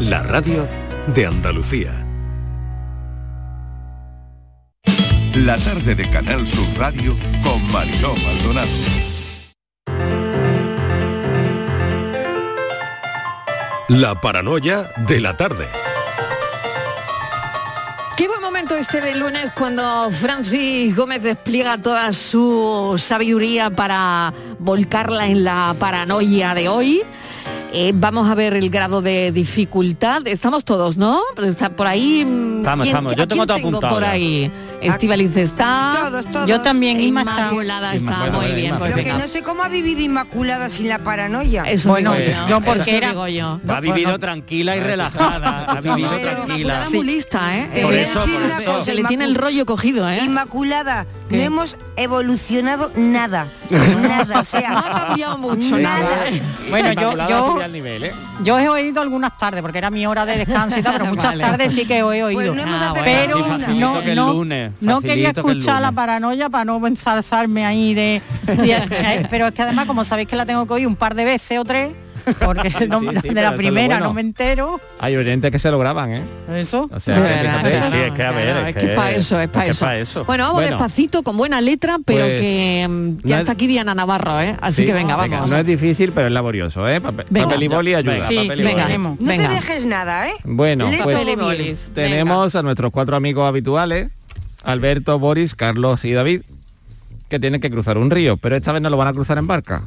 la 0.00 0.22
radio 0.22 0.66
de 1.14 1.26
Andalucía. 1.26 1.92
La 5.34 5.56
tarde 5.56 5.94
de 5.94 6.08
Canal 6.10 6.46
Sur 6.46 6.66
Radio 6.76 7.16
con 7.42 7.70
Mariló 7.70 8.14
Maldonado. 8.16 8.70
La 13.88 14.20
paranoia 14.20 14.90
de 15.06 15.20
la 15.20 15.36
tarde. 15.36 15.68
Qué 18.16 18.26
buen 18.28 18.40
momento 18.40 18.76
este 18.76 19.00
de 19.00 19.14
lunes 19.14 19.50
cuando 19.56 20.10
Francis 20.10 20.94
Gómez 20.96 21.22
despliega 21.22 21.78
toda 21.78 22.12
su 22.12 22.94
sabiduría 22.98 23.70
para 23.70 24.32
volcarla 24.58 25.26
en 25.26 25.44
la 25.44 25.74
paranoia 25.78 26.54
de 26.54 26.68
hoy. 26.68 27.02
Eh, 27.76 27.90
vamos 27.92 28.28
a 28.30 28.36
ver 28.36 28.54
el 28.54 28.70
grado 28.70 29.02
de 29.02 29.32
dificultad. 29.32 30.26
Estamos 30.28 30.64
todos, 30.64 30.96
¿no? 30.96 31.20
Está 31.44 31.70
por 31.70 31.88
ahí. 31.88 32.24
mm, 32.24 32.58
Estamos, 32.58 32.84
¿quién- 32.84 32.94
estamos. 32.96 33.16
Yo 33.16 33.26
tengo 33.28 33.46
todo 33.46 33.56
apuntado 33.58 33.92
por 33.94 34.04
ahí. 34.04 34.48
Estivaliz 34.80 35.36
está. 35.36 35.94
Todos, 36.08 36.26
todos. 36.30 36.46
Yo 36.48 36.60
también, 36.60 37.00
Inma 37.00 37.22
está. 37.22 37.38
Inmaculada 37.40 37.94
está 37.94 38.30
muy 38.30 38.46
bien. 38.54 38.66
Inma, 38.66 38.78
Pues 38.78 38.90
Lo 38.96 39.02
que 39.02 39.12
no 39.14 39.26
sé 39.28 39.42
cómo 39.42 39.62
ha 39.64 39.68
vivido 39.68 40.00
Inmaculada 40.02 40.68
sin 40.70 40.88
la 40.88 40.98
paranoia. 41.02 41.64
Eso 41.64 41.88
Bueno, 41.88 42.12
digo 42.12 42.30
yo- 42.30 42.46
yo 42.48 42.60
porque 42.60 42.80
eso 42.82 42.90
era- 42.90 43.08
digo 43.08 43.26
yo. 43.28 43.60
Ha 43.66 43.80
vivido 43.80 44.18
tranquila 44.20 44.76
y 44.76 44.80
relajada. 44.80 45.64
Ha 45.64 45.80
vivido 45.80 46.10
Pero- 46.10 46.20
tranquila. 46.44 46.44
Inmaculada 46.74 46.90
muy 46.90 47.06
lista, 47.06 47.56
¿eh? 47.58 47.70
Por 47.82 47.94
eso, 47.94 48.20
decir 48.20 48.38
por 48.40 48.62
eso. 48.62 48.84
Se 48.84 48.94
le 48.94 49.04
tiene 49.04 49.24
el 49.24 49.34
rollo 49.34 49.66
cogido, 49.66 50.08
¿eh? 50.08 50.20
Inmaculada, 50.24 51.06
¿Qué? 51.28 51.36
no 51.38 51.42
hemos 51.42 51.78
evolucionado 51.96 52.90
nada. 52.96 53.48
Nada, 53.70 54.40
o 54.40 54.44
sea, 54.44 54.70
No 54.72 54.78
ha 54.78 55.06
cambiado 55.06 55.38
mucho 55.38 55.78
nada. 55.78 56.00
nada. 56.00 56.24
Bueno, 56.70 56.92
yo, 56.92 57.28
yo, 57.28 57.68
nivel, 57.68 58.04
¿eh? 58.04 58.12
yo 58.42 58.58
he 58.58 58.68
oído 58.68 59.00
algunas 59.00 59.36
tardes, 59.38 59.62
porque 59.62 59.78
era 59.78 59.90
mi 59.90 60.06
hora 60.06 60.26
de 60.26 60.38
descanso 60.38 60.78
y 60.78 60.82
tal, 60.82 60.92
pero 60.94 61.06
muchas 61.10 61.30
Vale. 61.32 61.42
tardes 61.44 61.72
sí 61.72 61.86
que 61.86 61.98
he 61.98 62.02
oído. 62.02 62.30
Pues 62.32 62.54
no 62.54 62.62
hemos 62.62 62.80
Ah, 62.80 62.92
pero 63.02 63.38
no, 63.74 64.00
que 64.02 64.10
el 64.10 64.16
no, 64.16 64.32
lunes, 64.32 64.72
no 64.80 65.00
quería 65.00 65.28
facilito 65.30 65.42
que 65.44 65.50
el 65.52 65.58
escuchar 65.58 65.82
la 65.82 65.92
paranoia 65.92 66.50
para 66.50 66.64
no 66.64 66.86
ensalzarme 66.86 67.64
ahí 67.64 67.94
de, 67.94 68.20
de- 68.46 68.72
eh, 68.72 69.26
pero 69.30 69.48
es 69.48 69.54
que 69.54 69.62
además 69.62 69.86
como 69.86 70.04
sabéis 70.04 70.28
que 70.28 70.36
la 70.36 70.44
tengo 70.46 70.66
que 70.66 70.74
oír 70.74 70.86
un 70.86 70.96
par 70.96 71.14
de 71.14 71.24
veces 71.24 71.58
o 71.58 71.64
tres 71.64 71.92
porque 72.40 72.70
no- 72.88 73.00
Sí, 73.00 73.08
sí, 73.22 73.28
de 73.30 73.42
la 73.42 73.54
primera 73.56 73.86
bueno. 73.96 74.06
no 74.06 74.14
me 74.14 74.20
entero 74.20 74.80
Hay 74.98 75.16
oyentes 75.16 75.50
que 75.50 75.58
se 75.58 75.70
lo 75.70 75.78
graban, 75.78 76.10
¿eh? 76.12 76.22
eso 76.56 76.88
O 76.92 77.00
sea, 77.00 77.14
que 77.16 77.20
verdad, 77.20 77.90
sí, 77.90 77.96
es 77.96 78.12
que 78.12 78.22
a 78.22 78.30
ver, 78.30 78.48
es 78.68 78.74
que 78.76 78.86
es 78.86 78.92
para 78.96 79.10
eso, 79.12 79.40
es 79.40 79.48
para 79.48 79.66
eso. 79.66 79.84
pa' 79.84 79.96
eso. 79.96 80.24
Bueno, 80.24 80.44
vamos 80.44 80.60
Bueno, 80.62 80.76
despacito, 80.76 81.22
con 81.22 81.36
buena 81.36 81.60
letra, 81.60 81.96
pero 82.04 82.24
Pues, 82.26 82.40
que 82.40 82.86
mm, 82.88 83.16
ya 83.24 83.36
no 83.36 83.40
está 83.40 83.52
es- 83.52 83.56
aquí 83.56 83.66
Diana 83.66 83.94
Navarro, 83.94 84.40
¿eh? 84.40 84.56
Así 84.60 84.82
sí, 84.82 84.86
que 84.86 84.92
venga, 84.92 85.16
vamos. 85.16 85.50
No 85.50 85.56
es 85.56 85.66
difícil, 85.66 86.12
pero 86.12 86.26
es 86.28 86.32
laborioso, 86.32 86.88
¿eh? 86.88 87.00
Papel, 87.00 87.26
Venga. 87.30 87.46
papel 87.48 87.62
y 87.62 87.68
boli 87.68 87.94
ayuda. 87.94 88.12
Venga, 88.14 88.28
Sí, 88.28 88.34
papel 88.36 88.60
y 88.60 88.62
venga. 88.62 88.72
boli. 88.74 88.84
Tenemos. 88.86 89.20
No 89.20 89.26
Venga. 89.26 89.48
te 89.48 89.54
dejes 89.54 89.86
nada, 89.86 90.28
¿eh? 90.28 90.32
Bueno, 90.44 90.86
pues 91.02 91.16
tenemos 91.94 92.54
a 92.54 92.62
nuestros 92.62 92.90
cuatro 92.90 93.16
amigos 93.16 93.46
habituales, 93.48 94.08
Alberto, 94.62 95.18
Boris, 95.18 95.54
Carlos 95.54 96.04
y 96.04 96.12
David, 96.12 96.42
que 97.28 97.38
tienen 97.38 97.60
que 97.60 97.70
cruzar 97.70 97.98
un 97.98 98.10
río, 98.10 98.36
pero 98.36 98.56
esta 98.56 98.72
vez 98.72 98.80
no 98.82 98.90
lo 98.90 98.96
van 98.96 99.08
a 99.08 99.12
cruzar 99.12 99.38
en 99.38 99.46
barca. 99.46 99.82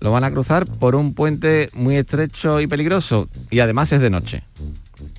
Lo 0.00 0.12
van 0.12 0.24
a 0.24 0.30
cruzar 0.30 0.66
por 0.66 0.94
un 0.94 1.14
puente 1.14 1.68
muy 1.74 1.96
estrecho 1.96 2.60
y 2.60 2.66
peligroso 2.66 3.28
y 3.50 3.60
además 3.60 3.92
es 3.92 4.00
de 4.00 4.10
noche. 4.10 4.42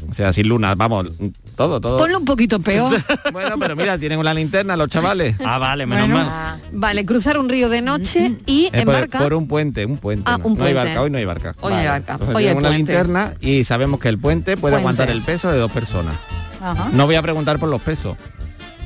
O 0.10 0.14
sea, 0.14 0.34
sin 0.34 0.48
luna, 0.50 0.76
vamos, 0.76 1.10
todo, 1.56 1.80
todo. 1.80 1.98
Ponlo 2.00 2.18
un 2.20 2.26
poquito 2.26 2.60
peor. 2.60 3.02
Bueno, 3.32 3.56
pero 3.60 3.76
mira, 3.76 3.98
tienen 3.98 4.20
una 4.20 4.34
linterna 4.34 4.76
los 4.76 4.90
chavales. 4.90 5.36
Ah, 5.46 5.58
vale, 5.58 5.86
menos 5.86 6.10
Bueno. 6.10 6.26
mal. 6.26 6.60
Vale, 6.74 7.06
cruzar 7.06 7.38
un 7.38 7.48
río 7.48 7.70
de 7.70 7.82
noche 7.82 8.36
y 8.46 8.66
Eh, 8.66 8.82
en 8.82 8.86
por, 8.86 9.10
por 9.10 9.34
un 9.34 9.48
puente, 9.48 9.86
un 9.86 9.98
puente. 9.98 10.24
Ah, 10.26 10.38
no, 10.38 10.48
un 10.48 10.54
no 10.58 10.64
hay 10.66 10.74
puente. 10.74 10.90
barca, 10.90 11.02
hoy 11.02 11.10
no 11.12 11.18
hay 11.18 11.26
barca. 11.26 11.56
Hoy 11.62 11.74
no 11.74 11.80
hay 11.80 11.88
barca, 11.88 12.14
Entonces 12.14 12.36
hoy 12.36 12.44
hay 12.44 12.48
tienen 12.54 12.58
una 12.60 12.70
puente. 12.70 12.78
linterna 12.94 13.34
y 13.40 13.64
sabemos 13.64 14.00
que 14.00 14.10
el 14.10 14.18
puente 14.18 14.58
puede 14.58 14.74
Puente. 14.74 14.78
aguantar 14.80 15.10
el 15.10 15.22
peso 15.22 15.52
de 15.52 15.60
dos 15.60 15.72
personas. 15.72 16.18
Ajá. 16.62 16.90
No 16.92 17.06
voy 17.06 17.16
a 17.16 17.22
preguntar 17.22 17.58
por 17.60 17.70
los 17.70 17.82
pesos, 17.82 18.18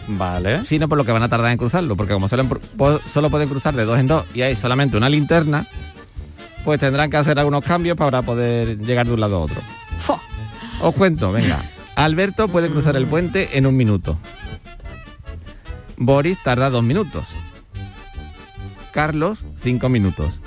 Vale. 0.07 0.63
sino 0.63 0.89
por 0.89 0.97
lo 0.97 1.05
que 1.05 1.11
van 1.11 1.23
a 1.23 1.29
tardar 1.29 1.51
en 1.51 1.57
cruzarlo, 1.57 1.95
porque 1.95 2.13
como 2.13 2.27
solo, 2.27 2.45
po- 2.77 2.99
solo 3.11 3.29
pueden 3.29 3.49
cruzar 3.49 3.73
de 3.75 3.85
dos 3.85 3.99
en 3.99 4.07
dos 4.07 4.25
y 4.33 4.41
hay 4.41 4.55
solamente 4.55 4.97
una 4.97 5.09
linterna, 5.09 5.67
pues 6.65 6.79
tendrán 6.79 7.09
que 7.09 7.17
hacer 7.17 7.39
algunos 7.39 7.63
cambios 7.63 7.95
para 7.97 8.21
poder 8.21 8.77
llegar 8.79 9.05
de 9.07 9.13
un 9.13 9.19
lado 9.19 9.37
a 9.37 9.39
otro. 9.39 9.61
Fo. 9.99 10.19
Os 10.81 10.93
cuento, 10.95 11.31
venga. 11.31 11.63
Alberto 11.95 12.47
puede 12.47 12.69
cruzar 12.69 12.95
el 12.95 13.05
puente 13.05 13.57
en 13.57 13.65
un 13.65 13.77
minuto. 13.77 14.17
Boris 15.97 16.37
tarda 16.43 16.69
dos 16.69 16.83
minutos. 16.83 17.25
Carlos, 18.91 19.39
cinco 19.57 19.89
minutos. 19.89 20.39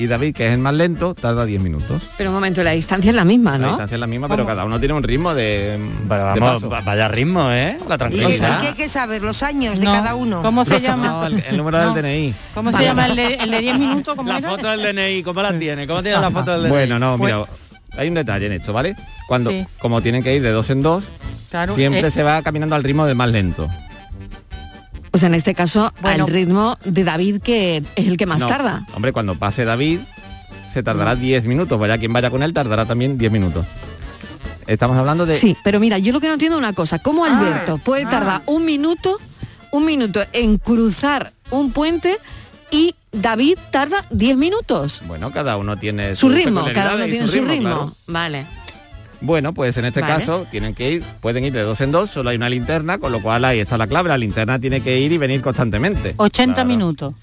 Y 0.00 0.06
David, 0.06 0.34
que 0.34 0.46
es 0.46 0.52
el 0.54 0.58
más 0.60 0.72
lento, 0.72 1.14
tarda 1.14 1.44
diez 1.44 1.60
minutos. 1.60 2.00
Pero 2.16 2.30
un 2.30 2.34
momento, 2.36 2.62
la 2.62 2.70
distancia 2.70 3.10
es 3.10 3.14
la 3.14 3.26
misma, 3.26 3.52
La 3.52 3.58
¿no? 3.58 3.66
distancia 3.68 3.96
es 3.96 4.00
la 4.00 4.06
misma, 4.06 4.28
pero 4.28 4.46
cada 4.46 4.64
uno 4.64 4.78
tiene 4.78 4.94
un 4.94 5.02
ritmo 5.02 5.34
de, 5.34 5.78
Pero 6.08 6.32
de 6.34 6.40
paso. 6.40 6.70
vaya 6.70 7.06
ritmo, 7.08 7.52
¿eh? 7.52 7.76
La 7.86 7.96
¿Y, 7.96 7.98
tranquilidad. 7.98 8.58
y 8.58 8.60
qué 8.62 8.68
hay 8.68 8.74
que 8.74 8.88
saber? 8.88 9.20
Los 9.20 9.42
años 9.42 9.78
de 9.78 9.84
cada 9.84 10.14
uno. 10.14 10.40
¿Cómo 10.40 10.64
se 10.64 10.70
No, 10.70 10.78
llama? 10.78 11.26
el, 11.26 11.44
el 11.46 11.56
número 11.58 11.78
No. 11.84 11.92
del 11.94 12.02
DNI. 12.02 12.34
¿Cómo 12.54 12.72
se 12.72 12.82
llama 12.82 13.06
el 13.08 13.16
de, 13.16 13.34
el 13.34 13.50
de 13.50 13.58
10 13.60 13.78
minutos? 13.78 14.14
¿Cómo 14.14 14.32
La 14.32 14.38
era? 14.38 14.48
foto 14.48 14.68
del 14.68 14.82
DNI, 14.96 15.22
¿cómo 15.22 15.42
la 15.42 15.58
tiene? 15.58 15.86
¿Cómo 15.86 16.02
tiene 16.02 16.18
la 16.18 16.30
foto 16.30 16.50
del 16.52 16.62
DNI? 16.62 16.70
Bueno, 16.70 16.98
no, 16.98 17.18
Pues- 17.18 17.34
mira, 17.34 17.44
hay 17.98 18.08
un 18.08 18.14
detalle 18.14 18.46
en 18.46 18.52
esto, 18.52 18.72
¿vale? 18.72 18.96
Cuando, 19.28 19.50
Sí. 19.50 19.66
como 19.80 20.00
tienen 20.00 20.22
que 20.22 20.34
ir 20.34 20.42
de 20.42 20.50
dos 20.50 20.70
en 20.70 20.80
dos, 20.82 21.04
Claro, 21.50 21.74
siempre 21.74 22.06
eh, 22.06 22.10
se 22.10 22.22
va 22.22 22.40
caminando 22.40 22.74
al 22.74 22.84
ritmo 22.84 23.04
del 23.04 23.16
más 23.16 23.28
lento. 23.28 23.68
O 25.12 25.18
sea, 25.18 25.28
en 25.28 25.34
este 25.34 25.54
caso, 25.54 25.92
Bueno. 26.02 26.24
al 26.24 26.30
ritmo 26.30 26.76
de 26.84 27.04
David, 27.04 27.40
que 27.42 27.82
es 27.96 28.06
el 28.06 28.16
que 28.16 28.26
más 28.26 28.40
No, 28.40 28.46
tarda. 28.46 28.86
Hombre, 28.94 29.12
cuando 29.12 29.34
pase 29.36 29.64
David, 29.64 30.00
se 30.68 30.82
tardará 30.82 31.16
10 31.16 31.46
minutos. 31.46 31.78
Vaya 31.78 31.98
quien 31.98 32.12
vaya 32.12 32.30
con 32.30 32.42
él, 32.42 32.52
tardará 32.52 32.86
también 32.86 33.18
10 33.18 33.32
minutos. 33.32 33.66
Estamos 34.66 34.96
hablando 34.96 35.26
de... 35.26 35.36
Sí, 35.36 35.56
pero 35.64 35.80
mira, 35.80 35.98
yo 35.98 36.12
lo 36.12 36.20
que 36.20 36.28
no 36.28 36.34
entiendo 36.34 36.56
es 36.56 36.60
una 36.60 36.72
cosa. 36.72 37.00
¿Cómo 37.00 37.24
Ah, 37.24 37.36
Alberto 37.38 37.78
puede 37.78 38.04
ah. 38.04 38.08
tardar 38.08 38.42
un 38.46 38.64
minuto, 38.64 39.18
un 39.72 39.84
minuto 39.84 40.20
en 40.32 40.58
cruzar 40.58 41.32
un 41.50 41.72
puente 41.72 42.18
y 42.70 42.94
David 43.10 43.58
tarda 43.72 44.04
10 44.10 44.36
minutos? 44.36 45.02
Bueno, 45.08 45.32
cada 45.32 45.56
uno 45.56 45.76
tiene 45.76 46.14
Su 46.14 46.28
sus 46.28 46.36
ritmo, 46.36 46.64
cada 46.72 46.94
uno 46.94 47.04
tiene 47.06 47.26
su 47.26 47.40
ritmo. 47.42 47.58
claro. 47.62 47.96
Vale. 48.06 48.46
Bueno, 49.22 49.52
pues 49.52 49.76
en 49.76 49.84
este 49.84 50.00
Vale. 50.00 50.14
caso 50.14 50.46
tienen 50.50 50.74
que 50.74 50.90
ir, 50.92 51.02
pueden 51.20 51.44
ir 51.44 51.52
de 51.52 51.62
dos 51.62 51.80
en 51.82 51.92
dos, 51.92 52.10
solo 52.10 52.30
hay 52.30 52.36
una 52.36 52.48
linterna, 52.48 52.98
con 52.98 53.12
lo 53.12 53.20
cual 53.22 53.44
ahí 53.44 53.60
está 53.60 53.76
la 53.76 53.86
clave. 53.86 54.08
La 54.08 54.16
linterna 54.18 54.58
tiene 54.58 54.80
que 54.82 54.98
ir 54.98 55.12
y 55.12 55.18
venir 55.18 55.42
constantemente. 55.42 56.14
80 56.16 56.54
Claro. 56.54 56.68
minutos. 56.68 57.14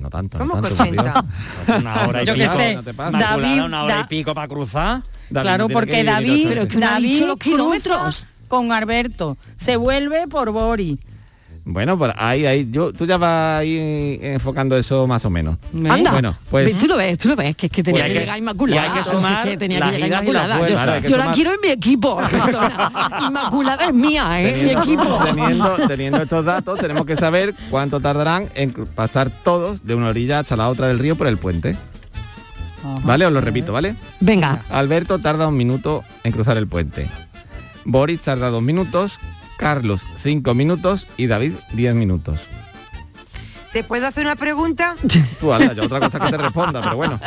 No 0.00 0.08
tanto. 0.08 0.38
¿Cómo 0.38 0.56
no 0.56 0.62
que 0.62 0.68
tanto, 0.74 0.84
por 0.84 1.04
80? 1.04 1.22
Dios. 1.66 1.78
Una 1.80 2.06
hora 2.08 2.22
y 2.22 2.26
Yo 2.26 2.34
pico. 2.34 2.56
sé. 2.56 2.74
no 2.74 2.82
te 2.82 2.92
David, 2.94 3.62
una 3.64 3.82
hora 3.84 3.94
Da- 3.96 4.00
y 4.00 4.04
pico 4.04 4.34
para 4.34 4.48
cruzar. 4.48 5.02
David 5.28 5.42
claro, 5.46 5.68
porque 5.68 6.02
David, 6.04 6.46
Pero 6.48 6.68
que 6.68 6.78
David 6.78 7.26
los 7.26 7.36
kilómetros. 7.36 8.26
con 8.48 8.72
Alberto. 8.72 9.36
Se 9.56 9.76
vuelve 9.76 10.26
por 10.28 10.50
Boris. 10.50 10.98
Bueno, 11.64 11.96
pues 11.96 12.12
ahí, 12.18 12.44
ahí, 12.44 12.66
yo, 12.72 12.92
tú 12.92 13.06
ya 13.06 13.18
vas 13.18 13.60
ahí 13.60 14.18
enfocando 14.20 14.76
eso 14.76 15.06
más 15.06 15.24
o 15.24 15.30
menos. 15.30 15.58
Anda. 15.88 16.10
Bueno, 16.10 16.34
pues- 16.50 16.76
Tú 16.76 16.88
lo 16.88 16.96
ves, 16.96 17.16
tú 17.18 17.28
lo 17.28 17.36
ves, 17.36 17.54
que 17.54 17.66
es 17.66 17.72
que 17.72 17.84
tenía 17.84 18.00
Pues 18.02 18.08
que 18.12 18.14
que- 18.14 18.20
llegar 18.24 18.38
Inmaculada. 18.38 18.82
y 18.84 18.88
hay 18.90 18.98
que 18.98 19.08
sumar 19.08 19.44
que 19.48 19.56
tenía 19.56 19.78
que 19.78 19.90
llegar 19.98 20.08
Inmaculada. 20.24 20.58
Yo. 20.58 20.66
Claro, 20.66 20.92
la 21.24 21.32
quiero 21.32 21.52
en 21.54 21.60
mi 21.62 21.68
equipo. 21.68 22.20
Inmaculada 23.28 23.86
es 23.86 23.94
mía, 23.94 24.42
¿eh? 24.42 24.52
Teniendo, 24.52 24.84
mi 24.86 24.92
equipo. 24.92 25.18
teniendo, 25.24 25.76
teniendo 25.88 26.22
estos 26.22 26.44
datos, 26.44 26.80
tenemos 26.80 27.06
que 27.06 27.16
saber 27.16 27.54
cuánto 27.70 28.00
tardarán 28.00 28.48
en 28.54 28.72
pasar 28.72 29.30
todos 29.44 29.84
de 29.86 29.94
una 29.94 30.08
orilla 30.08 30.40
hasta 30.40 30.56
la 30.56 30.68
otra 30.68 30.88
del 30.88 30.98
río 30.98 31.16
por 31.16 31.26
el 31.28 31.38
puente. 31.38 31.76
¿Vale? 33.04 33.24
Os 33.26 33.32
lo 33.32 33.40
repito, 33.40 33.72
¿vale? 33.72 33.94
Venga, 34.18 34.64
Alberto 34.68 35.20
tarda 35.20 35.46
un 35.46 35.56
minuto 35.56 36.02
en 36.24 36.32
cruzar 36.32 36.56
el 36.56 36.66
puente. 36.66 37.08
Boris 37.84 38.20
tarda 38.20 38.50
dos 38.50 38.62
minutos, 38.62 39.12
Carlos 39.62 40.02
cinco 40.22 40.54
minutos 40.54 41.06
y 41.16 41.26
David 41.28 41.54
diez 41.72 41.94
minutos. 41.94 42.38
¿Te 43.72 43.84
puedo 43.84 44.06
hacer 44.06 44.24
una 44.26 44.36
pregunta? 44.36 44.96
Tú, 45.40 45.52
ala, 45.52 45.72
yo 45.72 45.84
otra 45.84 46.00
cosa 46.00 46.20
que 46.20 46.30
te 46.30 46.36
responda, 46.36 46.82
pero 46.82 46.96
bueno. 46.96 47.18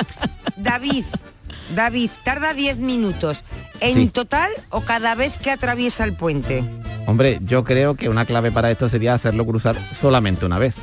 David, 0.58 1.04
David, 1.74 2.10
tarda 2.24 2.54
10 2.54 2.78
minutos. 2.78 3.44
¿En 3.80 3.96
Sí. 3.96 4.08
total 4.10 4.52
o 4.70 4.82
cada 4.82 5.16
vez 5.16 5.38
que 5.40 5.50
atraviesa 5.52 6.04
el 6.04 6.14
puente? 6.16 6.64
Hombre, 7.08 7.40
yo 7.42 7.64
creo 7.64 7.96
que 7.96 8.10
una 8.10 8.26
clave 8.26 8.52
para 8.52 8.70
esto 8.72 8.88
sería 8.90 9.14
hacerlo 9.16 9.46
cruzar 9.46 9.76
solamente 10.00 10.46
una 10.46 10.60
vez. 10.60 10.76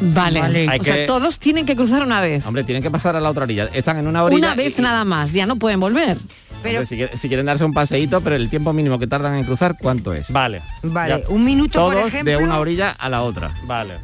vale. 0.00 0.68
O 0.80 0.84
sea, 0.84 1.06
todos 1.06 1.38
tienen 1.38 1.64
que 1.66 1.74
cruzar 1.76 2.02
una 2.02 2.20
vez. 2.20 2.44
Hombre, 2.46 2.64
tienen 2.64 2.82
que 2.82 2.90
pasar 2.90 3.14
a 3.16 3.20
la 3.20 3.30
otra 3.30 3.44
orilla. 3.44 3.68
Están 3.72 3.98
en 3.98 4.06
una 4.08 4.22
orilla. 4.24 4.38
Una 4.48 4.54
vez 4.56 4.78
y- 4.78 4.82
nada 4.82 5.04
más, 5.04 5.32
ya 5.32 5.46
no 5.46 5.56
pueden 5.56 5.80
volver. 5.80 6.18
Pero, 6.62 6.84
si, 6.86 6.96
quieren- 6.96 7.16
si 7.18 7.28
quieren 7.28 7.46
darse 7.46 7.64
un 7.64 7.72
paseíto, 7.72 8.20
pero 8.20 8.36
el 8.36 8.50
tiempo 8.50 8.72
mínimo 8.72 8.98
que 8.98 9.06
tardan 9.06 9.34
en 9.36 9.44
cruzar, 9.44 9.76
¿cuánto 9.80 10.12
es? 10.12 10.30
Vale. 10.30 10.62
vale, 10.82 11.22
Ya, 11.22 11.28
un 11.32 11.44
minuto, 11.44 11.80
por 11.84 11.96
ejemplo. 11.96 12.30
de 12.30 12.36
una 12.44 12.58
orilla 12.58 12.90
a 12.90 13.08
la 13.08 13.22
otra. 13.22 13.52
vale. 13.64 13.94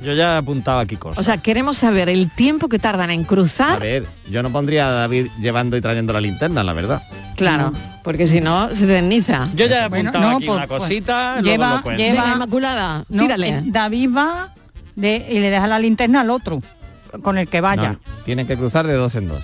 Yo 0.00 0.12
ya 0.14 0.34
he 0.34 0.36
apuntado 0.36 0.78
aquí 0.78 0.94
cosas. 0.96 1.18
O 1.18 1.24
sea, 1.24 1.38
queremos 1.38 1.76
saber 1.76 2.08
el 2.08 2.30
tiempo 2.30 2.68
que 2.68 2.78
tardan 2.78 3.10
en 3.10 3.22
A 3.24 3.26
cruzar. 3.26 3.80
ver, 3.80 4.06
yo 4.30 4.44
no 4.44 4.52
pondría 4.52 4.86
a 4.86 4.92
David 4.92 5.26
llevando 5.40 5.76
y 5.76 5.80
trayendo 5.80 6.12
la 6.12 6.20
linterna, 6.20 6.62
la 6.62 6.72
verdad. 6.72 7.02
Claro, 7.36 7.72
porque 8.04 8.28
si 8.28 8.40
no, 8.40 8.72
se 8.76 8.86
desniza. 8.86 9.48
yo 9.56 9.66
ya 9.66 9.86
he 9.86 9.88
Bueno, 9.88 10.10
apuntado 10.10 10.30
no, 10.30 10.36
aquí 10.36 10.46
pues- 10.46 10.56
una 10.56 10.66
pues, 10.68 10.80
cosita, 10.82 11.32
luego 11.40 11.42
lleva- 11.50 11.74
lo 11.78 11.82
cuento. 11.82 12.00
lleva- 12.02 12.22
Venga, 12.22 12.34
Inmaculada, 12.34 13.04
No, 13.08 13.22
tírale. 13.24 13.48
eh, 13.48 13.62
David 13.66 14.10
va 14.16 14.54
de, 14.94 15.26
y 15.30 15.40
le 15.40 15.50
deja 15.50 15.66
la 15.66 15.80
linterna 15.80 16.20
al 16.20 16.30
otro, 16.30 16.62
con 17.22 17.36
el 17.36 17.48
que 17.48 17.60
vaya. 17.60 17.94
No, 17.94 17.98
tienen 18.24 18.46
que 18.46 18.56
cruzar 18.56 18.86
de 18.86 18.94
dos 18.94 19.16
en 19.16 19.26
dos. 19.26 19.42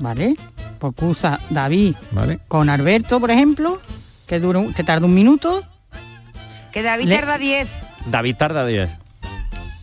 ¿Vale? 0.00 0.36
Pues 0.78 0.94
cruza 0.94 1.40
David 1.50 1.94
¿Vale? 2.12 2.38
con 2.48 2.68
Alberto, 2.68 3.18
por 3.20 3.30
ejemplo, 3.30 3.80
que 4.26 4.40
dura 4.40 4.58
un- 4.58 4.74
que 4.74 4.84
tarda 4.84 5.06
un 5.06 5.14
minuto, 5.14 5.62
Que 6.72 6.82
David 6.82 7.06
Le- 7.06 7.16
tarda 7.16 7.38
10. 7.38 7.70
David 8.06 8.36
tarda 8.36 8.66
10. 8.66 8.90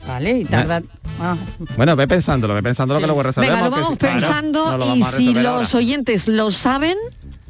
¿vale? 0.07 0.39
Y 0.39 0.45
tarda. 0.45 0.81
ah, 1.19 1.35
Bueno, 1.77 1.95
ve 1.95 2.07
pensándolo, 2.07 2.53
ve 2.53 2.61
pensándolo 2.61 2.99
que 2.99 3.07
luego 3.07 3.23
resolvemos. 3.23 3.55
Venga, 3.57 3.69
lo 3.69 3.73
que 3.75 3.81
vamos 3.81 3.93
sí, 3.93 3.97
claro, 3.97 4.19
pensando 4.19 4.71
no 4.71 4.77
lo 4.77 4.85
y 4.85 4.89
vamos 4.89 5.07
a 5.07 5.17
si 5.17 5.33
los 5.33 5.45
ahora. 5.45 5.77
oyentes 5.77 6.27
lo 6.27 6.51
saben, 6.51 6.97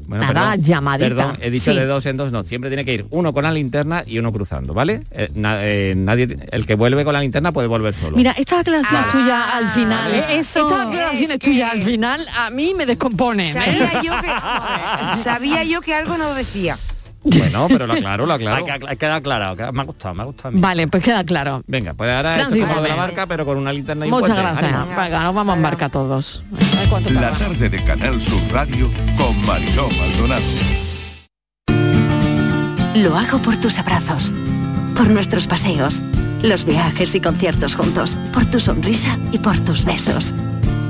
Bueno, 0.07 0.25
nada, 0.31 0.51
perdón, 0.51 0.63
llamadita. 0.65 1.07
Perdón, 1.09 1.37
he 1.41 1.49
dicho 1.49 1.71
Sí. 1.71 1.77
de 1.77 1.85
dos 1.85 2.05
en 2.05 2.17
dos, 2.17 2.31
no. 2.31 2.43
Siempre 2.43 2.69
tiene 2.69 2.85
que 2.85 2.93
ir 2.93 3.05
uno 3.09 3.33
con 3.33 3.43
la 3.43 3.51
linterna 3.51 4.03
y 4.05 4.19
uno 4.19 4.31
cruzando, 4.31 4.73
¿vale? 4.73 5.03
Eh, 5.11 5.29
na- 5.35 5.57
eh, 5.63 5.93
nadie, 5.95 6.37
el 6.51 6.65
que 6.65 6.75
vuelve 6.75 7.03
con 7.03 7.13
la 7.13 7.21
linterna 7.21 7.51
puede 7.51 7.67
volver 7.67 7.93
solo. 7.95 8.17
Mira, 8.17 8.31
esta 8.37 8.59
aclaración 8.59 9.01
tuya 9.11 9.55
al 9.57 9.69
final, 9.69 10.11
Vale. 10.11 10.39
Eso- 10.39 10.59
estas 10.67 10.87
aclaraciones 10.87 11.29
Es 11.29 11.37
que- 11.37 11.47
tuyas 11.51 11.71
al 11.71 11.81
final 11.81 12.25
a 12.37 12.49
mí 12.49 12.73
me 12.75 12.85
descomponen. 12.85 13.47
¿eh? 13.47 13.51
Sabía 13.53 14.01
yo 14.01 14.13
que 14.21 14.27
sabía 15.23 15.63
yo 15.63 15.81
que 15.81 15.93
algo 15.93 16.17
no 16.17 16.33
decía. 16.33 16.77
Bueno, 17.23 17.67
pero 17.69 17.87
lo 17.87 17.93
aclaro, 17.93 18.25
lo 18.25 18.33
aclaro. 18.33 18.65
Hay 18.71 18.79
que, 18.79 18.87
hay 18.87 18.97
que 18.97 19.05
aclarado, 19.05 19.71
me 19.71 19.81
ha 19.81 19.85
gustado, 19.85 20.13
me 20.13 20.21
ha 20.21 20.25
gustado. 20.25 20.51
Vale, 20.57 20.87
pues 20.87 21.03
queda 21.03 21.23
claro. 21.23 21.63
Venga, 21.67 21.93
pues 21.93 22.09
ahora 22.11 22.33
Francis 22.35 22.61
esto 22.61 22.65
es 22.65 22.69
como 22.69 22.81
de 22.81 22.89
la 22.89 22.95
Gómez. 22.95 23.09
barca, 23.15 23.27
pero 23.27 23.45
con 23.45 23.57
una 23.57 23.71
linterna 23.73 24.05
y 24.05 24.09
Muchas 24.09 24.37
gracias. 24.37 24.87
Venga, 24.87 25.23
nos 25.23 25.35
vamos 25.35 25.55
a 25.57 25.59
marcar 25.59 25.89
todos. 25.89 26.43
La 27.11 27.31
tarde 27.31 27.69
de 27.69 27.83
Canal 27.83 28.21
Sur 28.21 28.41
Radio 28.51 28.89
con 29.17 29.45
Mariló 29.45 29.87
Maldonado. 29.89 30.43
Lo 32.95 33.17
hago 33.17 33.39
por 33.41 33.57
tus 33.57 33.79
abrazos, 33.79 34.33
por 34.95 35.09
nuestros 35.09 35.47
paseos, 35.47 36.03
los 36.43 36.65
viajes 36.65 37.15
y 37.15 37.21
conciertos 37.21 37.75
juntos, 37.75 38.17
por 38.33 38.45
tu 38.45 38.59
sonrisa 38.59 39.17
y 39.31 39.39
por 39.39 39.59
tus 39.61 39.83
besos. 39.83 40.33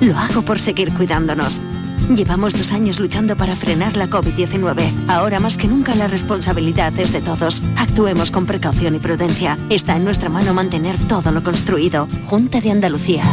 Lo 0.02 0.18
hago 0.18 0.42
por 0.42 0.60
seguir 0.60 0.94
cuidándonos. 0.94 1.62
Llevamos 2.10 2.54
dos 2.54 2.72
años 2.74 3.00
luchando 3.00 3.36
para 3.36 3.56
frenar 3.56 3.96
la 3.98 4.10
COVID-19. 4.10 5.08
Ahora 5.08 5.40
más 5.40 5.58
que 5.58 5.68
nunca 5.68 5.96
la 5.96 6.08
responsabilidad 6.08 6.98
es 7.00 7.12
de 7.12 7.22
todos. 7.22 7.64
Actuemos 7.78 8.30
con 8.30 8.46
precaución 8.46 8.96
y 8.96 9.00
prudencia. 9.00 9.58
Está 9.70 9.96
en 9.96 10.04
nuestra 10.04 10.30
mano 10.30 10.54
mantener 10.54 10.98
todo 11.08 11.32
lo 11.32 11.44
construido. 11.44 12.08
Junta 12.28 12.62
de 12.62 12.72
Andalucía. 12.72 13.24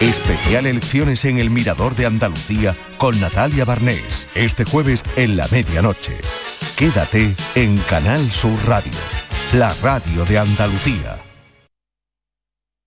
Especial 0.00 0.66
elecciones 0.66 1.24
en 1.24 1.38
el 1.38 1.50
Mirador 1.50 1.94
de 1.94 2.06
Andalucía 2.06 2.74
con 2.98 3.20
Natalia 3.20 3.64
Barnés, 3.64 4.26
este 4.34 4.64
jueves 4.64 5.04
en 5.14 5.36
la 5.36 5.46
medianoche. 5.52 6.16
Quédate 6.76 7.36
en 7.54 7.78
Canal 7.88 8.28
Sur 8.32 8.58
Radio, 8.66 8.90
la 9.52 9.72
radio 9.82 10.24
de 10.24 10.38
Andalucía. 10.38 11.16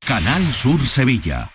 Canal 0.05 0.51
Sur 0.51 0.85
Sevilla. 0.85 1.54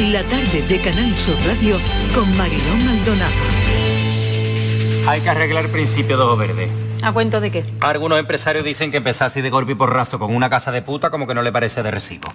La 0.00 0.22
tarde 0.22 0.62
de 0.66 0.80
Canal 0.80 1.14
Sur 1.18 1.36
Radio 1.46 1.76
con 2.14 2.34
Mariló 2.38 2.74
Maldonado. 2.86 3.30
Hay 5.06 5.20
que 5.20 5.28
arreglar 5.28 5.66
el 5.66 5.70
principio 5.70 6.16
de 6.16 6.22
ojo 6.22 6.38
verde. 6.38 6.70
¿A 7.02 7.12
cuento 7.12 7.38
de 7.38 7.50
qué? 7.50 7.64
Algunos 7.80 8.18
empresarios 8.18 8.64
dicen 8.64 8.90
que 8.90 8.96
empezar 8.96 9.26
así 9.26 9.42
de 9.42 9.50
golpe 9.50 9.72
y 9.72 9.74
porrazo 9.74 10.18
con 10.18 10.34
una 10.34 10.48
casa 10.48 10.72
de 10.72 10.80
puta 10.80 11.10
como 11.10 11.26
que 11.26 11.34
no 11.34 11.42
le 11.42 11.52
parece 11.52 11.82
de 11.82 11.90
recibo. 11.90 12.32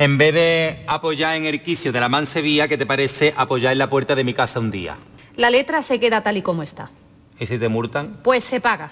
En 0.00 0.18
vez 0.18 0.34
de 0.34 0.84
apoyar 0.88 1.36
en 1.36 1.44
el 1.44 1.62
quicio 1.62 1.92
de 1.92 2.00
la 2.00 2.08
mansevía, 2.08 2.66
¿qué 2.66 2.76
te 2.76 2.86
parece 2.86 3.34
apoyar 3.36 3.70
en 3.70 3.78
la 3.78 3.88
puerta 3.88 4.16
de 4.16 4.24
mi 4.24 4.34
casa 4.34 4.58
un 4.58 4.72
día? 4.72 4.96
La 5.36 5.48
letra 5.48 5.82
se 5.82 6.00
queda 6.00 6.24
tal 6.24 6.38
y 6.38 6.42
como 6.42 6.64
está. 6.64 6.90
¿Y 7.38 7.46
si 7.46 7.56
te 7.56 7.68
multan? 7.68 8.16
Pues 8.24 8.42
se 8.42 8.60
paga. 8.60 8.90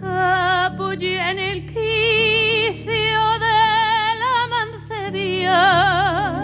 Apoyé 0.00 1.28
en 1.28 1.40
el 1.40 1.66
quicio 1.66 2.94
de 3.40 3.56
la 4.20 4.46
mancebía. 4.48 6.43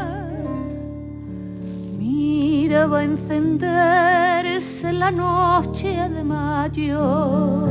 Miraba 2.71 3.03
encenderse 3.03 4.93
la 4.93 5.11
noche 5.11 5.89
de 5.89 6.23
mayo. 6.23 7.67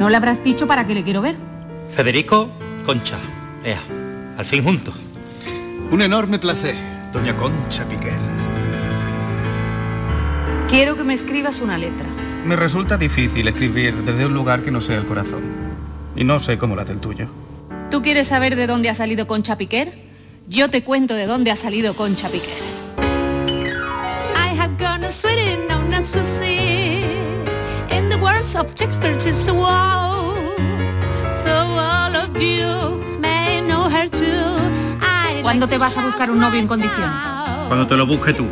¿No 0.00 0.08
le 0.08 0.16
habrás 0.16 0.42
dicho 0.42 0.66
para 0.66 0.86
qué 0.86 0.94
le 0.94 1.04
quiero 1.04 1.20
ver? 1.20 1.36
Federico, 1.94 2.48
Concha. 2.86 3.18
Ea, 3.62 3.78
al 4.38 4.46
fin 4.46 4.64
juntos. 4.64 4.94
Un 5.90 6.00
enorme 6.00 6.38
placer, 6.38 6.74
doña 7.12 7.36
Concha 7.36 7.84
Piquel. 7.84 8.14
Quiero 10.70 10.96
que 10.96 11.04
me 11.04 11.12
escribas 11.12 11.60
una 11.60 11.76
letra. 11.76 12.06
Me 12.46 12.56
resulta 12.56 12.96
difícil 12.96 13.48
escribir 13.48 14.02
desde 14.02 14.24
un 14.24 14.32
lugar 14.32 14.62
que 14.62 14.70
no 14.70 14.80
sea 14.80 14.96
el 14.96 15.04
corazón. 15.04 15.42
Y 16.16 16.24
no 16.24 16.40
sé 16.40 16.56
cómo 16.56 16.74
late 16.74 16.92
el 16.92 17.00
tuyo. 17.00 17.28
¿Tú 17.90 18.00
quieres 18.00 18.28
saber 18.28 18.56
de 18.56 18.66
dónde 18.66 18.88
ha 18.88 18.94
salido 18.94 19.26
Concha 19.26 19.58
Piquer? 19.58 20.10
Yo 20.48 20.70
te 20.70 20.82
cuento 20.82 21.14
de 21.14 21.26
dónde 21.26 21.50
ha 21.50 21.56
salido 21.56 21.94
Concha 21.94 22.28
Piquer. 22.28 22.61
In 28.52 28.58
the 28.58 28.64
words 28.64 28.74
of 28.74 28.78
Shakespeare, 28.78 29.18
she's 29.18 29.48
a 29.48 29.54
wow. 29.54 30.34
So 31.42 31.52
all 31.52 32.14
of 32.14 32.36
you 32.36 33.00
may 33.18 33.62
know 33.62 33.88
her 33.88 34.10
too. 34.10 34.44
I 35.00 35.40
¿Cuándo 35.40 35.64
like 35.66 35.74
te 35.74 35.78
vas 35.78 35.96
a 35.96 36.04
buscar 36.04 36.30
un 36.30 36.38
novio 36.38 36.60
en 36.60 36.68
condiciones? 36.68 37.16
Cuando 37.68 37.86
te 37.86 37.96
lo 37.96 38.06
busque 38.06 38.34
tú. 38.34 38.46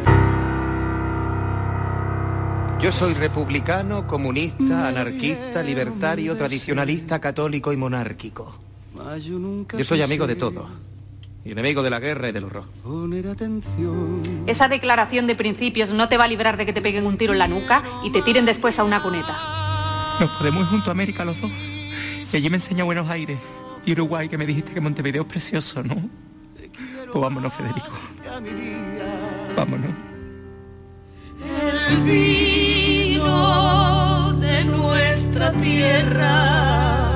Yo 2.80 2.90
soy 2.90 3.12
republicano, 3.12 4.06
comunista, 4.06 4.88
anarquista, 4.88 5.62
libertario, 5.62 6.34
tradicionalista, 6.34 7.18
católico 7.18 7.70
y 7.70 7.76
monárquico. 7.76 8.56
Yo 9.76 9.84
soy 9.84 10.00
amigo 10.00 10.26
de 10.26 10.36
todo. 10.36 10.66
y 11.44 11.52
enemigo 11.52 11.82
de 11.82 11.90
la 11.90 12.00
guerra 12.00 12.30
y 12.30 12.32
del 12.32 12.44
horror. 12.44 12.64
Esa 14.46 14.68
declaración 14.68 15.26
de 15.26 15.34
principios 15.34 15.92
no 15.92 16.08
te 16.08 16.16
va 16.16 16.24
a 16.24 16.28
librar 16.28 16.56
de 16.56 16.64
que 16.64 16.72
te 16.72 16.80
peguen 16.80 17.04
un 17.04 17.18
tiro 17.18 17.34
en 17.34 17.38
la 17.38 17.48
nuca 17.48 17.82
y 18.02 18.10
te 18.12 18.22
tiren 18.22 18.46
después 18.46 18.78
a 18.78 18.84
una 18.84 19.02
cuneta. 19.02 19.59
Nos 20.20 20.30
podemos 20.32 20.62
ir 20.64 20.68
junto 20.68 20.90
a 20.90 20.92
América 20.92 21.24
los 21.24 21.40
dos. 21.40 21.50
Y 22.30 22.36
allí 22.36 22.50
me 22.50 22.58
enseña 22.58 22.84
Buenos 22.84 23.08
Aires 23.08 23.38
y 23.86 23.92
Uruguay, 23.92 24.28
que 24.28 24.36
me 24.36 24.44
dijiste 24.44 24.74
que 24.74 24.80
Montevideo 24.82 25.22
es 25.22 25.28
precioso, 25.28 25.82
¿no? 25.82 25.96
Pues 27.10 27.22
vámonos, 27.22 27.54
Federico. 27.54 27.88
Vámonos. 29.56 29.90
El 31.88 31.96
vino 32.02 33.24
de 34.34 34.64
nuestra 34.64 35.52
tierra. 35.52 37.10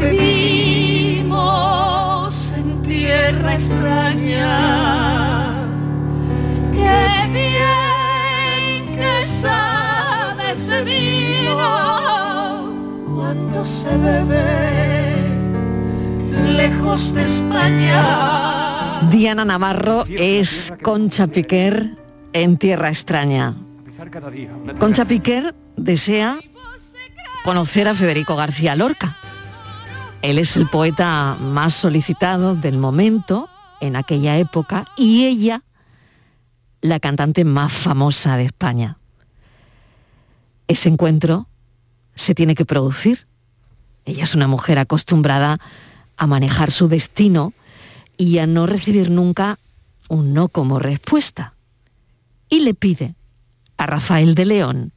Vivimos 0.00 1.32
en 2.56 2.82
tierra 2.82 3.54
extraña. 3.54 4.48
Qué 6.72 7.28
bien 7.32 8.92
que 8.94 9.26
sabe 9.26 9.65
ese 10.66 10.82
vino 10.82 11.54
cuando 13.14 13.64
se 13.64 13.96
bebe 13.98 15.14
lejos 16.56 17.14
de 17.14 17.24
España. 17.24 19.00
Diana 19.08 19.44
Navarro 19.44 20.04
es 20.08 20.72
Concha 20.82 21.28
Piquer 21.28 21.96
en 22.32 22.56
Tierra 22.56 22.88
Extraña. 22.88 23.54
Concha 24.80 25.04
Piquer 25.04 25.54
desea 25.76 26.40
conocer 27.44 27.86
a 27.86 27.94
Federico 27.94 28.34
García 28.34 28.74
Lorca. 28.74 29.16
Él 30.22 30.38
es 30.38 30.56
el 30.56 30.66
poeta 30.68 31.36
más 31.38 31.74
solicitado 31.74 32.56
del 32.56 32.76
momento 32.78 33.48
en 33.80 33.94
aquella 33.94 34.36
época 34.38 34.86
y 34.96 35.26
ella 35.26 35.62
la 36.80 36.98
cantante 36.98 37.44
más 37.44 37.72
famosa 37.72 38.36
de 38.36 38.46
España. 38.46 38.98
Ese 40.68 40.88
encuentro 40.88 41.48
se 42.14 42.34
tiene 42.34 42.54
que 42.54 42.64
producir. 42.64 43.26
Ella 44.04 44.24
es 44.24 44.34
una 44.34 44.48
mujer 44.48 44.78
acostumbrada 44.78 45.60
a 46.16 46.26
manejar 46.26 46.70
su 46.70 46.88
destino 46.88 47.52
y 48.16 48.38
a 48.38 48.46
no 48.46 48.66
recibir 48.66 49.10
nunca 49.10 49.58
un 50.08 50.32
no 50.32 50.48
como 50.48 50.78
respuesta. 50.78 51.54
Y 52.48 52.60
le 52.60 52.74
pide 52.74 53.14
a 53.76 53.86
Rafael 53.86 54.34
de 54.34 54.44
León 54.44 54.92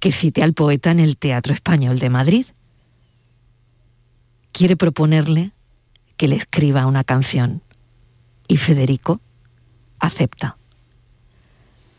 que 0.00 0.12
cite 0.12 0.42
al 0.42 0.52
poeta 0.52 0.90
en 0.90 0.98
el 0.98 1.16
Teatro 1.16 1.54
Español 1.54 2.00
de 2.00 2.10
Madrid. 2.10 2.46
Quiere 4.50 4.76
proponerle 4.76 5.52
que 6.16 6.26
le 6.28 6.36
escriba 6.36 6.86
una 6.86 7.04
canción. 7.04 7.62
Y 8.48 8.56
Federico 8.56 9.20
acepta. 10.00 10.58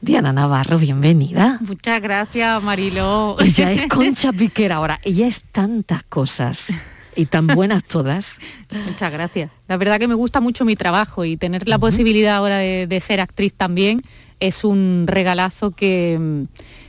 Diana 0.04 0.34
Navarro, 0.34 0.78
bienvenida. 0.80 1.60
Muchas 1.62 2.02
gracias, 2.02 2.62
Mariló. 2.62 3.38
Ella 3.40 3.72
es 3.72 3.88
Concha 3.90 4.34
Piquer 4.34 4.74
ahora. 4.74 5.00
Ella 5.02 5.28
es 5.28 5.44
tantas 5.54 6.04
cosas 6.04 6.74
y 7.16 7.26
tan 7.28 7.48
buenas 7.48 7.86
todas. 7.86 8.42
Muchas 8.86 9.14
gracias. 9.14 9.50
La 9.70 9.78
verdad 9.78 10.00
que 10.00 10.10
me 10.10 10.14
gusta 10.14 10.42
mucho 10.42 10.66
mi 10.66 10.76
trabajo 10.76 11.24
y 11.24 11.38
tener 11.38 11.70
la 11.70 11.80
posibilidad 11.80 12.36
ahora 12.36 12.58
de, 12.58 12.86
de 12.86 13.00
ser 13.00 13.22
actriz 13.22 13.54
también 13.54 14.02
es 14.42 14.66
un 14.66 15.06
regalazo 15.08 15.72
que, 15.72 16.48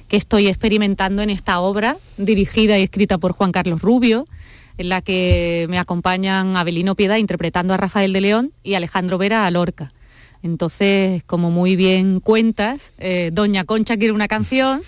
que 0.09 0.17
estoy 0.17 0.49
experimentando 0.49 1.23
en 1.23 1.31
esta 1.31 1.61
obra, 1.61 1.99
dirigida 2.17 2.81
y 2.81 2.83
escrita 2.83 3.19
por 3.19 3.31
Juan 3.31 3.53
Carlos 3.53 3.81
Rubio, 3.81 4.27
en 4.77 4.89
la 4.89 5.03
que 5.03 5.67
me 5.71 5.79
acompañan 5.79 6.57
Abelino 6.57 6.97
Piedad 6.97 7.19
interpretando 7.19 7.75
a 7.75 7.77
Rafael 7.77 8.13
de 8.13 8.21
León 8.21 8.53
y 8.65 8.75
Alejandro 8.75 9.19
Vera 9.19 9.47
a 9.47 9.51
Lorca. 9.53 9.93
Entonces, 10.45 11.25
como 11.25 11.51
muy 11.51 11.75
bien 11.75 12.21
cuentas, 12.21 12.93
eh, 12.99 13.31
Doña 13.33 13.65
Concha 13.65 13.97
quiere 13.97 14.13
una 14.13 14.29
canción, 14.29 14.83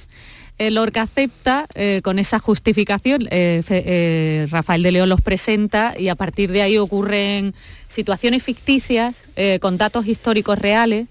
eh, 0.59 0.71
Lorca 0.71 1.03
acepta 1.03 1.67
eh, 1.75 2.01
con 2.05 2.19
esa 2.19 2.39
justificación, 2.39 3.27
eh, 3.31 4.47
Rafael 4.51 4.83
de 4.83 4.93
León 4.93 5.09
los 5.09 5.23
presenta 5.23 5.95
y 5.99 6.09
a 6.09 6.15
partir 6.15 6.53
de 6.53 6.61
ahí 6.61 6.77
ocurren 6.77 7.55
situaciones 7.89 8.43
ficticias 8.43 9.25
con 9.61 9.79
datos 9.79 10.07
históricos 10.07 10.59
reales, 10.59 11.09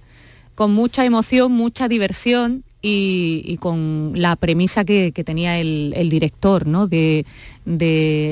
con 0.54 0.74
mucha 0.74 1.06
emoción, 1.06 1.52
mucha 1.52 1.88
diversión 1.88 2.64
y, 2.88 3.58
con 3.58 4.12
la 4.16 4.36
premisa 4.36 4.86
que, 4.86 5.12
tenía 5.26 5.58
el, 5.58 6.08
director, 6.10 6.68
¿no? 6.68 6.88
De, 6.88 7.26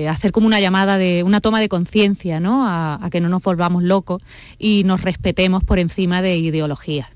hacer 0.09 0.31
como 0.31 0.45
una 0.45 0.59
llamada 0.59 0.97
de 0.97 1.23
una 1.23 1.41
toma 1.41 1.59
de 1.59 1.69
conciencia, 1.69 2.39
¿no? 2.39 2.67
A 2.67 3.07
que 3.11 3.19
no 3.19 3.29
nos 3.29 3.41
volvamos 3.41 3.83
locos 3.83 4.21
y 4.59 4.83
nos 4.85 5.01
respetemos 5.01 5.63
por 5.63 5.79
encima 5.79 6.21
de 6.21 6.37
ideologías. 6.37 7.07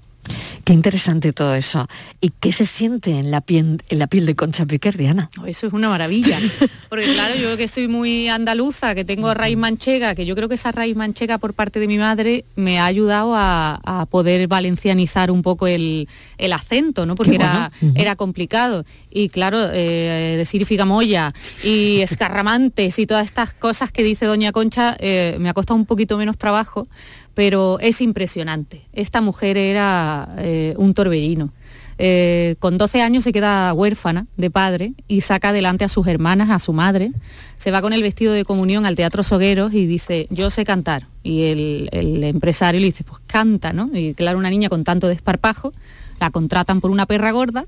Qué 0.67 0.73
interesante 0.73 1.31
todo 1.31 1.55
eso. 1.55 1.87
¿Y 2.19 2.31
qué 2.41 2.51
se 2.51 2.65
siente 2.65 3.11
en 3.11 3.31
la 3.31 3.39
piel, 3.39 3.81
en 3.87 3.99
la 3.99 4.07
piel 4.07 4.25
de 4.25 4.35
Concha 4.35 4.65
Piquer, 4.65 4.97
Diana? 4.97 5.29
Oh, 5.41 5.45
Eso 5.45 5.65
es 5.65 5.71
una 5.71 5.87
maravilla. 5.87 6.41
Porque 6.89 7.05
claro, 7.13 7.35
yo 7.35 7.55
que 7.55 7.69
soy 7.69 7.87
muy 7.87 8.27
andaluza, 8.27 8.93
que 8.93 9.05
tengo 9.05 9.33
raíz 9.33 9.55
manchega, 9.55 10.13
que 10.13 10.25
yo 10.25 10.35
creo 10.35 10.49
que 10.49 10.55
esa 10.55 10.73
raíz 10.73 10.97
manchega 10.97 11.37
por 11.37 11.53
parte 11.53 11.79
de 11.79 11.87
mi 11.87 11.97
madre 11.97 12.43
me 12.57 12.79
ha 12.79 12.85
ayudado 12.85 13.33
a, 13.33 13.79
a 13.81 14.07
poder 14.07 14.45
valencianizar 14.49 15.31
un 15.31 15.41
poco 15.41 15.67
el, 15.67 16.09
el 16.37 16.51
acento, 16.51 17.05
¿no? 17.05 17.15
Porque 17.15 17.35
era, 17.35 17.71
era 17.95 18.17
complicado. 18.17 18.83
Y 19.09 19.29
claro, 19.29 19.69
eh, 19.71 20.35
decir 20.35 20.65
figamoya 20.65 21.31
y 21.63 22.01
escarramantes 22.01 22.99
y 22.99 23.07
todas 23.07 23.23
estas 23.23 23.53
cosas 23.53 23.93
que 23.93 24.03
dice 24.03 24.25
Doña 24.25 24.51
Concha 24.51 24.97
eh, 24.99 25.37
me 25.39 25.47
ha 25.47 25.53
costado 25.53 25.79
un 25.79 25.85
poquito 25.85 26.17
menos 26.17 26.37
trabajo, 26.37 26.89
pero 27.37 27.77
es 27.81 28.01
impresionante. 28.01 28.87
Esta 28.93 29.21
mujer 29.21 29.57
era 29.57 30.27
eh, 30.39 30.73
un 30.77 30.95
torbellino. 30.95 31.53
Eh, 31.99 32.55
con 32.57 32.79
12 32.79 33.03
años 33.03 33.23
se 33.23 33.31
queda 33.31 33.71
huérfana 33.75 34.25
de 34.37 34.49
padre 34.49 34.93
y 35.07 35.21
saca 35.21 35.49
adelante 35.49 35.85
a 35.85 35.89
sus 35.89 36.07
hermanas, 36.07 36.49
a 36.49 36.57
su 36.57 36.73
madre. 36.73 37.11
Se 37.59 37.69
va 37.69 37.83
con 37.83 37.93
el 37.93 38.01
vestido 38.01 38.33
de 38.33 38.43
comunión 38.43 38.87
al 38.87 38.95
Teatro 38.95 39.21
Sogueros 39.21 39.71
y 39.75 39.85
dice, 39.85 40.25
yo 40.31 40.49
sé 40.49 40.65
cantar. 40.65 41.05
Y 41.21 41.43
el, 41.43 42.23
empresario 42.23 42.79
le 42.79 42.87
dice, 42.87 43.03
pues 43.03 43.21
canta, 43.27 43.71
¿no? 43.71 43.87
Y 43.93 44.15
claro, 44.15 44.39
una 44.39 44.49
niña 44.49 44.69
con 44.69 44.83
tanto 44.83 45.07
desparpajo, 45.07 45.73
la 46.19 46.31
contratan 46.31 46.81
por 46.81 46.89
una 46.89 47.05
perra 47.05 47.29
gorda. 47.29 47.65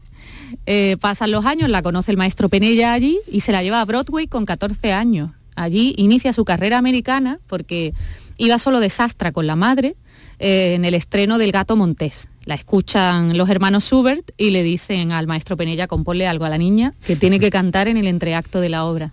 Eh, 0.65 0.97
pasan 0.99 1.29
los 1.29 1.45
años, 1.45 1.69
la 1.69 1.83
conoce 1.83 2.09
el 2.09 2.17
maestro 2.17 2.49
Penella 2.49 2.93
allí 2.93 3.19
y 3.31 3.41
se 3.41 3.51
la 3.51 3.61
lleva 3.61 3.81
a 3.81 3.85
Broadway 3.85 4.25
con 4.25 4.47
14 4.47 4.93
años. 4.93 5.29
Allí 5.55 5.93
inicia 5.97 6.33
su 6.33 6.43
carrera 6.43 6.79
americana 6.79 7.38
porque 7.45 7.93
iba 8.39 8.58
solo 8.58 8.79
de 8.79 8.89
sastra 8.89 9.31
con 9.31 9.46
la 9.46 9.55
madre 9.55 9.96
eh, 10.39 10.74
en 10.74 10.86
el 10.86 10.96
estreno 10.96 11.38
del 11.38 11.51
Gato 11.51 11.75
Montés. 11.75 12.27
La 12.46 12.55
escuchan 12.55 13.38
los 13.38 13.50
hermanos 13.50 13.84
Schubert 13.84 14.31
y 14.38 14.50
le 14.50 14.63
dicen 14.63 15.12
al 15.12 15.27
maestro 15.27 15.55
Penella, 15.55 15.86
componle 15.88 16.25
algo 16.25 16.46
a 16.46 16.50
la 16.50 16.58
niña, 16.58 16.93
que 17.05 17.15
tiene 17.15 17.39
que 17.39 17.51
cantar 17.51 17.88
en 17.88 17.98
el 17.98 18.08
entreacto 18.08 18.60
de 18.62 18.69
la 18.69 18.86
obra. 18.86 19.12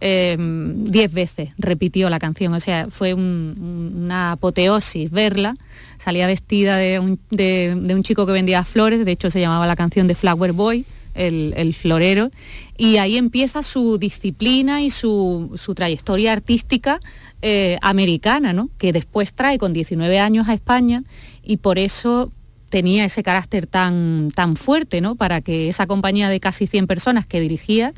Eh, 0.00 0.36
diez 0.38 1.12
veces 1.12 1.48
repitió 1.58 2.08
la 2.08 2.20
canción, 2.20 2.54
o 2.54 2.60
sea, 2.60 2.86
fue 2.88 3.14
un- 3.14 3.56
un- 3.58 4.02
una 4.04 4.32
apoteosis 4.32 5.10
verla. 5.10 5.56
Salía 5.98 6.28
vestida 6.28 6.76
de 6.76 7.00
un 7.00 8.02
chico 8.04 8.24
que 8.24 8.32
vendía 8.32 8.64
flores, 8.64 9.04
de 9.04 9.10
hecho 9.10 9.28
se 9.30 9.40
llamaba 9.40 9.66
la 9.66 9.74
canción 9.74 10.06
de 10.06 10.14
Flower 10.14 10.52
Boy, 10.52 10.84
el, 11.18 11.74
florero, 11.74 12.30
y 12.76 12.96
ahí 12.96 13.16
empieza 13.16 13.62
su 13.62 13.98
disciplina 13.98 14.82
y 14.82 14.90
su, 14.90 15.52
su 15.56 15.74
trayectoria 15.74 16.32
artística 16.32 17.00
eh, 17.42 17.78
americana, 17.82 18.52
¿no? 18.52 18.70
que 18.78 18.92
después 18.92 19.34
trae 19.34 19.58
con 19.58 19.72
19 19.72 20.18
años 20.18 20.48
a 20.48 20.54
España 20.54 21.04
y 21.42 21.58
por 21.58 21.78
eso 21.78 22.32
tenía 22.68 23.04
ese 23.04 23.22
carácter 23.22 23.66
tan, 23.66 24.30
tan 24.34 24.56
fuerte, 24.56 25.00
¿no? 25.00 25.14
Para 25.14 25.40
que 25.40 25.68
esa 25.68 25.86
compañía 25.86 26.28
de 26.28 26.40
casi 26.40 26.66
100 26.66 26.86
personas 26.86 27.26
que 27.26 27.40
dirigía 27.40 27.94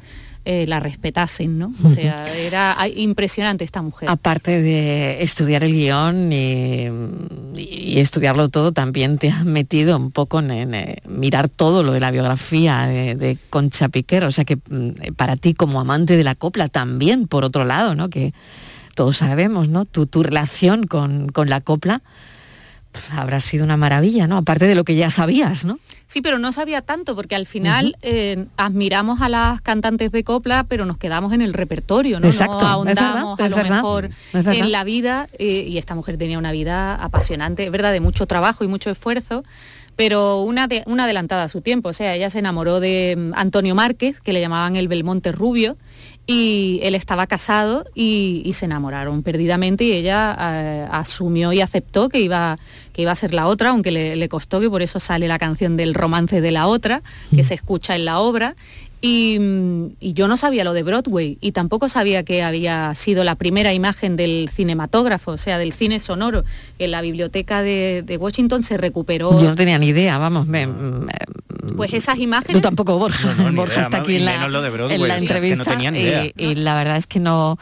eh, 0.47 0.65
la 0.67 0.81
respetasen, 0.81 1.59
¿no? 1.59 1.71
O 1.85 1.89
sea, 1.89 2.25
era 2.35 2.75
impresionante 2.95 3.63
esta 3.63 3.83
mujer. 3.83 4.09
Aparte 4.09 4.63
de 4.63 5.23
estudiar 5.23 5.63
el 5.65 5.75
guion 5.75 6.33
y, 6.33 6.89
y 7.57 7.99
estudiarlo 8.01 8.49
todo, 8.49 8.73
también 8.73 9.19
te 9.19 9.29
has 9.29 9.45
metido 9.45 9.99
un 9.99 10.11
poco 10.11 10.39
en, 10.39 10.51
en, 10.51 10.75
eh, 10.75 10.97
mirar 11.07 11.51
todo 11.51 11.83
lo 11.83 11.93
de 11.93 12.01
la 12.01 12.11
biografía 12.11 12.87
de, 12.87 13.17
de 13.17 13.37
Concha 13.51 13.91
Piquer. 13.91 14.25
O 14.25 14.33
sea 14.33 14.47
que 14.47 14.57
mm, 14.57 15.13
para 15.15 15.37
ti 15.37 15.53
como 15.53 15.79
amante 15.79 16.17
de 16.17 16.25
la 16.25 16.35
copla 16.35 16.69
también, 16.69 17.27
por 17.27 17.45
otro 17.45 17.67
lado, 17.67 17.95
¿no? 17.95 18.09
Que 18.09 18.33
todos 18.95 19.19
sabemos, 19.19 19.69
¿no? 19.69 19.85
Tu, 19.85 20.07
tu 20.07 20.23
relación 20.23 20.87
con, 20.87 21.29
con 21.29 21.51
la 21.51 21.61
copla 21.61 22.01
habrá 23.13 23.41
sido 23.41 23.65
una 23.65 23.77
maravilla, 23.77 24.27
¿no? 24.27 24.37
Aparte 24.37 24.67
de 24.67 24.75
lo 24.75 24.85
que 24.85 24.97
ya 24.97 25.11
sabías, 25.11 25.65
¿no? 25.65 25.79
Sí, 26.07 26.23
pero 26.23 26.39
no 26.41 26.51
sabía 26.51 26.83
tanto, 26.83 27.15
porque 27.15 27.37
al 27.37 27.47
final 27.47 27.97
eh, 28.03 28.47
admiramos 28.57 29.21
a 29.21 29.29
las 29.29 29.61
cantantes 29.61 30.11
de 30.11 30.25
copla, 30.25 30.65
pero 30.69 30.85
nos 30.85 30.99
quedamos 30.99 31.33
en 31.33 31.41
el 31.41 31.55
repertorio, 31.55 32.19
¿no? 32.19 32.27
Exacto, 32.27 32.55
no 32.55 32.61
es 32.61 32.67
ahondamos 32.67 33.37
verdad, 33.39 33.47
a 33.47 33.49
lo 33.49 33.57
verdad, 33.57 33.77
mejor 33.77 34.11
en 34.57 34.73
la 34.73 34.83
vida, 34.85 35.29
eh, 35.39 35.67
y 35.69 35.79
esta 35.79 35.95
mujer 35.95 36.17
tenía 36.19 36.39
una 36.39 36.51
vida 36.51 36.97
apasionante, 36.97 37.65
es 37.65 37.71
verdad, 37.71 37.93
de 37.93 38.01
mucho 38.01 38.27
trabajo 38.27 38.65
y 38.65 38.69
mucho 38.69 38.91
esfuerzo, 38.91 39.45
pero 39.95 40.41
una, 40.43 40.67
de- 40.67 40.83
una 40.87 41.05
adelantada 41.05 41.45
a 41.45 41.49
su 41.49 41.61
tiempo. 41.61 41.91
O 41.91 41.93
sea, 41.93 42.15
ella 42.15 42.31
se 42.31 42.39
enamoró 42.41 42.81
de 42.81 43.15
mm, 43.17 43.33
Antonio 43.37 43.75
Márquez, 43.75 44.21
que 44.21 44.33
le 44.33 44.41
llamaban 44.41 44.75
el 44.77 44.89
Belmonte 44.89 45.31
Rubio, 45.31 45.77
y 46.27 46.81
él 46.83 46.95
estaba 46.95 47.27
casado 47.27 47.85
y, 47.95 48.43
y 48.45 48.53
se 48.53 48.67
enamoraron 48.67 49.23
perdidamente 49.23 49.85
y 49.85 49.93
ella 49.93 50.37
eh, 50.41 50.87
asumió 50.91 51.53
y 51.53 51.61
aceptó 51.61 52.09
que 52.09 52.21
iba, 52.21 52.59
que 52.93 53.03
iba 53.03 53.13
a 53.13 53.17
ser 53.17 53.35
la 53.35 53.47
otra, 53.47 53.71
aunque 53.71 53.91
le, 53.91 54.17
le 54.17 54.29
costó, 54.29 54.61
que 54.61 54.71
por 54.71 54.83
eso 54.83 55.01
sale 55.01 55.27
la 55.27 55.39
canción 55.39 55.77
del 55.77 55.95
romance 55.95 56.41
de 56.41 56.51
la 56.51 56.67
otra, 56.67 57.03
que 57.35 57.43
se 57.43 57.55
escucha 57.55 57.97
en 57.97 58.05
la 58.05 58.21
obra. 58.21 58.55
Y, 59.03 59.39
mm, 59.41 59.87
y 60.01 60.13
yo 60.13 60.29
no 60.29 60.37
sabía 60.37 60.63
lo 60.63 60.75
de 60.75 60.83
Broadway 60.83 61.39
y 61.41 61.53
tampoco 61.53 61.89
sabía 61.89 62.23
que 62.23 62.43
había 62.43 62.95
sido 62.95 63.25
la 63.25 63.35
primera 63.35 63.73
imagen 63.73 64.17
del 64.17 64.51
cinematógrafo, 64.53 65.33
o 65.33 65.39
sea, 65.39 65.57
del 65.59 65.73
cine 65.73 66.01
sonoro. 66.01 66.45
En 66.79 66.91
la 66.91 67.01
biblioteca 67.01 67.63
de, 67.63 68.03
de 68.05 68.17
Washington 68.19 68.63
se 68.63 68.77
recuperó 68.77 69.41
Yo 69.41 69.49
no 69.49 69.55
tenía 69.57 69.79
ni 69.79 69.89
idea, 69.89 70.19
vamos, 70.19 70.47
me- 70.47 70.67
me- 70.67 71.13
pues 71.77 71.93
esas 71.95 72.19
imágenes. 72.19 72.55
Tú 72.55 72.61
tampoco, 72.61 72.99
Borja. 72.99 73.35
No, 73.35 73.51
no, 73.51 73.57
Borja 73.57 73.75
idea, 73.75 73.85
está 73.85 73.97
aquí 73.99 74.17
en 74.17 74.25
la, 74.27 74.45
en 74.45 74.53
la 74.53 74.59
es 74.69 74.91
que 74.91 74.99
no 74.99 75.17
entrevista 75.17 75.65
tenía 75.71 75.91
ni 75.91 76.01
idea. 76.01 76.25
y, 76.27 76.33
y 76.45 76.55
la 76.57 76.75
verdad 76.77 76.97
es 76.97 77.07
que 77.07 77.21
no... 77.21 77.59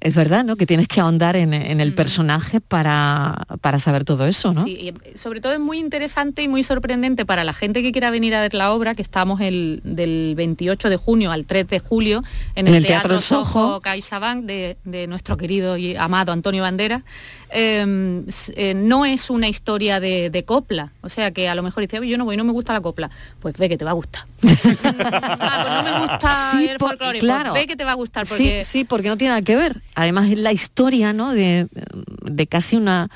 Es 0.00 0.14
verdad, 0.14 0.44
¿no? 0.44 0.54
Que 0.56 0.64
tienes 0.64 0.86
que 0.86 1.00
ahondar 1.00 1.36
en, 1.36 1.52
en 1.52 1.78
Mm. 1.78 1.80
el 1.80 1.94
personaje 1.94 2.60
para, 2.60 3.36
para 3.60 3.78
saber 3.80 4.04
todo 4.04 4.26
eso, 4.26 4.52
¿no? 4.54 4.62
Sí, 4.62 4.76
y, 4.80 4.88
eh, 4.88 4.94
sobre 5.16 5.40
todo 5.40 5.52
es 5.52 5.58
muy 5.60 5.78
interesante 5.78 6.42
y 6.42 6.48
muy 6.48 6.62
sorprendente 6.62 7.26
para 7.26 7.42
la 7.42 7.52
gente 7.52 7.82
que 7.82 7.90
quiera 7.90 8.10
venir 8.10 8.34
a 8.36 8.40
ver 8.40 8.54
la 8.54 8.72
obra, 8.72 8.94
que 8.94 9.02
estamos 9.02 9.40
el, 9.40 9.80
del 9.84 10.34
28 10.36 10.88
de 10.88 10.96
junio 10.96 11.32
al 11.32 11.46
3 11.46 11.66
de 11.68 11.80
julio 11.80 12.22
en 12.54 12.68
el, 12.68 12.74
En 12.74 12.78
el 12.78 12.86
Teatro 12.86 13.20
Soho. 13.20 13.80
CaixaBank 13.80 14.44
de, 14.44 14.76
de 14.84 15.08
nuestro 15.08 15.36
querido 15.36 15.76
y 15.76 15.96
amado 15.96 16.30
Antonio 16.32 16.62
Banderas. 16.62 17.02
Eh, 17.50 18.22
s- 18.28 18.52
eh, 18.56 18.74
no 18.74 19.04
es 19.04 19.30
una 19.30 19.48
historia 19.48 19.98
de, 20.00 20.30
de 20.30 20.44
copla, 20.44 20.92
o 21.00 21.08
sea 21.08 21.30
que 21.32 21.48
a 21.48 21.54
lo 21.54 21.62
mejor 21.62 21.80
dice, 21.82 21.98
"Oye, 21.98 22.10
yo 22.10 22.18
no 22.18 22.24
voy, 22.24 22.36
no 22.36 22.44
me 22.44 22.52
gusta 22.52 22.72
la 22.72 22.80
copla. 22.80 23.10
Pues 23.40 23.56
ve 23.56 23.68
que 23.68 23.76
te 23.78 23.84
va 23.84 23.90
a 23.90 23.94
gustar. 23.94 24.24
Ah, 25.40 25.62
pues 25.62 25.74
no 25.74 25.82
me 25.82 26.06
gusta 26.06 26.50
Sí, 26.52 26.68
el 26.68 26.76
por- 26.78 26.90
folclore, 26.90 27.18
claro. 27.18 27.50
pues 27.50 27.62
ve 27.62 27.66
que 27.66 27.76
te 27.76 27.84
va 27.84 27.92
a 27.92 27.94
gustar 27.94 28.26
Sí, 28.26 28.52
sí, 28.64 28.84
porque 28.84 29.08
no 29.08 29.16
tiene 29.16 29.30
nada 29.30 29.42
que 29.42 29.56
ver. 29.56 29.80
Además 29.98 30.30
es 30.30 30.38
la 30.38 30.52
historia, 30.52 31.12
¿no? 31.12 31.32
De, 31.32 31.66
de 32.22 32.46
casi 32.46 32.76
una 32.76 33.10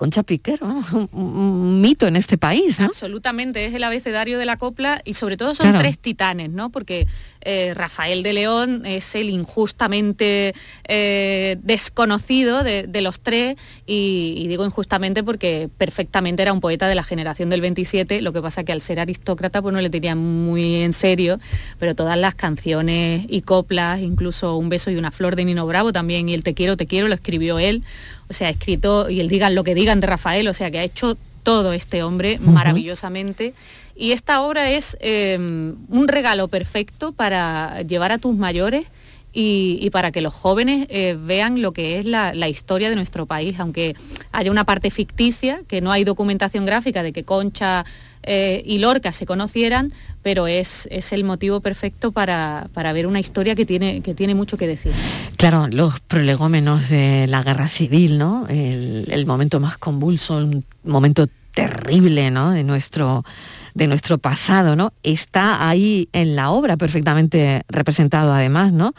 Concha 0.00 0.22
Piquer, 0.22 0.58
un, 0.64 1.08
un 1.12 1.80
mito 1.82 2.06
en 2.06 2.16
este 2.16 2.38
país, 2.38 2.80
¿no? 2.80 2.86
Absolutamente, 2.86 3.66
es 3.66 3.74
el 3.74 3.84
abecedario 3.84 4.38
de 4.38 4.46
la 4.46 4.56
copla 4.56 5.02
y 5.04 5.12
sobre 5.12 5.36
todo 5.36 5.54
son 5.54 5.66
Claro. 5.66 5.80
tres 5.80 5.98
titanes, 5.98 6.48
¿no? 6.48 6.70
Porque 6.70 7.06
eh, 7.42 7.74
Rafael 7.74 8.22
de 8.22 8.32
León 8.32 8.86
es 8.86 9.14
el 9.14 9.28
injustamente 9.28 10.54
eh, 10.88 11.58
desconocido 11.62 12.62
de, 12.64 12.84
de 12.86 13.00
los 13.02 13.20
tres 13.20 13.56
y, 13.86 14.36
y 14.38 14.48
digo 14.48 14.64
injustamente 14.64 15.22
porque 15.22 15.68
perfectamente 15.76 16.40
era 16.40 16.54
un 16.54 16.60
poeta 16.60 16.88
de 16.88 16.94
la 16.94 17.04
generación 17.04 17.50
del 17.50 17.60
27, 17.60 18.22
lo 18.22 18.32
que 18.32 18.40
pasa 18.40 18.64
que 18.64 18.72
al 18.72 18.80
ser 18.80 19.00
aristócrata 19.00 19.60
pues 19.60 19.74
no 19.74 19.82
le 19.82 19.90
tenían 19.90 20.16
muy 20.18 20.76
en 20.76 20.94
serio, 20.94 21.38
pero 21.78 21.94
todas 21.94 22.16
las 22.16 22.34
canciones 22.34 23.26
y 23.28 23.42
coplas, 23.42 24.00
incluso 24.00 24.56
Un 24.56 24.70
beso 24.70 24.90
y 24.90 24.96
una 24.96 25.10
flor 25.10 25.36
de 25.36 25.44
Nino 25.44 25.66
Bravo 25.66 25.92
también 25.92 26.26
y 26.30 26.32
el 26.32 26.42
Te 26.42 26.54
quiero, 26.54 26.78
te 26.78 26.86
quiero 26.86 27.06
lo 27.06 27.14
escribió 27.14 27.58
él, 27.58 27.82
o 28.30 28.32
sea, 28.32 28.46
ha 28.48 28.50
escrito 28.50 29.10
y 29.10 29.20
el 29.20 29.28
digan 29.28 29.54
lo 29.54 29.64
que 29.64 29.74
digan 29.74 30.00
de 30.00 30.06
Rafael, 30.06 30.48
o 30.48 30.54
sea, 30.54 30.70
que 30.70 30.78
ha 30.78 30.84
hecho 30.84 31.16
todo 31.42 31.72
este 31.72 32.02
hombre 32.02 32.38
maravillosamente. 32.38 33.54
Y 33.96 34.12
esta 34.12 34.40
obra 34.40 34.70
es 34.70 34.96
eh, 35.00 35.36
un 35.36 36.08
regalo 36.08 36.48
perfecto 36.48 37.12
para 37.12 37.82
llevar 37.82 38.12
a 38.12 38.18
tus 38.18 38.36
mayores 38.36 38.86
y, 39.32 39.88
para 39.90 40.10
que 40.10 40.20
los 40.20 40.34
jóvenes 40.34 40.86
eh, 40.90 41.16
vean 41.20 41.62
lo 41.62 41.72
que 41.72 41.98
es 41.98 42.04
la, 42.04 42.34
la 42.34 42.48
historia 42.48 42.90
de 42.90 42.96
nuestro 42.96 43.26
país, 43.26 43.58
aunque 43.58 43.94
haya 44.32 44.50
una 44.50 44.64
parte 44.64 44.90
ficticia, 44.90 45.62
que 45.68 45.80
no 45.80 45.92
hay 45.92 46.04
documentación 46.04 46.66
gráfica 46.66 47.02
de 47.02 47.12
que 47.12 47.24
Concha 47.24 47.84
eh, 48.22 48.62
y 48.66 48.78
Lorca 48.78 49.12
se 49.12 49.26
conocieran, 49.26 49.90
pero 50.22 50.46
es, 50.46 50.88
es 50.90 51.12
el 51.12 51.24
motivo 51.24 51.60
perfecto 51.60 52.12
para, 52.12 52.68
para 52.74 52.92
ver 52.92 53.06
una 53.06 53.20
historia 53.20 53.54
que 53.54 53.64
tiene, 53.64 54.00
que 54.02 54.14
tiene 54.14 54.34
mucho 54.34 54.56
que 54.56 54.66
decir. 54.66 54.92
Claro, 55.36 55.68
los 55.68 56.00
prolegómenos 56.00 56.88
de 56.88 57.26
la 57.28 57.42
guerra 57.42 57.68
civil, 57.68 58.18
¿no? 58.18 58.46
El, 58.48 59.06
el 59.10 59.26
momento 59.26 59.60
más 59.60 59.78
convulso, 59.78 60.36
un 60.36 60.64
momento 60.84 61.26
terrible, 61.54 62.30
¿no? 62.30 62.50
De 62.50 62.62
nuestro, 62.62 63.24
de 63.74 63.86
nuestro 63.86 64.18
pasado, 64.18 64.76
¿no? 64.76 64.92
Está 65.02 65.68
ahí 65.68 66.08
en 66.12 66.36
la 66.36 66.50
obra 66.50 66.76
perfectamente 66.76 67.62
representado 67.68 68.32
además, 68.32 68.72
¿no? 68.72 68.94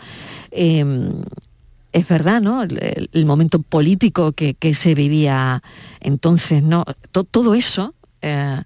Eh, 0.51 1.11
es 1.93 2.07
verdad, 2.07 2.41
¿no? 2.41 2.63
El, 2.63 3.25
momento 3.25 3.61
político 3.61 4.31
que, 4.31 4.73
se 4.73 4.95
vivía 4.95 5.61
entonces, 5.99 6.63
¿no? 6.63 6.85
To- 7.11 7.23
todo 7.25 7.53
eso, 7.53 7.93
eh, 8.21 8.61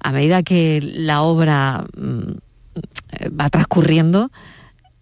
a 0.00 0.12
medida 0.12 0.42
que 0.42 0.80
la 0.82 1.22
obra 1.22 1.84
mm, 1.96 2.30
eh, 3.12 3.28
va 3.30 3.50
transcurriendo, 3.50 4.30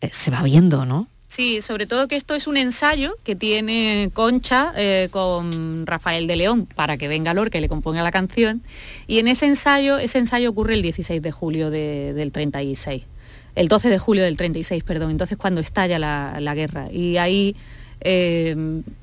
eh, 0.01 0.09
se 0.13 0.31
va 0.31 0.43
viendo, 0.43 0.87
¿no? 0.87 1.09
Sí, 1.37 1.61
sobre 1.61 1.85
todo 1.85 2.09
que 2.09 2.17
esto 2.17 2.35
es 2.35 2.47
un 2.47 2.57
ensayo 2.57 3.19
que 3.23 3.37
tiene 3.37 4.09
Concha 4.15 4.73
eh, 4.75 5.09
con 5.11 5.85
Rafael 5.87 6.27
de 6.27 6.35
León 6.35 6.65
para 6.65 6.97
que 6.97 7.09
venga 7.09 7.35
Lorca 7.35 7.59
y 7.59 7.61
le 7.61 7.69
componga 7.69 8.03
la 8.03 8.11
canción. 8.11 8.63
Y 9.07 9.19
en 9.19 9.29
ese 9.29 9.45
ensayo, 9.45 9.99
ese 9.99 10.17
ensayo 10.17 10.49
ocurre 10.49 10.73
el 10.73 10.81
16 10.81 11.21
de 11.21 11.33
julio 11.33 11.69
de- 11.69 12.15
del 12.15 12.33
36. 12.33 13.03
El 13.55 13.69
12 13.69 13.91
de 13.91 13.99
julio 13.99 14.23
del 14.25 14.39
36, 14.39 14.83
perdón. 14.83 15.11
Entonces 15.11 15.37
cuando 15.37 15.61
estalla 15.61 15.99
la, 15.99 16.55
guerra. 16.55 16.87
Y 16.91 17.19
ahí 17.19 17.55
eh, 18.01 18.57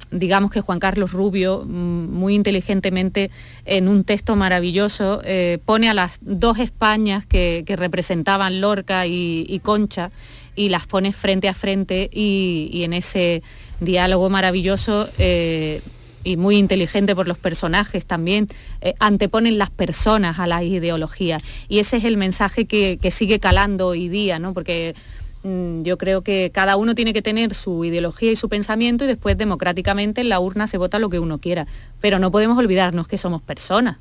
digamos 0.10 0.50
que 0.50 0.62
Juan 0.62 0.80
Carlos 0.80 1.12
Rubio, 1.12 1.64
mm, 1.68 2.10
muy 2.16 2.34
inteligentemente, 2.34 3.30
en 3.66 3.88
un 3.88 4.04
texto 4.04 4.36
maravilloso, 4.36 5.22
eh, 5.24 5.60
pone 5.64 5.88
a 5.88 5.94
las 5.94 6.18
dos 6.22 6.58
Españas 6.58 7.28
que, 7.28 7.64
que 7.68 7.76
representaban 7.76 8.60
Lorca 8.60 9.06
y 9.06 9.60
Concha 9.62 10.10
y 10.56 10.70
las 10.70 10.88
pone 10.88 11.14
frente 11.14 11.48
a 11.48 11.54
frente 11.54 12.10
y, 12.12 12.82
en 12.84 12.94
ese 12.94 13.44
diálogo 13.80 14.30
maravilloso 14.30 15.10
eh, 15.18 15.82
y 16.24 16.38
muy 16.38 16.58
inteligente 16.58 17.16
por 17.16 17.28
los 17.28 17.38
personajes 17.38 18.06
también, 18.06 18.48
eh, 18.82 18.94
anteponen 19.00 19.58
las 19.58 19.70
personas 19.70 20.40
a 20.40 20.48
las 20.48 20.64
ideologías. 20.64 21.44
Y 21.68 21.80
ese 21.80 21.98
es 21.98 22.06
el 22.06 22.18
mensaje 22.18 22.66
que, 22.66 22.98
que 23.02 23.12
sigue 23.12 23.40
calando 23.40 23.88
hoy 23.88 24.08
día, 24.08 24.40
¿no? 24.40 24.54
Porque 24.54 24.96
mm, 25.44 25.82
yo 25.82 25.98
creo 25.98 26.22
que 26.22 26.50
cada 26.54 26.78
uno 26.78 26.96
tiene 26.96 27.14
que 27.14 27.22
tener 27.22 27.54
su 27.54 27.84
ideología 27.84 28.32
y 28.32 28.36
su 28.36 28.48
pensamiento 28.48 29.04
y 29.04 29.08
después 29.08 29.38
democráticamente 29.38 30.22
en 30.22 30.30
la 30.30 30.40
urna 30.40 30.68
se 30.68 30.78
vota 30.78 31.00
lo 31.00 31.10
que 31.10 31.20
uno 31.20 31.40
quiera. 31.40 31.68
Pero 32.00 32.20
no 32.20 32.32
podemos 32.32 32.58
olvidarnos 32.58 33.08
que 33.08 33.18
somos 33.18 33.42
personas 33.42 33.98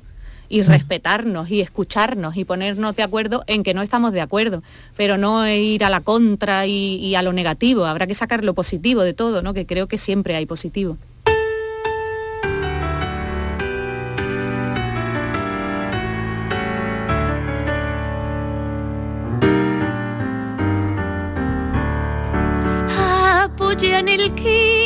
y 0.49 0.61
respetarnos 0.63 1.49
y 1.49 1.61
escucharnos 1.61 2.37
y 2.37 2.45
ponernos 2.45 2.95
de 2.95 3.03
acuerdo 3.03 3.43
en 3.47 3.63
que 3.63 3.73
no 3.73 3.81
estamos 3.81 4.11
de 4.11 4.21
acuerdo, 4.21 4.63
pero 4.95 5.17
no 5.17 5.47
ir 5.47 5.83
a 5.83 5.89
la 5.89 6.01
contra 6.01 6.65
y, 6.65 7.15
a 7.15 7.21
lo 7.21 7.33
negativo. 7.33 7.85
Habrá 7.85 8.07
que 8.07 8.15
sacar 8.15 8.43
lo 8.43 8.53
positivo 8.53 9.01
de 9.01 9.13
todo, 9.13 9.41
¿no? 9.41 9.53
Que 9.53 9.65
creo 9.65 9.87
que 9.87 9.97
siempre 9.97 10.35
hay 10.35 10.45
positivo. 10.45 10.97
apoya 23.45 23.99
en 23.99 24.09
el 24.09 24.33
quicio 24.35 24.82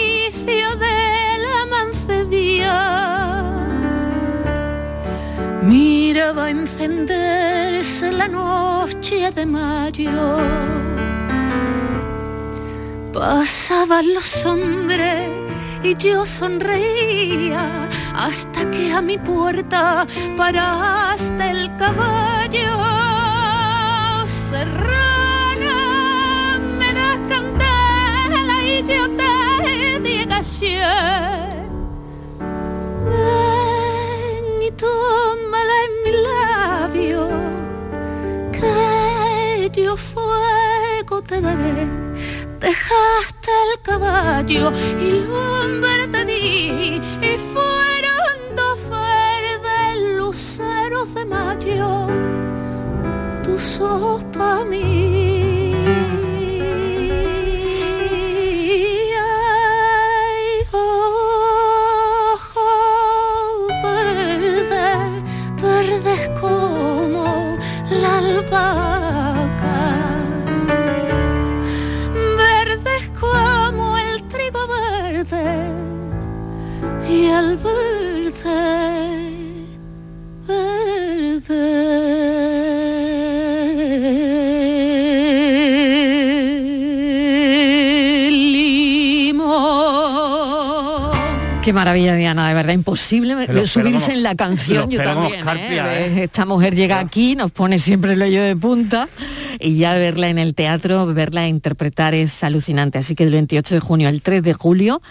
Miraba 6.28 6.50
encenderse 6.50 8.12
la 8.12 8.28
noche 8.28 9.32
de 9.32 9.46
mayo. 9.46 10.12
Pasaban 13.14 14.14
los 14.14 14.46
hombres 14.46 15.30
y 15.84 15.96
yo 15.96 16.26
sonreía 16.26 17.88
hasta 18.14 18.70
que 18.72 18.92
a 18.92 19.02
mi 19.02 19.18
puerta 19.18 20.06
paraste 20.36 21.50
el 21.50 21.74
caballo. 21.78 22.76
Serrana, 24.50 25.78
me 26.78 26.94
das 26.94 27.20
candela 27.30 28.58
y 28.66 28.84
yo 28.84 29.10
te 29.16 30.00
digo 30.02 30.34
ayer. 30.34 31.58
Tómala 34.78 35.76
en 35.86 35.94
mi 36.04 36.12
labio, 36.28 37.30
que 38.52 39.82
yo 39.82 39.98
fuego 39.98 41.22
te 41.24 41.42
daré. 41.42 41.88
Dejaste 42.60 43.52
el 43.66 43.82
caballo 43.82 44.72
y 45.00 45.10
lumbre 45.26 46.08
te 46.12 46.26
di 46.26 47.02
y 47.22 47.38
fueron 47.54 48.36
dos 48.56 48.80
verdes 48.90 50.18
luceros 50.18 51.14
de 51.16 51.26
mayo. 51.26 52.08
Tus 53.44 53.80
ojos 53.80 54.24
pa' 54.38 54.64
Qué 91.68 91.74
maravilla, 91.74 92.16
Diana, 92.16 92.48
de 92.48 92.54
verdad, 92.54 92.72
imposible 92.72 93.36
Pero- 93.46 93.68
subirse 93.68 94.06
pero 94.06 94.18
en 94.20 94.24
la 94.24 94.36
canción, 94.36 94.88
pero- 94.90 95.04
yo 95.04 95.04
también. 95.04 95.46
¿eh? 95.50 96.06
¿eh? 96.22 96.24
Esta 96.24 96.46
mujer 96.46 96.74
llega 96.74 96.98
aquí, 96.98 97.36
nos 97.36 97.52
pone 97.52 97.78
siempre 97.78 98.14
el 98.14 98.22
hoyo 98.22 98.42
de 98.42 98.56
punta 98.56 99.10
y 99.60 99.76
ya 99.78 99.94
verla 99.96 100.30
en 100.30 100.38
el 100.38 100.56
teatro, 100.56 101.06
verla 101.14 101.46
interpretar 101.46 102.14
es 102.14 102.42
alucinante. 102.46 103.00
Así 103.00 103.16
que 103.16 103.26
del 103.26 103.34
28 103.34 103.76
de 103.76 103.82
junio 103.82 104.08
al 104.08 104.22
3 104.22 104.44
de 104.44 104.54
julio 104.54 105.02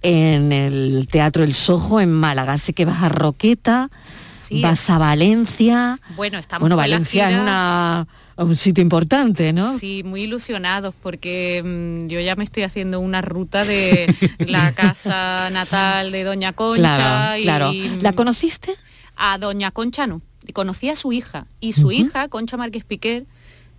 en 0.00 0.52
el 0.52 1.06
Teatro 1.12 1.44
El 1.44 1.52
Sojo 1.52 2.00
en 2.00 2.10
Málaga. 2.10 2.54
Así 2.54 2.72
que 2.72 2.86
vas 2.86 3.02
a 3.02 3.10
Roqueta, 3.10 3.90
Sí. 4.38 4.62
vas 4.62 4.88
a 4.88 4.96
Valencia. 4.96 5.98
Bueno, 6.16 6.38
estamos 6.38 6.62
Bueno, 6.62 6.76
Valencia 6.76 7.28
gira- 7.28 7.42
una, 7.42 8.06
un 8.44 8.56
sitio 8.56 8.82
importante, 8.82 9.52
¿no? 9.52 9.76
Sí, 9.78 10.02
muy 10.04 10.22
ilusionados 10.22 10.94
porque 11.02 11.62
mm, 11.64 12.08
yo 12.08 12.20
ya 12.20 12.36
me 12.36 12.44
estoy 12.44 12.62
haciendo 12.62 13.00
una 13.00 13.22
ruta 13.22 13.64
de 13.64 14.12
la 14.38 14.72
casa 14.72 15.50
natal 15.50 16.12
de 16.12 16.24
Doña 16.24 16.52
Concha 16.52 16.80
Claro, 16.82 17.38
y 17.38 17.42
claro. 17.42 17.72
¿La 18.00 18.12
conociste? 18.12 18.74
a 19.20 19.38
Doña 19.38 19.70
Concha 19.70 20.06
no. 20.06 20.22
Conocí 20.54 20.88
a 20.88 20.96
su 20.96 21.12
hija 21.12 21.46
y 21.60 21.74
su 21.74 21.92
hija, 21.92 22.26
Concha 22.28 22.56
Márquez 22.56 22.84
Piquer, 22.84 23.26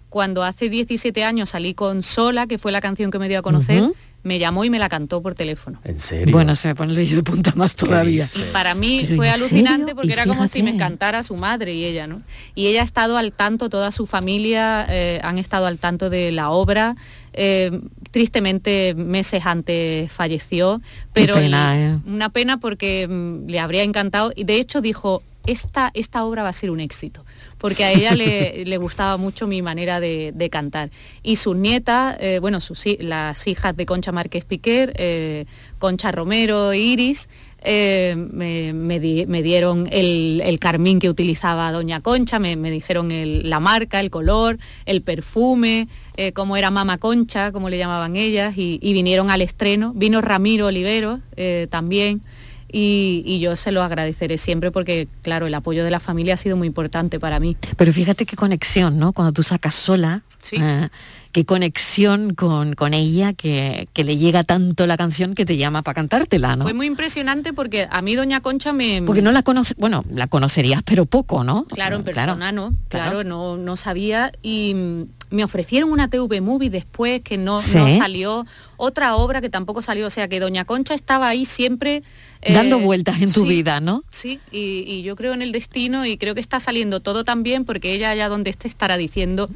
cuando 0.08 0.44
hace 0.44 0.70
17 0.70 1.24
años 1.24 1.50
salí 1.50 1.74
con 1.74 2.04
Sola, 2.04 2.48
que 2.48 2.58
fue 2.58 2.72
la 2.72 2.80
canción 2.80 3.12
que 3.12 3.20
me 3.20 3.28
dio 3.28 3.40
a 3.40 3.42
conocer. 3.42 3.84
Me 4.24 4.38
llamó 4.40 4.64
y 4.66 4.70
me 4.70 4.78
la 4.80 4.88
cantó 4.90 5.22
por 5.22 5.34
teléfono. 5.36 5.80
¿En 5.84 6.00
serio? 6.00 6.32
Bueno, 6.34 6.56
se 6.56 6.68
me 6.70 6.76
pone 6.76 6.94
el 6.94 7.10
de 7.10 7.24
punta 7.24 7.54
más 7.56 7.76
todavía. 7.76 8.30
Y 8.36 8.44
para 8.54 8.76
mí 8.76 9.08
fue 9.16 9.28
¿en 9.28 9.34
alucinante 9.34 9.80
serio? 9.88 9.96
porque 9.96 10.14
era 10.14 10.26
como 10.26 10.48
si 10.48 10.62
me 10.64 10.72
encantara 10.72 11.24
su 11.24 11.36
madre 11.36 11.74
y 11.74 11.86
ella, 11.86 12.08
¿no? 12.08 12.22
Y 12.56 12.68
ella 12.68 12.82
ha 12.82 12.86
estado 12.86 13.18
al 13.18 13.34
tanto, 13.34 13.70
toda 13.70 13.92
su 13.92 14.06
familia 14.06 14.86
eh, 14.90 15.20
han 15.24 15.38
estado 15.38 15.66
al 15.66 15.80
tanto 15.80 16.10
de 16.10 16.32
la 16.32 16.50
obra. 16.52 16.96
eh, 17.34 17.72
tristemente 18.12 18.94
meses 18.96 19.46
antes 19.46 20.12
falleció, 20.12 20.82
pero 21.14 21.36
pena, 21.36 21.74
le- 21.74 21.86
¿eh? 21.92 21.98
una 22.06 22.30
pena 22.30 22.60
porque 22.60 23.08
mm, 23.10 23.48
le 23.48 23.60
habría 23.60 23.84
encantado 23.84 24.32
y 24.36 24.44
de 24.44 24.58
hecho 24.58 24.82
dijo, 24.82 25.24
esta, 25.46 25.92
esta 25.94 26.24
obra 26.26 26.44
va 26.44 26.50
a 26.50 26.54
ser 26.54 26.70
un 26.72 26.80
éxito 26.80 27.24
porque 27.58 27.84
a 27.84 27.92
ella 27.92 28.16
le, 28.16 28.66
le 28.66 28.78
gustaba 28.78 29.18
mucho 29.18 29.46
mi 29.46 29.62
manera 29.62 30.00
de, 30.00 30.32
de 30.34 30.50
cantar. 30.50 30.90
Y 31.22 31.36
sus 31.36 31.56
nietas, 31.56 32.18
eh, 32.20 32.40
bueno, 32.42 32.60
sus, 32.60 32.84
las 33.00 33.46
hijas 33.48 33.76
de 33.78 33.86
Concha 33.86 34.12
Márquez 34.12 34.46
Piquer, 34.46 34.94
eh, 34.96 35.46
Concha 35.78 36.12
Romero 36.12 36.72
e 36.72 36.80
Iris, 36.80 37.30
eh, 37.64 38.16
me, 38.18 38.74
me 38.74 39.00
di- 39.00 39.28
me 39.28 39.44
dieron 39.44 39.88
el, 39.92 40.42
el 40.44 40.60
carmín 40.60 40.98
que 40.98 41.08
utilizaba 41.12 41.72
Doña 41.72 42.02
Concha, 42.02 42.40
me, 42.40 42.56
me 42.56 42.72
dijeron 42.72 43.12
el- 43.12 43.48
la 43.48 43.60
marca, 43.60 44.00
el 44.00 44.10
color, 44.10 44.58
el 44.88 45.04
perfume, 45.04 45.88
eh, 46.18 46.32
cómo 46.34 46.58
era 46.58 46.72
Mama 46.72 46.98
Concha, 46.98 47.52
como 47.52 47.70
le 47.70 47.78
llamaban 47.78 48.16
ellas, 48.16 48.58
y, 48.58 48.80
y 48.82 48.94
vinieron 48.94 49.30
al 49.30 49.42
estreno. 49.42 49.94
Vino 49.96 50.22
Ramiro 50.22 50.66
Olivero 50.66 51.20
eh, 51.36 51.68
también. 51.70 52.22
Y, 52.72 53.24
y 53.26 53.40
yo 53.40 53.56
se 53.56 53.72
lo 53.72 53.82
agradeceré 53.84 54.38
siempre 54.38 54.72
porque, 54.72 55.08
claro, 55.24 55.46
el 55.48 55.54
apoyo 55.54 55.84
de 55.84 55.92
la 55.92 56.00
familia 56.00 56.36
ha 56.36 56.38
sido 56.38 56.56
muy 56.56 56.68
importante 56.68 57.20
para 57.20 57.40
mí. 57.40 57.58
Pero 57.76 57.92
fíjate 57.92 58.26
qué 58.26 58.36
conexión, 58.36 58.98
¿no? 58.98 59.12
Cuando 59.12 59.34
tú 59.34 59.44
sacas 59.44 59.76
sola, 59.76 60.22
eh, 60.54 60.88
qué 61.34 61.46
conexión 61.46 62.34
con, 62.34 62.74
con 62.76 62.94
ella, 62.94 63.34
que, 63.34 63.90
que 63.94 64.04
le 64.06 64.16
llega 64.18 64.44
tanto 64.46 64.88
la 64.88 64.96
canción 64.96 65.36
que 65.36 65.46
te 65.46 65.58
llama 65.58 65.82
para 65.82 65.96
cantártela, 65.96 66.56
¿no? 66.56 66.64
Fue 66.64 66.74
muy 66.74 66.88
impresionante 66.88 67.52
porque 67.52 67.88
a 67.92 68.02
mí 68.02 68.16
Doña 68.16 68.40
Concha 68.40 68.72
me... 68.72 69.02
Porque 69.06 69.22
no 69.22 69.32
la 69.34 69.44
conoces, 69.44 69.76
bueno, 69.78 70.04
la 70.10 70.28
conocerías, 70.28 70.82
pero 70.84 71.06
poco, 71.06 71.44
¿no? 71.44 71.66
Claro, 71.66 71.98
en 71.98 72.04
Claro, 72.04 72.16
persona 72.34 72.52
no, 72.54 72.74
claro. 72.88 73.12
claro, 73.12 73.24
no, 73.26 73.58
no 73.58 73.76
sabía 73.76 74.32
y 74.42 74.76
me 75.30 75.44
ofrecieron 75.44 75.92
una 75.92 76.10
TV 76.10 76.40
Movie 76.42 76.70
después 76.70 77.22
que 77.22 77.38
no, 77.38 77.62
Sí. 77.62 77.78
no 77.78 77.98
salió, 77.98 78.46
otra 78.78 79.16
obra 79.16 79.42
que 79.42 79.50
tampoco 79.50 79.82
salió, 79.82 80.08
o 80.08 80.10
sea 80.10 80.28
que 80.30 80.40
Doña 80.40 80.64
Concha 80.64 80.94
estaba 80.94 81.28
ahí 81.28 81.44
siempre... 81.44 82.04
eh, 82.42 82.54
Dando 82.54 82.80
vueltas 82.80 83.22
en 83.22 83.32
tu 83.32 83.44
sí, 83.44 83.48
vida, 83.48 83.80
¿no? 83.80 84.04
Sí, 84.10 84.40
y, 84.52 84.84
y 84.88 85.04
yo 85.04 85.16
creo 85.16 85.34
en 85.34 85.42
el 85.42 85.52
destino 85.52 86.06
y 86.06 86.18
creo 86.18 86.34
que 86.34 86.42
está 86.42 86.60
saliendo 86.60 87.00
todo 87.00 87.24
tan 87.24 87.44
bien 87.44 87.66
porque 87.66 87.94
ella 87.94 88.10
allá 88.10 88.30
donde 88.30 88.50
esté 88.50 88.68
estará 88.68 88.98
diciendo, 88.98 89.50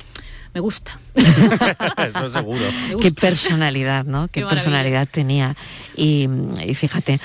me 0.55 0.61
gusta. 0.61 0.99
Eso 2.07 2.29
seguro. 2.29 2.63
Qué 3.01 3.11
personalidad, 3.11 4.05
¿no? 4.05 4.29
Qué, 4.29 4.45
personalidad 4.45 5.05
tenía. 5.09 5.53
Y, 5.97 6.29
y 6.65 6.73
fíjate. 6.75 7.19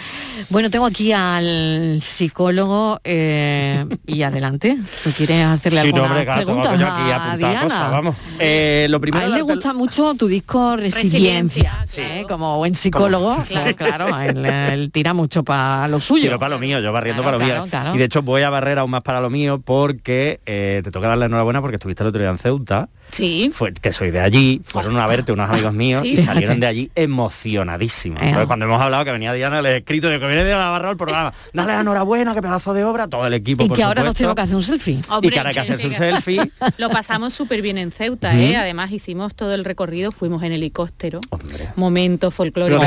Bueno, 0.48 0.68
tengo 0.68 0.84
aquí 0.86 1.12
al 1.12 2.00
psicólogo 2.02 3.00
eh, 3.04 3.84
y 4.06 4.22
adelante. 4.22 4.76
¿Tú 5.04 5.12
quieres 5.12 5.46
hacerle 5.46 5.82
Sí, 5.82 5.92
no, 5.92 6.02
alguna 6.04 6.20
hombre, 6.20 6.44
pregunta 6.44 6.76
yo 6.76 6.86
aquí 6.88 7.10
a 7.12 7.36
Diana? 7.36 7.62
cosas, 7.62 7.90
vamos. 7.92 8.16
Eh, 8.40 8.88
lo 8.90 9.00
primero 9.00 9.24
a 9.24 9.28
él 9.28 9.34
le 9.34 9.42
gusta 9.42 9.72
mucho 9.74 10.14
tu 10.14 10.26
disco 10.26 10.76
Resiliencia, 10.76 11.78
Resiliencia, 11.82 12.20
¿eh? 12.20 12.26
como 12.28 12.56
buen 12.58 12.74
psicólogo, 12.74 13.34
Como- 13.34 13.44
claro, 13.46 13.76
claro, 13.76 14.20
él, 14.22 14.44
él 14.44 14.90
tira 14.92 15.14
mucho 15.14 15.44
para 15.44 15.86
lo 15.86 16.00
suyo. 16.00 16.24
Tiro 16.24 16.38
para 16.40 16.50
lo 16.56 16.58
mío, 16.58 16.80
yo 16.80 16.92
barriendo 16.92 17.22
Claro, 17.22 17.38
para 17.38 17.44
lo 17.44 17.48
claro, 17.52 17.62
mío. 17.66 17.70
claro. 17.70 17.94
Y 17.94 17.98
de 17.98 18.04
hecho 18.04 18.22
voy 18.22 18.42
a 18.42 18.50
barrer 18.50 18.78
aún 18.80 18.90
más 18.90 19.02
para 19.02 19.20
lo 19.20 19.30
mío 19.30 19.60
porque 19.64 20.40
eh, 20.46 20.80
te 20.82 20.90
toca 20.90 21.06
darle 21.06 21.26
enhorabuena 21.26 21.60
porque 21.60 21.76
estuviste 21.76 22.02
el 22.02 22.08
otro 22.08 22.20
día 22.20 22.30
en 22.30 22.38
Ceuta. 22.38 22.88
Sí. 23.12 23.50
Fue, 23.54 23.72
que 23.72 23.92
soy 23.92 24.10
de 24.10 24.20
allí, 24.20 24.60
fueron 24.64 24.98
a 24.98 25.06
verte 25.06 25.32
unos 25.32 25.50
amigos 25.50 25.72
míos 25.74 26.02
Sí. 26.02 26.12
y 26.12 26.16
salieron 26.22 26.60
de 26.60 26.66
allí 26.66 26.90
emocionadísimos. 26.94 28.20
Entonces, 28.22 28.46
cuando 28.46 28.64
hemos 28.66 28.80
hablado 28.80 29.04
que 29.04 29.12
venía 29.12 29.32
Diana, 29.32 29.62
le 29.62 29.70
he 29.72 29.76
escrito 29.78 30.08
de 30.08 30.18
que 30.20 30.26
viene 30.26 30.44
de 30.44 30.52
la 30.52 30.70
barra 30.70 30.90
el 30.90 30.96
programa. 30.96 31.32
Dale 31.52 31.72
enhorabuena, 31.74 32.34
qué 32.34 32.42
pedazo 32.42 32.74
de 32.74 32.84
obra, 32.84 33.08
todo 33.08 33.26
el 33.26 33.34
equipo. 33.34 33.64
y 33.64 33.68
por 33.68 33.76
que 33.76 33.82
ahora 33.82 34.02
nos 34.02 34.14
tenemos 34.14 34.34
que 34.36 34.42
hacer 34.42 34.56
un 34.56 34.62
selfie. 34.62 35.00
Hombre, 35.08 35.28
y 35.28 35.30
que 35.30 35.38
ahora 35.38 35.48
hay 35.50 35.54
que 35.54 35.60
hacerse 35.60 35.86
un 35.88 35.94
selfie. 35.94 36.52
Lo 36.78 36.90
pasamos 36.90 37.32
súper 37.34 37.62
bien 37.62 37.78
en 37.78 37.92
Ceuta, 37.92 38.34
¿eh? 38.38 38.56
Además 38.56 38.90
hicimos 38.92 39.34
todo 39.34 39.54
el 39.54 39.64
recorrido, 39.64 40.12
fuimos 40.12 40.42
en 40.42 40.52
helicóptero. 40.52 41.20
Momento 41.76 42.30
folclórico. 42.30 42.82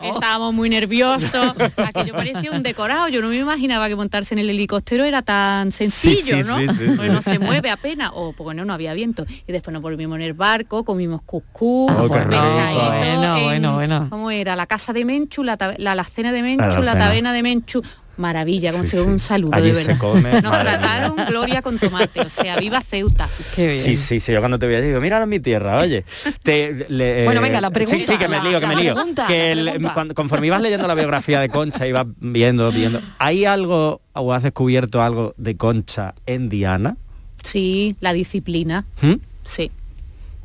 Helicóptero. 0.00 0.14
Estábamos 0.14 0.54
muy 0.54 0.68
nerviosos. 0.70 1.54
Aquello 1.76 2.12
parecía 2.14 2.50
un 2.52 2.62
decorado. 2.62 3.08
Yo 3.08 3.20
no 3.22 3.28
me 3.28 3.36
imaginaba 3.36 3.88
que 3.88 3.96
montarse 3.96 4.34
en 4.34 4.38
el 4.40 4.50
helicóptero 4.50 5.04
era 5.04 5.22
tan 5.22 5.72
sencillo, 5.72 6.42
sí, 6.42 6.46
¿no? 6.46 6.54
sí, 6.56 6.66
sí, 6.78 6.84
Porque 6.88 7.02
sí. 7.06 7.08
no 7.12 7.22
se 7.22 7.38
mueve 7.38 7.70
apenas. 7.70 8.10
O 8.14 8.32
porque 8.32 8.54
no, 8.54 8.64
no 8.64 8.72
había 8.72 8.94
viento. 8.94 9.24
Y 9.46 9.52
después 9.52 9.72
nos 9.72 9.82
volvimos 9.82 10.16
en 10.16 10.22
el 10.22 10.32
barco, 10.34 10.84
comimos 10.84 11.22
cuscús, 11.22 11.90
Oh, 11.92 12.08
Bueno, 12.08 13.36
en- 13.36 13.44
bueno, 13.44 13.74
bueno. 13.74 14.06
¿Cómo 14.10 14.30
era? 14.30 14.56
La 14.56 14.66
casa 14.66 14.92
de 14.92 15.04
Menchu, 15.04 15.42
la, 15.42 15.56
la 15.78 15.92
alacena 15.92 16.32
de 16.32 16.42
Menchu, 16.42 16.82
La 16.82 16.94
la, 16.94 16.98
taberna 16.98 17.32
de 17.32 17.42
Menchu. 17.42 17.82
Maravilla, 18.16 18.72
como 18.72 18.84
Sí, 18.84 18.90
si 18.90 18.96
fuera 18.96 19.04
sí. 19.06 19.12
un 19.12 19.18
saludo, 19.18 19.54
Allí 19.54 19.68
de 19.68 19.74
se 19.76 19.84
verdad. 19.86 19.98
come, 20.00 20.32
Nos 20.42 20.42
mía. 20.52 20.60
trataron 20.60 21.16
gloria 21.26 21.62
con 21.62 21.78
tomate, 21.78 22.20
o 22.20 22.28
sea, 22.30 22.56
viva 22.58 22.80
Ceuta. 22.82 23.28
Qué 23.56 23.66
bien. 23.68 23.78
Sí, 23.84 23.96
sí, 23.96 24.20
sí, 24.20 24.32
yo 24.32 24.40
cuando 24.40 24.58
te 24.58 24.66
veía 24.66 24.80
digo, 24.80 25.00
míralo 25.00 25.24
en 25.24 25.30
mi 25.30 25.40
tierra, 25.40 25.78
oye. 25.78 26.04
Te- 26.42 26.86
le- 26.88 27.24
Bueno, 27.24 27.40
venga, 27.40 27.60
la 27.60 27.70
pregunta, 27.70 27.98
Sí, 27.98 28.06
sí, 28.12 28.18
que 28.18 28.28
me 28.28 28.36
la- 28.36 28.44
lío, 28.44 28.60
que 28.60 28.66
la 28.66 28.74
me 28.74 28.82
lío. 28.82 28.94
pregunta, 28.94 29.26
que 29.26 29.52
el- 29.52 29.80
cuando- 29.94 30.14
conforme 30.14 30.48
ibas 30.48 30.60
leyendo 30.60 30.86
la 30.86 30.94
biografía 30.94 31.40
de 31.40 31.48
Concha, 31.48 31.86
ibas 31.86 32.06
viendo, 32.18 32.70
viendo. 32.72 33.00
¿Hay 33.18 33.44
algo 33.46 34.00
o 34.12 34.32
has 34.34 34.42
descubierto 34.42 35.02
algo 35.02 35.34
de 35.38 35.56
Concha 35.56 36.14
en 36.26 36.48
Diana? 36.48 36.96
Sí, 37.42 37.96
la 38.00 38.12
disciplina, 38.12 38.84
¿Mm? 39.00 39.14
sí. 39.44 39.70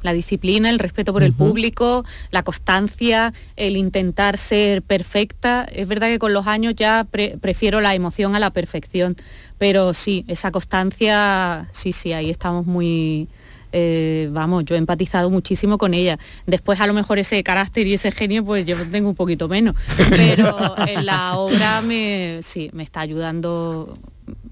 La 0.06 0.13
disciplina, 0.13 0.70
el 0.70 0.80
respeto 0.80 1.12
por 1.12 1.24
el 1.24 1.34
público, 1.34 2.06
la 2.32 2.44
constancia, 2.44 3.34
el 3.56 3.76
intentar 3.76 4.38
ser 4.38 4.84
perfecta. 4.84 5.65
Es 5.70 5.88
verdad 5.88 6.08
que 6.08 6.20
con 6.20 6.32
los 6.32 6.46
años 6.48 6.76
ya 6.76 7.06
pre- 7.10 7.38
prefiero 7.41 7.82
la 7.82 7.96
emoción 7.96 8.36
a 8.36 8.39
la 8.39 8.52
perfección, 8.52 9.15
pero 9.58 9.94
sí, 9.94 10.24
esa 10.28 10.52
constancia, 10.52 11.68
sí, 11.72 11.91
sí, 11.91 12.13
ahí 12.13 12.30
estamos 12.30 12.65
muy... 12.68 13.28
eh, 13.72 14.30
vamos, 14.32 14.63
yo 14.63 14.76
he 14.76 14.78
empatizado 14.78 15.30
muchísimo 15.30 15.78
con 15.78 15.94
ella. 15.94 16.18
Después 16.46 16.80
a 16.80 16.88
lo 16.88 16.94
mejor 16.94 17.18
ese 17.20 17.44
carácter 17.44 17.88
y 17.88 17.94
ese 17.96 18.12
genio, 18.12 18.46
pues 18.46 18.65
yo 18.65 18.78
tengo 18.89 19.10
un 19.10 19.15
poquito 19.15 19.50
menos. 19.50 19.76
Pero 20.12 20.76
en 20.88 21.06
la 21.06 21.36
obra 21.36 21.82
me, 21.82 22.39
sí, 22.41 22.70
me 22.74 22.84
está 22.84 23.02
ayudando 23.02 23.98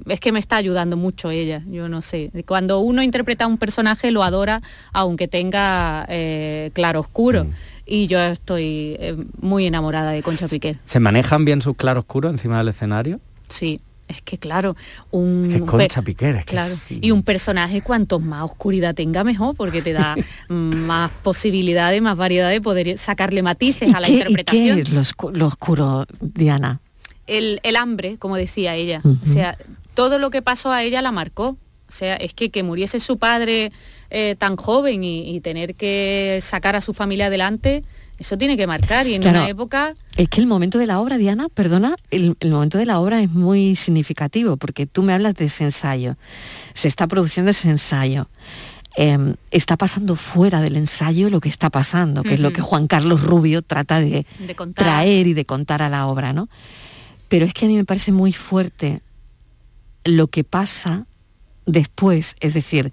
es 0.07 0.19
que 0.19 0.31
me 0.31 0.39
está 0.39 0.57
ayudando 0.57 0.97
mucho 0.97 1.29
ella, 1.31 1.61
yo 1.69 1.87
no 1.89 2.01
sé. 2.01 2.31
Cuando 2.45 2.79
uno 2.79 3.01
interpreta 3.03 3.45
a 3.45 3.47
un 3.47 3.57
personaje 3.57 4.11
lo 4.11 4.23
adora 4.23 4.61
aunque 4.91 5.27
tenga 5.27 6.05
eh, 6.09 6.71
claro 6.73 6.99
oscuro. 7.01 7.45
Y 7.85 8.07
yo 8.07 8.19
estoy 8.21 8.95
eh, 8.99 9.17
muy 9.41 9.65
enamorada 9.65 10.11
de 10.11 10.23
Concha 10.23 10.47
Piquer. 10.47 10.77
¿Se 10.85 10.99
manejan 11.01 11.43
bien 11.45 11.61
sus 11.61 11.75
claroscuros 11.75 12.31
encima 12.31 12.57
del 12.59 12.69
escenario? 12.69 13.19
Sí, 13.49 13.81
es 14.07 14.21
que 14.21 14.37
claro, 14.37 14.75
un 15.11 15.49
Que 15.51 15.59
Concha 15.61 16.01
Piquer, 16.01 16.35
es 16.37 16.45
que 16.45 16.51
claro, 16.51 16.73
sí. 16.75 16.99
y 17.01 17.11
un 17.11 17.23
personaje 17.23 17.81
cuanto 17.81 18.19
más 18.19 18.43
oscuridad 18.43 18.95
tenga 18.95 19.23
mejor, 19.25 19.55
porque 19.55 19.81
te 19.81 19.91
da 19.91 20.15
mm, 20.49 20.53
más 20.53 21.11
posibilidades, 21.23 22.01
más 22.01 22.15
variedad 22.15 22.49
de 22.49 22.61
poder 22.61 22.97
sacarle 22.97 23.41
matices 23.43 23.93
a 23.93 23.99
la 23.99 24.07
¿Qué, 24.07 24.13
y 24.13 24.17
interpretación. 24.17 24.75
qué 24.77 24.81
es 24.83 24.89
lo, 24.91 25.01
oscu- 25.01 25.31
lo 25.33 25.47
oscuro, 25.47 26.05
Diana? 26.21 26.79
el, 27.27 27.59
el 27.63 27.75
hambre, 27.77 28.17
como 28.17 28.35
decía 28.37 28.75
ella. 28.75 29.01
O 29.23 29.27
sea, 29.27 29.57
todo 29.93 30.19
lo 30.19 30.29
que 30.29 30.41
pasó 30.41 30.71
a 30.71 30.83
ella 30.83 31.01
la 31.01 31.11
marcó. 31.11 31.57
O 31.87 31.91
sea, 31.95 32.15
es 32.15 32.33
que 32.33 32.49
que 32.49 32.63
muriese 32.63 32.99
su 32.99 33.17
padre 33.17 33.71
eh, 34.09 34.35
tan 34.39 34.55
joven 34.55 35.03
y, 35.03 35.29
y 35.35 35.39
tener 35.41 35.75
que 35.75 36.39
sacar 36.41 36.75
a 36.75 36.81
su 36.81 36.93
familia 36.93 37.27
adelante, 37.27 37.83
eso 38.17 38.35
tiene 38.37 38.57
que 38.57 38.65
marcar. 38.65 39.05
Y 39.05 39.13
en 39.13 39.21
Claro. 39.21 39.39
una 39.41 39.49
época 39.49 39.95
Es 40.17 40.27
que 40.29 40.41
el 40.41 40.47
momento 40.47 40.79
de 40.79 40.87
la 40.87 40.99
obra, 40.99 41.17
Diana, 41.17 41.49
perdona, 41.53 41.95
el, 42.09 42.35
el 42.39 42.49
momento 42.51 42.77
de 42.79 42.85
la 42.87 42.99
obra 42.99 43.21
es 43.21 43.29
muy 43.29 43.75
significativo 43.75 44.57
porque 44.57 44.87
tú 44.87 45.03
me 45.03 45.13
hablas 45.13 45.35
de 45.35 45.45
ese 45.45 45.65
ensayo. 45.65 46.15
Se 46.73 46.87
está 46.87 47.05
produciendo 47.07 47.51
ese 47.51 47.69
ensayo. 47.69 48.27
Em, 48.95 49.35
está 49.51 49.75
pasando 49.77 50.15
fuera 50.15 50.61
del 50.61 50.77
ensayo 50.77 51.29
lo 51.31 51.41
que 51.41 51.49
está 51.49 51.69
pasando, 51.71 52.21
que 52.23 52.35
es 52.35 52.39
lo 52.39 52.53
que 52.53 52.61
Juan 52.61 52.87
Carlos 52.87 53.21
Rubio 53.21 53.61
trata 53.63 53.99
de, 53.99 54.25
de 54.39 54.55
traer 54.75 55.25
y 55.27 55.33
de 55.33 55.45
contar 55.45 55.81
a 55.81 55.89
la 55.89 56.05
obra, 56.07 56.31
¿no? 56.33 56.47
Pero 57.27 57.45
es 57.45 57.53
que 57.55 57.65
a 57.65 57.67
mí 57.67 57.75
me 57.75 57.85
parece 57.85 58.11
muy 58.11 58.33
fuerte 58.33 59.01
lo 60.05 60.27
que 60.27 60.43
pasa 60.43 61.05
después, 61.65 62.35
es 62.39 62.53
decir, 62.53 62.91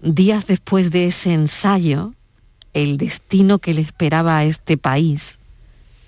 días 0.00 0.46
después 0.46 0.90
de 0.90 1.06
ese 1.06 1.32
ensayo, 1.32 2.14
el 2.74 2.98
destino 2.98 3.58
que 3.58 3.74
le 3.74 3.80
esperaba 3.80 4.38
a 4.38 4.44
este 4.44 4.76
país 4.76 5.38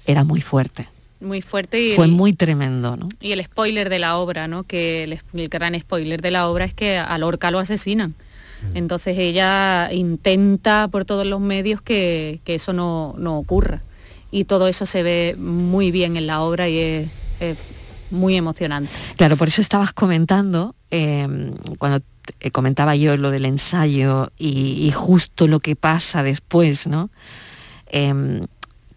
era 0.07 0.25
muy 0.25 0.41
fuerte. 0.41 0.89
muy 1.21 1.43
fuerte 1.43 1.81
y 1.81 1.95
Fue 1.97 2.07
el- 2.07 2.13
muy 2.13 2.33
tremendo, 2.33 2.97
¿no? 2.97 3.09
Y 3.21 3.33
el 3.33 3.45
spoiler 3.45 3.91
de 3.91 3.99
la 3.99 4.17
obra, 4.17 4.49
¿no? 4.49 4.63
Que 4.65 5.05
el, 5.05 5.19
el 5.35 5.49
gran 5.49 5.79
spoiler 5.79 6.23
de 6.23 6.31
la 6.31 6.49
obra 6.49 6.65
es 6.65 6.75
que 6.75 6.97
a 6.99 7.17
Lorca 7.19 7.51
lo 7.51 7.59
asesinan. 7.59 8.15
Entonces 8.75 9.17
ella 9.19 9.91
intenta 9.91 10.87
por 10.89 11.07
todos 11.07 11.27
los 11.27 11.41
medios 11.41 11.81
que, 11.81 12.41
que 12.45 12.57
eso 12.57 12.75
no, 12.75 13.15
no 13.17 13.39
ocurra. 13.39 13.81
Y 14.31 14.45
todo 14.45 14.69
eso 14.69 14.85
se 14.85 15.03
ve 15.03 15.35
muy 15.39 15.91
bien 15.91 16.17
en 16.19 16.27
la 16.27 16.43
obra 16.43 16.69
y 16.69 16.79
es, 16.79 17.09
es 17.41 17.57
muy 18.11 18.37
emocionante. 18.37 18.91
Claro, 19.17 19.37
por 19.37 19.49
eso 19.49 19.61
estabas 19.61 19.93
comentando, 19.93 20.75
eh, 20.91 21.27
cuando 21.79 22.01
te- 22.39 22.51
comentaba 22.51 22.95
yo 22.97 23.17
lo 23.17 23.31
del 23.31 23.45
ensayo 23.45 24.31
y, 24.39 24.87
y 24.87 24.91
justo 24.93 25.47
lo 25.49 25.61
que 25.61 25.77
pasa 25.77 26.23
después, 26.23 26.87
¿no? 26.87 27.11
Em, 27.87 28.41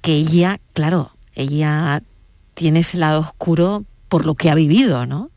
que 0.01 0.13
ella, 0.13 0.59
claro, 0.73 1.11
ella 1.35 2.01
tiene 2.53 2.79
ese 2.81 2.97
lado 2.97 3.21
oscuro 3.21 3.85
por 4.09 4.25
lo 4.25 4.35
que 4.35 4.49
ha 4.51 4.55
vivido, 4.55 5.05
¿no? 5.05 5.29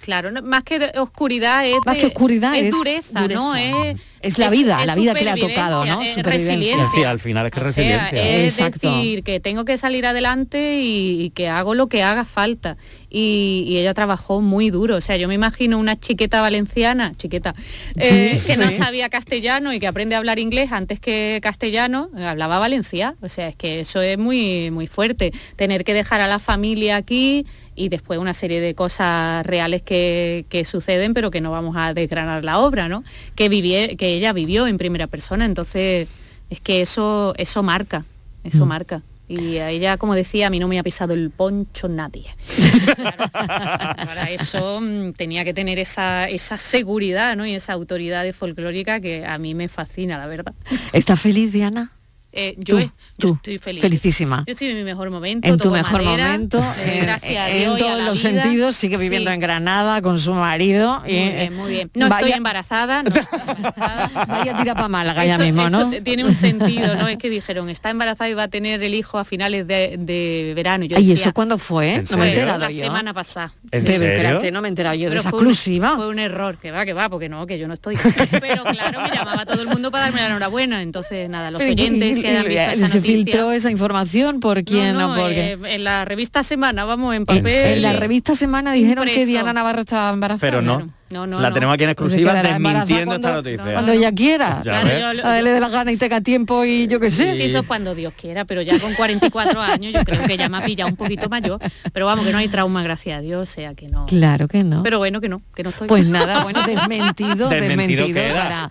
Claro, 0.00 0.32
no- 0.32 0.42
más 0.42 0.64
que 0.64 0.80
de 0.80 0.98
oscuridad 0.98 1.64
es, 1.64 1.76
Más 1.86 1.94
de- 1.94 2.00
que 2.00 2.06
oscuridad 2.08 2.56
es 2.56 2.72
dureza, 2.72 3.28
¿no? 3.28 3.54
Es, 3.54 3.96
Es 4.20 4.38
la 4.38 4.48
vida, 4.48 4.84
la 4.86 4.96
vida 4.96 5.14
que 5.14 5.22
le 5.24 5.30
ha 5.30 5.36
tocado, 5.36 5.84
¿no? 5.84 6.00
supervivencia, 6.02 6.08
es 6.08 6.14
Supervivencia. 6.14 6.54
resiliencia. 6.56 6.88
Sí, 6.94 7.04
al 7.04 7.20
final 7.20 7.46
es 7.46 7.52
que 7.52 7.60
O 7.60 7.62
sea, 7.62 7.68
resiliencia. 7.70 8.22
es 8.28 8.58
Exacto. 8.58 8.90
decir, 8.96 9.22
que 9.22 9.38
tengo 9.40 9.64
que 9.64 9.76
salir 9.78 10.04
adelante 10.06 10.80
y, 10.80 11.22
y 11.24 11.30
que 11.30 11.48
hago 11.48 11.74
lo 11.74 11.86
que 11.88 12.02
haga 12.02 12.24
falta. 12.24 12.76
Y, 13.14 13.64
y 13.68 13.76
ella 13.76 13.92
trabajó 13.92 14.40
muy 14.40 14.70
duro. 14.70 14.96
O 14.96 15.00
sea, 15.02 15.18
yo 15.18 15.28
me 15.28 15.34
imagino 15.34 15.78
una 15.78 16.00
chiqueta 16.00 16.40
valenciana, 16.40 17.12
chiqueta, 17.14 17.52
eh, 17.96 18.38
Sí, 18.40 18.46
que 18.46 18.56
no 18.56 18.70
sabía 18.72 19.10
castellano 19.10 19.74
y 19.74 19.80
que 19.80 19.86
aprende 19.86 20.14
a 20.14 20.18
hablar 20.18 20.38
inglés 20.38 20.72
antes 20.72 20.98
que 20.98 21.38
castellano, 21.42 22.08
eh, 22.16 22.24
hablaba 22.24 22.58
valencia. 22.58 23.14
O 23.20 23.28
sea, 23.28 23.48
es 23.48 23.56
que 23.56 23.80
eso 23.80 24.00
es 24.00 24.16
muy, 24.16 24.70
muy 24.70 24.86
fuerte. 24.86 25.30
Tener 25.56 25.84
que 25.84 25.92
dejar 25.92 26.22
a 26.22 26.26
la 26.26 26.38
familia 26.38 26.96
aquí 26.96 27.44
y 27.74 27.90
después 27.90 28.18
una 28.18 28.32
serie 28.34 28.60
de 28.62 28.74
cosas 28.74 29.44
reales 29.44 29.82
que, 29.82 30.46
que 30.48 30.64
suceden, 30.64 31.12
pero 31.12 31.30
que 31.30 31.40
no 31.42 31.50
vamos 31.50 31.76
a 31.76 31.92
desgranar 31.92 32.44
la 32.44 32.60
obra, 32.60 32.88
¿no? 32.88 33.04
Que, 33.34 33.48
vivié, 33.50 33.96
que 33.96 34.14
ella 34.14 34.32
vivió 34.32 34.66
en 34.66 34.78
primera 34.78 35.06
persona. 35.06 35.44
Entonces, 35.44 36.08
es 36.48 36.60
que 36.60 36.80
eso, 36.80 37.34
eso 37.36 37.62
marca, 37.62 38.04
eso 38.44 38.64
Mm. 38.64 38.68
marca. 38.68 39.02
Y 39.32 39.56
a 39.58 39.70
ella, 39.70 39.96
como 39.96 40.14
decía, 40.14 40.48
a 40.48 40.50
mí 40.50 40.58
no 40.58 40.68
me 40.68 40.78
ha 40.78 40.82
pisado 40.82 41.14
el 41.14 41.30
poncho 41.30 41.88
nadie. 41.88 42.26
Claro, 42.94 43.24
para 43.32 44.30
eso 44.30 44.80
mm, 44.80 45.12
tenía 45.12 45.44
que 45.44 45.54
tener 45.54 45.78
esa, 45.78 46.28
esa 46.28 46.58
seguridad 46.58 47.36
¿no? 47.36 47.46
y 47.46 47.54
esa 47.54 47.72
autoridad 47.72 48.22
de 48.22 48.32
folclórica 48.32 49.00
que 49.00 49.24
a 49.24 49.38
mí 49.38 49.54
me 49.54 49.68
fascina, 49.68 50.18
la 50.18 50.26
verdad. 50.26 50.54
¿Estás 50.92 51.20
feliz, 51.20 51.52
Diana? 51.52 51.92
Eh, 52.32 52.54
yo, 52.58 52.76
Tú, 52.76 52.80
he- 52.80 52.84
yo 52.84 52.92
tú, 53.18 53.34
estoy 53.34 53.58
feliz. 53.58 53.82
felicísima. 53.82 54.44
Yo 54.46 54.52
estoy 54.52 54.68
en 54.68 54.76
mi 54.78 54.84
mejor 54.84 55.10
momento. 55.10 55.46
En 55.48 55.58
tu 55.58 55.70
mejor 55.70 56.02
madera, 56.02 56.28
momento, 56.32 56.58
eh, 56.78 56.98
en, 56.98 57.04
gracias 57.04 57.36
a 57.46 57.50
en 57.50 57.58
Dios 57.58 57.76
y 57.76 57.78
todos 57.82 57.98
la 57.98 58.04
los 58.06 58.22
vida. 58.22 58.42
sentidos, 58.42 58.76
sigue 58.76 58.96
viviendo 58.96 59.30
Sí. 59.30 59.34
en 59.34 59.40
Granada 59.40 60.00
con 60.02 60.18
su 60.18 60.32
marido. 60.34 61.02
y, 61.06 61.12
Muy 61.12 61.18
eh, 61.20 61.32
bien, 61.36 61.54
muy 61.56 61.70
bien. 61.70 61.90
No 61.94 62.08
vaya- 62.08 62.20
estoy 62.20 62.36
embarazada. 62.38 63.02
no 63.02 63.10
estoy 63.10 63.22
embarazada. 63.56 64.10
Vaya 64.26 64.56
tira 64.56 64.74
para 64.74 64.88
Málaga 64.88 65.24
ya 65.26 65.36
mismo, 65.38 65.68
¿no? 65.68 65.90
tiene 66.02 66.24
un 66.24 66.34
sentido, 66.34 66.94
¿no? 66.96 67.06
Es 67.08 67.18
que 67.18 67.28
dijeron, 67.28 67.68
está 67.68 67.90
embarazada 67.90 68.30
y 68.30 68.34
va 68.34 68.44
a 68.44 68.48
tener 68.48 68.82
el 68.82 68.94
hijo 68.94 69.18
a 69.18 69.24
finales 69.24 69.66
de, 69.66 69.96
de 69.98 70.52
verano. 70.56 70.84
Y 70.84 70.88
Yo 70.88 70.96
Ay, 70.96 71.06
decía, 71.06 71.24
¿eso 71.26 71.34
cuándo 71.34 71.58
fue? 71.58 71.94
¿En 71.96 72.04
No 72.10 72.16
me 72.16 72.26
he 72.26 72.28
enterado 72.30 72.58
la 72.60 72.70
yo. 72.70 72.84
semana 72.84 73.12
pasada. 73.12 73.52
¿En 73.70 73.86
serio? 73.86 74.08
espérate, 74.08 74.50
no 74.52 74.62
me 74.62 74.68
he 74.68 74.70
enterado 74.70 74.94
yo 74.94 75.04
de 75.04 75.08
Pero 75.10 75.20
esa 75.20 75.30
fue 75.30 75.38
un- 75.40 75.46
exclusiva. 75.48 75.96
Fue 75.96 76.08
un 76.08 76.18
error, 76.18 76.58
que 76.58 76.70
va, 76.70 76.84
que 76.86 76.92
va, 76.94 77.08
porque 77.10 77.28
no, 77.28 77.46
que 77.46 77.58
yo 77.58 77.68
no 77.68 77.74
estoy. 77.74 77.96
Pero 78.40 78.64
claro, 78.64 79.02
me 79.02 79.10
llamaba 79.10 79.44
todo 79.44 79.60
el 79.60 79.68
mundo 79.68 79.90
para 79.90 80.04
darme 80.04 80.20
la 80.20 80.28
enhorabuena. 80.28 80.80
Entonces, 80.82 81.28
nada, 81.28 81.50
los 81.50 81.62
¿y- 81.66 81.70
oyentes 81.70 82.21
y- 82.22 82.32
que 82.32 82.38
han 82.38 82.44
y- 82.46 82.48
visto 82.48 82.62
esa 82.62 82.74
¿Se 82.88 82.96
noticia... 82.96 83.16
filtró 83.16 83.52
esa 83.52 83.70
información? 83.70 84.40
¿Por 84.40 84.64
quién 84.64 84.94
no, 84.94 85.06
o 85.12 85.16
no, 85.16 85.22
por 85.22 85.30
qué? 85.30 85.52
eh, 85.52 85.58
en 85.74 85.84
la 85.84 86.04
revista 86.04 86.42
Semana, 86.42 86.84
vamos, 86.84 87.14
en 87.14 87.26
papel. 87.26 87.46
en 87.46 87.82
la 87.82 87.92
revista 87.92 88.34
Semana 88.34 88.72
dijeron 88.72 89.04
que. 89.06 89.26
Diana 89.26 89.52
Navarro 89.52 89.80
estaba 89.82 90.10
embarazada. 90.10 90.40
Pero 90.50 90.62
no. 90.62 90.88
No, 91.12 91.26
no, 91.26 91.38
la 91.40 91.48
no. 91.50 91.54
tenemos 91.54 91.74
aquí 91.74 91.84
en 91.84 91.94
Pues 91.94 92.12
exclusiva 92.12 92.30
embarazada 92.40 92.58
desmintiendo 92.58 93.14
esta 93.16 93.28
cuando- 93.32 93.50
noticia. 93.50 93.72
Cuando 93.74 93.92
ella 93.92 94.12
quiera. 94.12 94.48
Ya 94.56 94.62
Claro, 94.72 94.88
ves. 94.88 95.00
yo 95.02 95.14
lo- 95.14 95.26
A 95.26 95.38
él 95.38 95.44
le 95.44 95.50
dé 95.52 95.60
la 95.60 95.68
gana 95.68 95.92
y 95.92 95.96
tenga 95.96 96.20
tiempo 96.22 96.64
y 96.64 96.86
yo 96.86 96.98
qué 97.00 97.10
sé. 97.10 97.36
Sí, 97.36 97.42
eso 97.42 97.58
es 97.58 97.66
cuando 97.66 97.94
Dios 97.94 98.12
quiera, 98.20 98.44
pero 98.44 98.62
ya 98.62 98.78
con 98.80 98.94
44 98.94 99.60
años 99.60 99.92
yo 99.92 100.02
creo 100.04 100.24
que 100.26 100.36
ya 100.36 100.48
me 100.48 100.58
ha 100.58 100.64
pillado 100.64 100.88
un 100.90 100.96
poquito 100.96 101.28
mayor. 101.28 101.60
Pero 101.92 102.06
vamos, 102.06 102.24
que 102.24 102.32
no 102.32 102.38
hay 102.38 102.48
trauma, 102.48 102.82
gracias 102.82 103.18
a 103.18 103.20
Dios, 103.20 103.48
o 103.48 103.52
sea 103.52 103.74
que 103.74 103.88
no. 103.88 104.06
Claro 104.06 104.48
que 104.48 104.64
no. 104.64 104.82
Pero 104.82 104.98
bueno, 104.98 105.20
que 105.20 105.28
no, 105.28 105.40
que 105.54 105.62
no 105.62 105.70
estoy. 105.70 105.88
Pues 105.88 106.06
nada, 106.06 106.42
bueno, 106.42 106.62
desmentido, 106.66 107.48
Desmentido 107.50 108.06
para, 108.34 108.70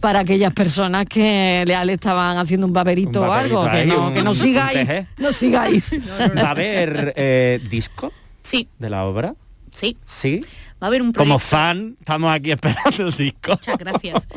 para 0.00 0.20
aquellas 0.20 0.52
personas 0.52 1.04
que 1.06 1.64
le, 1.66 1.92
estaban 1.92 2.38
haciendo 2.38 2.66
un 2.66 2.72
baberito 2.72 3.20
Un 3.22 3.28
o 3.28 3.32
algo, 3.32 3.70
que 3.70 3.84
no, 3.86 4.06
un- 4.08 4.14
que 4.14 4.22
no 4.22 4.32
sigáis, 4.32 4.88
no 5.18 5.32
sigáis. 5.32 5.92
¿Va 6.38 6.48
a 6.48 6.50
haber 6.50 7.12
eh, 7.16 7.60
disco 7.68 8.12
Sí, 8.42 8.68
de 8.78 8.90
la 8.90 9.04
obra? 9.04 9.34
sí. 9.70 9.96
Sí. 10.04 10.44
Va 10.82 10.86
a 10.86 10.88
haber 10.88 11.02
un 11.02 11.12
Como 11.12 11.38
proyecto. 11.38 11.38
fan, 11.48 11.96
estamos 12.00 12.32
aquí 12.32 12.50
esperando 12.52 13.06
el 13.08 13.12
disco. 13.16 13.52
Muchas 13.52 13.78
gracias. 13.78 14.28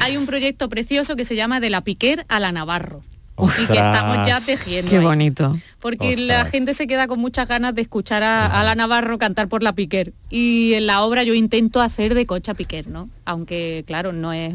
Hay 0.00 0.16
un 0.16 0.24
proyecto 0.24 0.68
precioso 0.70 1.14
que 1.16 1.24
se 1.26 1.36
llama 1.36 1.60
De 1.60 1.68
la 1.70 1.82
Piquer 1.82 2.24
a 2.28 2.40
la 2.40 2.52
Navarro. 2.52 3.02
Y 3.36 3.66
que 3.66 3.72
estamos 3.72 4.26
ya 4.26 4.40
tejiendo. 4.40 4.88
Qué 4.90 4.98
ahí. 4.98 5.04
bonito. 5.04 5.58
Porque 5.80 6.16
la 6.16 6.44
gente 6.44 6.72
se 6.72 6.86
queda 6.86 7.08
con 7.08 7.18
muchas 7.18 7.48
ganas 7.48 7.74
de 7.74 7.82
escuchar 7.82 8.22
a, 8.22 8.46
a 8.46 8.62
la 8.64 8.76
Navarro 8.76 9.18
cantar 9.18 9.48
por 9.48 9.62
la 9.64 9.72
Piquer. 9.74 10.12
Y 10.30 10.72
en 10.74 10.86
la 10.86 11.02
obra 11.02 11.24
yo 11.24 11.34
intento 11.34 11.80
hacer 11.82 12.14
de 12.14 12.26
Concha 12.26 12.54
Piquer, 12.54 12.86
¿no? 12.86 13.10
Aunque, 13.24 13.82
claro, 13.88 14.12
no 14.12 14.32
es... 14.32 14.54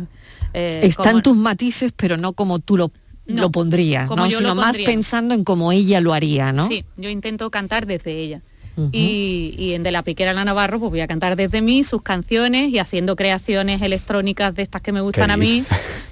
eh, 0.53 0.79
Están 0.83 1.11
como- 1.11 1.21
tus 1.21 1.35
matices, 1.35 1.91
pero 1.95 2.15
no 2.15 2.31
como 2.31 2.59
tú 2.59 2.77
lo, 2.77 2.89
No, 3.27 3.41
lo 3.43 3.51
pondrías, 3.51 4.07
como 4.07 4.23
¿no? 4.23 4.29
yo 4.29 4.37
sino 4.37 4.49
lo 4.49 4.55
más 4.55 4.77
pensando 4.77 5.35
en 5.35 5.43
cómo 5.43 5.73
ella 5.73 5.99
lo 5.99 6.13
haría, 6.13 6.53
¿no? 6.53 6.65
Sí, 6.65 6.85
yo 6.95 7.09
intento 7.09 7.51
cantar 7.51 7.85
desde 7.85 8.13
ella. 8.17 8.41
Y, 8.91 9.55
y 9.57 9.73
en 9.73 9.83
De 9.83 9.91
la 9.91 10.03
Piquera 10.03 10.31
a 10.31 10.33
la 10.33 10.45
Navarro 10.45 10.79
pues 10.79 10.89
voy 10.89 11.01
a 11.01 11.07
cantar 11.07 11.35
desde 11.35 11.61
mí 11.61 11.83
sus 11.83 12.01
canciones 12.01 12.71
y 12.71 12.79
haciendo 12.79 13.15
creaciones 13.15 13.81
electrónicas 13.81 14.53
de 14.55 14.63
estas 14.63 14.81
que 14.81 14.91
me 14.91 15.01
gustan 15.01 15.27
Qué 15.27 15.33
a 15.33 15.37
mí. 15.37 15.63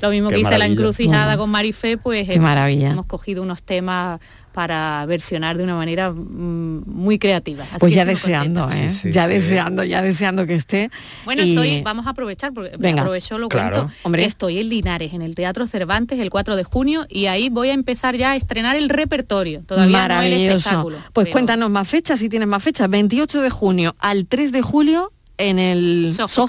Lo 0.01 0.09
mismo 0.09 0.29
que 0.29 0.39
hice 0.39 0.57
la 0.57 0.65
encrucijada 0.65 1.37
con 1.37 1.49
Marifé, 1.49 1.97
pues 1.97 2.35
maravilla. 2.39 2.91
hemos 2.91 3.05
cogido 3.05 3.43
unos 3.43 3.63
temas 3.63 4.19
para 4.57 5.05
versionar 5.05 5.55
de 5.55 5.63
una 5.63 5.75
manera 5.75 6.09
mm, 6.09 6.81
muy 6.87 7.19
creativa. 7.19 7.63
Así 7.65 7.77
Pues 7.77 7.93
ya 7.93 8.05
deseando. 8.05 8.67
¿eh? 8.71 8.89
Sí, 8.91 8.99
sí, 9.03 9.11
ya 9.11 9.27
sí. 9.27 9.33
deseando, 9.33 9.83
ya 9.83 10.01
deseando 10.01 10.47
que 10.47 10.55
esté. 10.55 10.89
Bueno, 11.25 11.43
Y- 11.43 11.51
estoy, 11.51 11.81
vamos 11.83 12.07
a 12.07 12.09
aprovechar, 12.09 12.53
porque 12.53 12.71
Venga. 12.79 13.01
aprovecho 13.03 13.37
lo 13.37 13.49
Claro. 13.49 13.75
cuento. 13.83 13.93
Hombre. 14.01 14.25
Estoy 14.25 14.57
en 14.57 14.69
Linares, 14.69 15.13
en 15.13 15.21
el 15.21 15.35
Teatro 15.35 15.67
Cervantes, 15.67 16.19
el 16.19 16.31
4 16.31 16.55
de 16.55 16.63
junio, 16.63 17.05
y 17.07 17.27
ahí 17.27 17.49
voy 17.49 17.69
a 17.69 17.73
empezar 17.73 18.17
ya 18.17 18.31
a 18.31 18.35
estrenar 18.35 18.75
el 18.75 18.89
repertorio. 18.89 19.61
Todavía 19.61 19.91
no 19.91 20.03
el 20.05 20.09
Maravilloso. 20.09 20.55
espectáculo. 20.57 20.97
pues 21.13 21.25
pero- 21.25 21.33
cuéntanos 21.33 21.69
más 21.69 21.87
fechas, 21.87 22.17
si 22.19 22.27
tienes 22.27 22.47
más 22.47 22.63
fechas. 22.63 22.89
28 22.89 23.43
de 23.43 23.51
junio 23.51 23.95
al 23.99 24.25
3 24.25 24.51
de 24.51 24.63
julio 24.63 25.11
en 25.37 25.59
el 25.59 26.13
Soho 26.15 26.47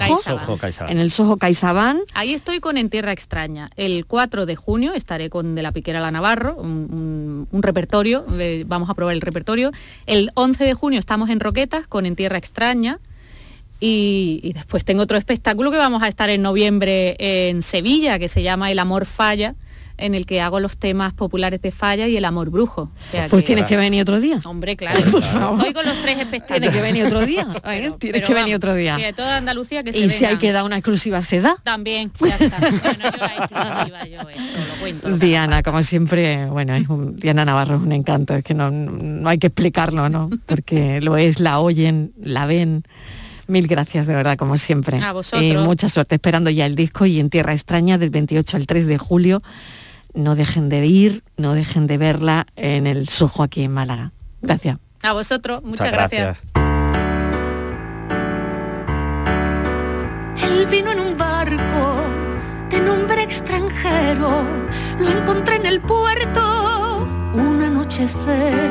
en 0.91 0.99
el 0.99 1.11
Soho 1.11 1.37
CaixaBank. 1.37 1.99
Ahí 2.15 2.33
estoy 2.33 2.59
con 2.59 2.77
En 2.77 2.89
Tierra 2.89 3.11
Extraña. 3.11 3.69
El 3.75 4.05
4 4.05 4.45
de 4.45 4.55
junio 4.55 4.93
estaré 4.93 5.29
con 5.29 5.53
De 5.55 5.61
la 5.61 5.71
Piquera 5.71 5.99
a 5.99 6.01
la 6.01 6.11
Navarro, 6.11 6.55
un, 6.55 6.69
un- 6.91 7.47
un 7.51 7.63
repertorio, 7.63 8.25
eh, 8.39 8.63
vamos 8.67 8.89
a 8.89 8.93
probar 8.95 9.13
el 9.15 9.21
repertorio. 9.21 9.71
El 10.05 10.31
11 10.33 10.63
de 10.63 10.73
junio 10.73 10.99
estamos 10.99 11.29
en 11.29 11.39
Roquetas 11.39 11.87
con 11.87 12.05
En 12.05 12.15
Tierra 12.15 12.37
Extraña. 12.37 12.99
Y, 13.81 14.41
y 14.43 14.51
después 14.53 14.83
tengo 14.83 15.03
otro 15.03 15.17
espectáculo 15.17 15.71
que 15.71 15.77
vamos 15.77 16.03
a 16.03 16.09
estar 16.09 16.29
en 16.29 16.41
noviembre 16.41 17.15
en 17.19 17.61
Sevilla, 17.61 18.19
que 18.19 18.27
se 18.27 18.43
llama 18.43 18.71
El 18.71 18.79
Amor 18.79 19.05
Falla, 19.05 19.55
en 19.99 20.15
el 20.15 20.25
que 20.25 20.41
hago 20.41 20.59
los 20.59 20.77
temas 20.77 21.13
populares 21.13 21.61
de 21.61 21.71
Falla 21.71 22.07
y 22.07 22.17
el 22.17 22.25
amor 22.25 22.49
brujo. 22.49 22.83
O 22.83 23.11
sea 23.11 23.27
Pues 23.27 23.43
que- 23.43 23.47
tienes 23.47 23.65
que 23.65 23.77
venir 23.77 24.01
otro 24.01 24.19
día. 24.19 24.39
Hombre, 24.45 24.75
claro. 24.77 24.99
Por 25.11 25.21
favor. 25.23 25.57
Estoy 25.59 25.73
con 25.73 25.85
los 25.85 26.01
tres 26.01 26.17
espectáculos. 26.19 26.59
Tienes 26.61 26.69
que 26.75 26.81
venir 26.81 27.05
otro 27.05 27.25
día. 27.25 27.41
¿eh? 27.55 27.59
Pero- 27.63 27.95
Tienes 27.95 28.21
pero 28.21 28.27
que 28.27 28.33
venir 28.33 28.55
otro 28.55 28.73
día. 28.73 28.97
que 28.97 29.05
de 29.05 29.13
toda 29.13 29.37
Andalucía 29.37 29.83
que 29.83 29.93
se 29.93 29.99
Y 29.99 30.09
si 30.09 30.15
hay 30.25 30.31
vengan. 30.31 30.37
que 30.39 30.51
dar 30.51 30.63
una 30.65 30.77
exclusiva, 30.77 31.21
se 31.21 31.41
da. 31.41 31.57
También, 31.63 32.11
ya 32.19 32.35
está. 32.35 32.57
Bueno, 32.59 33.11
yo 33.11 33.17
la 33.17 33.35
exclusiva, 33.35 34.05
yo 34.05 34.29
esto 34.29 34.59
lo 34.73 34.79
cuento. 34.81 35.09
lo 35.09 35.19
que 35.19 35.25
Diana, 35.25 35.63
como 35.63 35.83
siempre, 35.83 36.45
bueno, 36.47 36.73
es 36.75 36.87
un- 36.89 37.15
Diana 37.17 37.45
Navarro 37.45 37.75
es 37.75 37.81
un 37.81 37.91
encanto, 37.91 38.33
es 38.35 38.43
que 38.43 38.53
no, 38.53 38.71
no 38.71 39.29
hay 39.29 39.37
que 39.37 39.47
explicarlo, 39.47 40.09
¿no? 40.09 40.29
Porque 40.45 41.01
lo 41.01 41.17
es, 41.17 41.39
la 41.39 41.59
oyen, 41.59 42.13
la 42.21 42.45
ven, 42.45 42.83
Mil 43.47 43.65
gracias, 43.65 44.05
de 44.05 44.13
verdad, 44.13 44.37
como 44.37 44.59
siempre. 44.59 44.99
A 44.99 45.11
vosotros. 45.11 45.41
Y 45.41 45.55
mucha 45.57 45.89
suerte 45.89 46.13
esperando 46.13 46.51
ya 46.51 46.67
el 46.67 46.75
disco 46.75 47.07
y 47.07 47.19
en 47.19 47.31
Tierra 47.31 47.51
Extraña 47.53 47.97
del 47.97 48.11
28 48.11 48.57
al 48.57 48.67
3 48.67 48.85
de 48.85 48.97
julio. 48.99 49.41
No 50.19 50.35
dejen 50.35 50.67
de 50.67 50.85
ir, 50.85 51.23
no 51.37 51.53
dejen 51.53 51.87
de 51.87 51.97
verla 51.97 52.45
en 52.57 52.87
el 52.87 53.07
Sojo 53.07 53.41
aquí 53.41 53.63
en 53.63 53.71
Málaga. 53.71 54.11
Gracias. 54.41 54.77
A 55.01 55.13
vosotros, 55.13 55.63
muchas, 55.63 55.93
gracias. 55.93 56.43
Él 60.43 60.65
vino 60.69 60.91
en 60.91 60.99
un 60.99 61.17
barco 61.17 62.03
de 62.69 62.81
nombre 62.81 63.23
extranjero. 63.23 64.43
Lo 64.99 65.09
encontré 65.09 65.55
en 65.55 65.65
el 65.65 65.79
puerto 65.79 67.07
un 67.33 67.61
anochecer. 67.61 68.69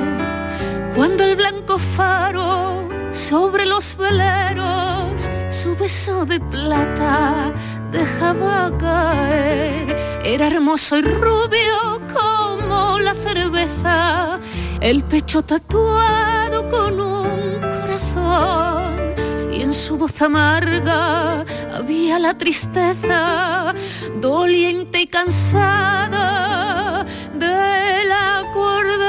Cuando 0.94 1.24
el 1.24 1.34
blanco 1.34 1.78
faro 1.78 2.90
sobre 3.12 3.64
los 3.64 3.96
veleros 3.96 5.30
su 5.48 5.74
beso 5.76 6.26
de 6.26 6.38
plata 6.40 7.52
dejaba 7.90 8.70
caer. 8.78 9.96
Era 10.24 10.48
hermoso 10.48 10.98
y 10.98 11.02
rubio 11.02 12.00
como 12.12 12.98
la 12.98 13.14
cerveza. 13.14 14.38
El 14.80 15.02
pecho 15.04 15.42
tatuado 15.42 16.68
con 16.70 17.00
un 17.00 17.60
corazón 17.60 19.14
y 19.52 19.62
en 19.62 19.74
su 19.74 19.96
voz 19.96 20.20
amarga 20.22 21.44
había 21.72 22.18
la 22.18 22.36
tristeza, 22.36 23.74
doliente 24.20 25.00
y 25.00 25.06
cansada 25.06 27.04
del 27.34 28.12
acordeón. 28.12 29.08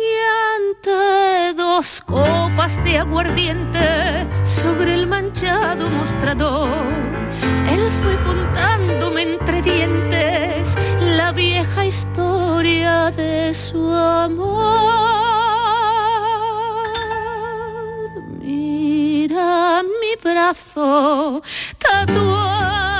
Y 0.00 0.12
dos 1.76 2.02
copas 2.02 2.72
de 2.84 2.98
aguardiente 2.98 4.28
sobre 4.44 4.94
el 4.94 5.08
manchado 5.08 5.90
mostrador, 5.90 6.70
él 7.68 7.90
fue 8.00 8.16
contándome 8.22 9.22
entre 9.22 9.60
dientes 9.60 10.76
la 11.16 11.32
vieja 11.32 11.84
historia 11.84 13.10
de 13.10 13.52
su 13.54 13.92
amor. 13.92 14.84
Mira 18.40 19.82
mi 19.82 20.14
brazo 20.22 21.42
tatuado 21.78 22.93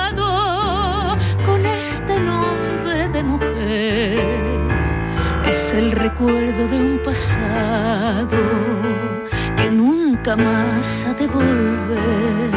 El 5.76 5.90
recuerdo 5.90 6.68
de 6.68 6.76
un 6.76 7.00
pasado 7.04 8.38
que 9.56 9.68
nunca 9.70 10.36
más 10.36 11.04
ha 11.04 11.14
de 11.14 11.26
volver. 11.26 12.52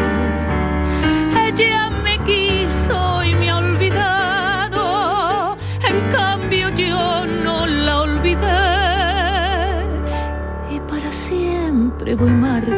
Ella 1.48 1.90
me 2.04 2.20
quiso 2.20 3.24
y 3.24 3.34
me 3.34 3.50
ha 3.50 3.58
olvidado, 3.58 5.58
en 5.90 6.00
cambio 6.16 6.70
yo 6.70 7.26
no 7.44 7.66
la 7.66 8.02
olvidé 8.02 8.46
y 10.72 10.80
para 10.82 11.12
siempre 11.12 12.14
voy 12.14 12.30
marcado 12.30 12.78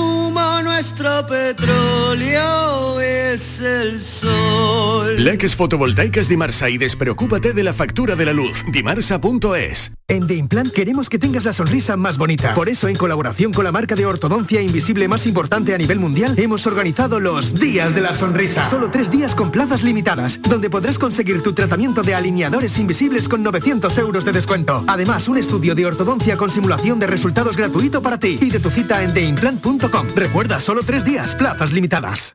nuestro 0.81 1.27
petróleo 1.27 2.99
es 3.01 3.61
el 3.61 3.99
sol. 3.99 5.23
Leques 5.23 5.55
fotovoltaicas 5.55 6.27
Dimarsa 6.27 6.71
y 6.71 6.79
despreocúpate 6.79 7.53
de 7.53 7.63
la 7.63 7.71
factura 7.71 8.15
de 8.15 8.25
la 8.25 8.33
luz. 8.33 8.65
Dimarsa.es. 8.71 9.91
En 10.11 10.27
The 10.27 10.35
Implant 10.35 10.73
queremos 10.73 11.09
que 11.09 11.17
tengas 11.17 11.45
la 11.45 11.53
sonrisa 11.53 11.95
más 11.95 12.17
bonita. 12.17 12.53
Por 12.53 12.67
eso, 12.67 12.89
en 12.89 12.97
colaboración 12.97 13.53
con 13.53 13.63
la 13.63 13.71
marca 13.71 13.95
de 13.95 14.05
ortodoncia 14.05 14.61
invisible 14.61 15.07
más 15.07 15.25
importante 15.25 15.73
a 15.73 15.77
nivel 15.77 15.99
mundial, 15.99 16.35
hemos 16.37 16.67
organizado 16.67 17.21
los 17.21 17.53
Días 17.53 17.95
de 17.95 18.01
la 18.01 18.11
Sonrisa. 18.11 18.65
Solo 18.65 18.89
tres 18.91 19.09
días 19.09 19.35
con 19.35 19.51
plazas 19.51 19.83
limitadas, 19.83 20.41
donde 20.41 20.69
podrás 20.69 20.99
conseguir 20.99 21.41
tu 21.41 21.53
tratamiento 21.53 22.01
de 22.01 22.13
alineadores 22.13 22.77
invisibles 22.77 23.29
con 23.29 23.41
900 23.41 23.97
euros 23.99 24.25
de 24.25 24.33
descuento. 24.33 24.83
Además, 24.87 25.29
un 25.29 25.37
estudio 25.37 25.75
de 25.75 25.85
ortodoncia 25.85 26.35
con 26.35 26.49
simulación 26.49 26.99
de 26.99 27.07
resultados 27.07 27.55
gratuito 27.55 28.01
para 28.01 28.19
ti. 28.19 28.35
Pide 28.37 28.59
tu 28.59 28.69
cita 28.69 29.03
en 29.03 29.13
theimplant.com. 29.13 30.07
Recuerda, 30.13 30.59
solo 30.71 30.83
tres 30.83 31.03
días, 31.03 31.35
plazas 31.35 31.73
limitadas. 31.73 32.33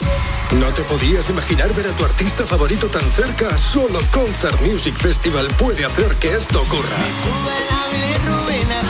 ¿No 0.00 0.66
te 0.74 0.80
podías 0.84 1.28
imaginar 1.28 1.74
ver 1.74 1.88
a 1.88 1.90
tu 1.90 2.06
artista 2.06 2.46
favorito 2.46 2.86
tan 2.86 3.02
cerca? 3.10 3.58
Solo 3.58 4.00
Concert 4.10 4.58
Music 4.62 4.96
Festival 4.96 5.48
puede 5.58 5.84
hacer 5.84 6.16
que 6.16 6.34
esto 6.34 6.62
ocurra. 6.62 6.96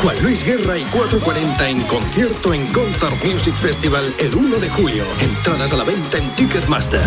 Juan 0.02 0.22
Luis 0.22 0.44
Guerra 0.44 0.78
y 0.78 0.84
440 0.84 1.68
en 1.68 1.80
concierto 1.88 2.54
en 2.54 2.64
Concert 2.72 3.24
Music 3.24 3.56
Festival 3.56 4.14
el 4.20 4.32
1 4.36 4.58
de 4.58 4.70
julio. 4.70 5.04
Entradas 5.20 5.72
a 5.72 5.76
la 5.78 5.84
venta 5.84 6.18
en 6.18 6.32
Ticketmaster. 6.36 7.02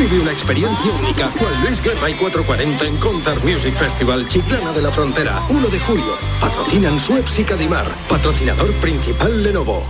Vive 0.00 0.18
una 0.18 0.32
experiencia 0.32 0.90
única. 0.92 1.30
Juan 1.38 1.60
Luis 1.62 1.82
Guerra 1.82 2.08
y 2.08 2.14
440 2.14 2.86
en 2.86 2.96
Concert 2.96 3.44
Music 3.44 3.74
Festival 3.76 4.26
Chiclana 4.28 4.72
de 4.72 4.80
la 4.80 4.90
Frontera, 4.90 5.42
1 5.50 5.68
de 5.68 5.78
julio. 5.78 6.16
Patrocinan 6.40 6.98
Suez 6.98 7.38
y 7.38 7.44
Cadimar. 7.44 7.84
Patrocinador 8.08 8.72
principal 8.76 9.42
Lenovo. 9.42 9.84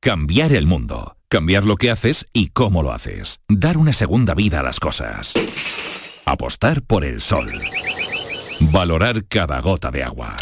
Cambiar 0.00 0.52
el 0.52 0.68
mundo. 0.68 1.16
Cambiar 1.28 1.64
lo 1.64 1.74
que 1.74 1.90
haces 1.90 2.28
y 2.32 2.50
cómo 2.50 2.84
lo 2.84 2.92
haces. 2.92 3.40
Dar 3.48 3.76
una 3.76 3.92
segunda 3.92 4.34
vida 4.34 4.60
a 4.60 4.62
las 4.62 4.78
cosas. 4.78 5.34
Apostar 6.24 6.82
por 6.82 7.04
el 7.04 7.20
sol. 7.20 7.60
Valorar 8.60 9.24
cada 9.26 9.60
gota 9.60 9.90
de 9.90 10.04
agua. 10.04 10.36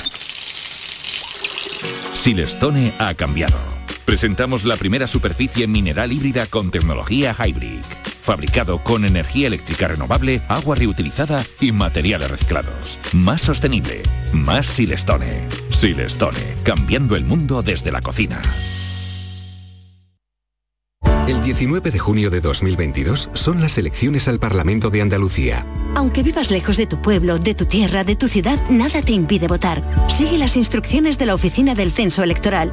Silestone 2.13 2.93
ha 2.99 3.15
cambiado. 3.15 3.78
Presentamos 4.09 4.65
la 4.65 4.79
primera 4.79 5.07
superficie 5.07 5.67
mineral 5.67 6.13
híbrida 6.13 6.47
con 6.47 6.71
tecnología 6.71 7.37
Hybrid. 7.39 7.83
Fabricado 8.23 8.83
con 8.83 9.05
energía 9.05 9.49
eléctrica 9.49 9.87
renovable, 9.87 10.41
agua 10.49 10.77
reutilizada 10.77 11.45
y 11.61 11.73
materiales 11.73 12.31
reciclados. 12.31 12.99
Más 13.13 13.43
sostenible. 13.43 14.01
Más 14.33 14.67
Silestone. 14.67 15.47
Silestone. 15.69 16.55
Cambiando 16.63 17.17
el 17.17 17.27
mundo 17.27 17.63
desde 17.63 17.93
la 17.93 18.01
cocina. 18.01 18.41
El 21.27 21.43
19 21.43 21.91
de 21.91 21.99
junio 21.99 22.31
de 22.31 22.41
2022 22.41 23.29
son 23.35 23.61
las 23.61 23.77
elecciones 23.77 24.27
al 24.27 24.41
Parlamento 24.41 24.89
de 24.89 25.03
Andalucía. 25.03 25.67
Aunque 25.97 26.23
vivas 26.23 26.51
lejos 26.51 26.79
de 26.79 26.87
tu 26.87 27.03
pueblo, 27.03 27.39
de 27.39 27.55
tu 27.55 27.67
tierra, 27.67 28.05
de 28.05 28.17
tu 28.17 28.27
ciudad, 28.27 28.59
nada 28.71 29.03
te 29.03 29.13
impide 29.13 29.49
votar. 29.49 29.85
Sigue 30.09 30.39
las 30.39 30.57
instrucciones 30.57 31.19
de 31.19 31.27
la 31.27 31.35
Oficina 31.35 31.75
del 31.75 31.93
Censo 31.93 32.23
Electoral. 32.23 32.73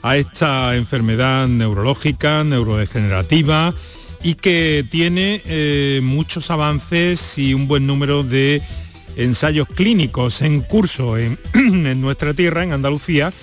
a 0.07 0.15
esta 0.15 0.75
enfermedad 0.77 1.47
neurológica, 1.49 2.43
neurodegenerativa 2.45 3.73
y 4.23 4.35
que 4.35 4.85
tiene 4.89 5.41
eh, 5.45 5.99
muchos 6.01 6.49
avances 6.49 7.37
y 7.37 7.53
un 7.53 7.67
buen 7.67 7.85
número 7.85 8.23
de 8.23 8.61
ensayos 9.17 9.67
clínicos 9.67 10.41
en 10.41 10.61
curso 10.61 11.17
en, 11.17 11.37
en 11.53 11.99
nuestra 11.99 12.33
tierra, 12.33 12.63
en 12.63 12.71
Andalucía. 12.71 13.33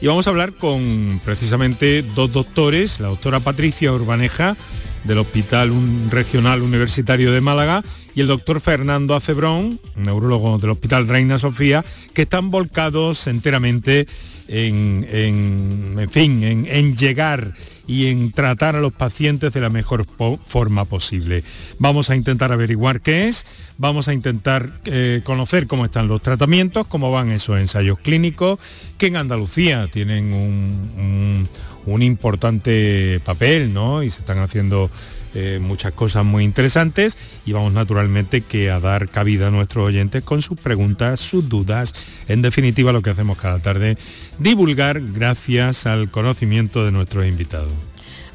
Y 0.00 0.06
vamos 0.06 0.28
a 0.28 0.30
hablar 0.30 0.52
con 0.54 1.20
precisamente 1.24 2.02
dos 2.02 2.32
doctores, 2.32 3.00
la 3.00 3.08
doctora 3.08 3.40
Patricia 3.40 3.92
Urbaneja 3.92 4.56
del 5.04 5.18
Hospital 5.18 5.72
Regional 6.10 6.62
Universitario 6.62 7.32
de 7.32 7.40
Málaga 7.40 7.82
y 8.14 8.20
el 8.20 8.28
doctor 8.28 8.60
Fernando 8.60 9.14
Acebrón, 9.14 9.80
neurólogo 9.96 10.58
del 10.58 10.70
Hospital 10.70 11.08
Reina 11.08 11.38
Sofía, 11.38 11.84
que 12.14 12.22
están 12.22 12.50
volcados 12.50 13.26
enteramente 13.26 14.06
en, 14.48 15.06
en, 15.10 15.96
en 15.98 16.10
fin, 16.10 16.42
en, 16.42 16.66
en 16.66 16.96
llegar 16.96 17.52
y 17.86 18.06
en 18.06 18.30
tratar 18.32 18.76
a 18.76 18.80
los 18.80 18.92
pacientes 18.92 19.52
de 19.52 19.60
la 19.60 19.68
mejor 19.68 20.06
forma 20.44 20.84
posible. 20.84 21.42
Vamos 21.78 22.10
a 22.10 22.16
intentar 22.16 22.52
averiguar 22.52 23.00
qué 23.00 23.26
es, 23.28 23.44
vamos 23.76 24.06
a 24.08 24.12
intentar 24.14 24.80
eh, 24.84 25.20
conocer 25.24 25.66
cómo 25.66 25.84
están 25.84 26.06
los 26.06 26.22
tratamientos, 26.22 26.86
cómo 26.86 27.10
van 27.10 27.30
esos 27.32 27.58
ensayos 27.58 27.98
clínicos, 27.98 28.58
que 28.98 29.08
en 29.08 29.16
Andalucía 29.16 29.88
tienen 29.88 30.32
un, 30.32 30.92
un- 30.96 31.48
un 31.84 32.00
importante 32.02 33.20
papel, 33.24 33.74
¿no? 33.74 34.04
Y 34.04 34.10
se 34.10 34.20
están 34.20 34.38
haciendo 34.38 34.88
eh, 35.34 35.58
muchas 35.60 35.94
cosas 35.94 36.24
muy 36.24 36.44
interesantes 36.44 37.16
y 37.46 37.52
vamos 37.52 37.72
naturalmente 37.72 38.42
que 38.42 38.70
a 38.70 38.80
dar 38.80 39.08
cabida 39.08 39.48
a 39.48 39.50
nuestros 39.50 39.86
oyentes 39.86 40.22
con 40.24 40.42
sus 40.42 40.58
preguntas, 40.58 41.20
sus 41.20 41.48
dudas, 41.48 41.94
en 42.28 42.42
definitiva 42.42 42.92
lo 42.92 43.02
que 43.02 43.10
hacemos 43.10 43.38
cada 43.38 43.58
tarde, 43.58 43.96
divulgar 44.38 45.00
gracias 45.00 45.86
al 45.86 46.10
conocimiento 46.10 46.84
de 46.84 46.92
nuestros 46.92 47.26
invitados. 47.26 47.72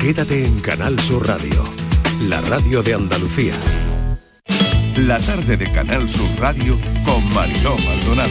Quédate 0.00 0.44
en 0.44 0.60
Canal 0.60 0.98
Sur 1.00 1.26
Radio, 1.26 1.64
la 2.22 2.40
radio 2.40 2.82
de 2.82 2.94
Andalucía. 2.94 3.54
La 4.96 5.18
tarde 5.18 5.56
de 5.56 5.70
Canal 5.72 6.08
Sur 6.08 6.28
Radio 6.38 6.78
con 7.04 7.32
Mariló 7.34 7.76
Maldonado. 7.78 8.30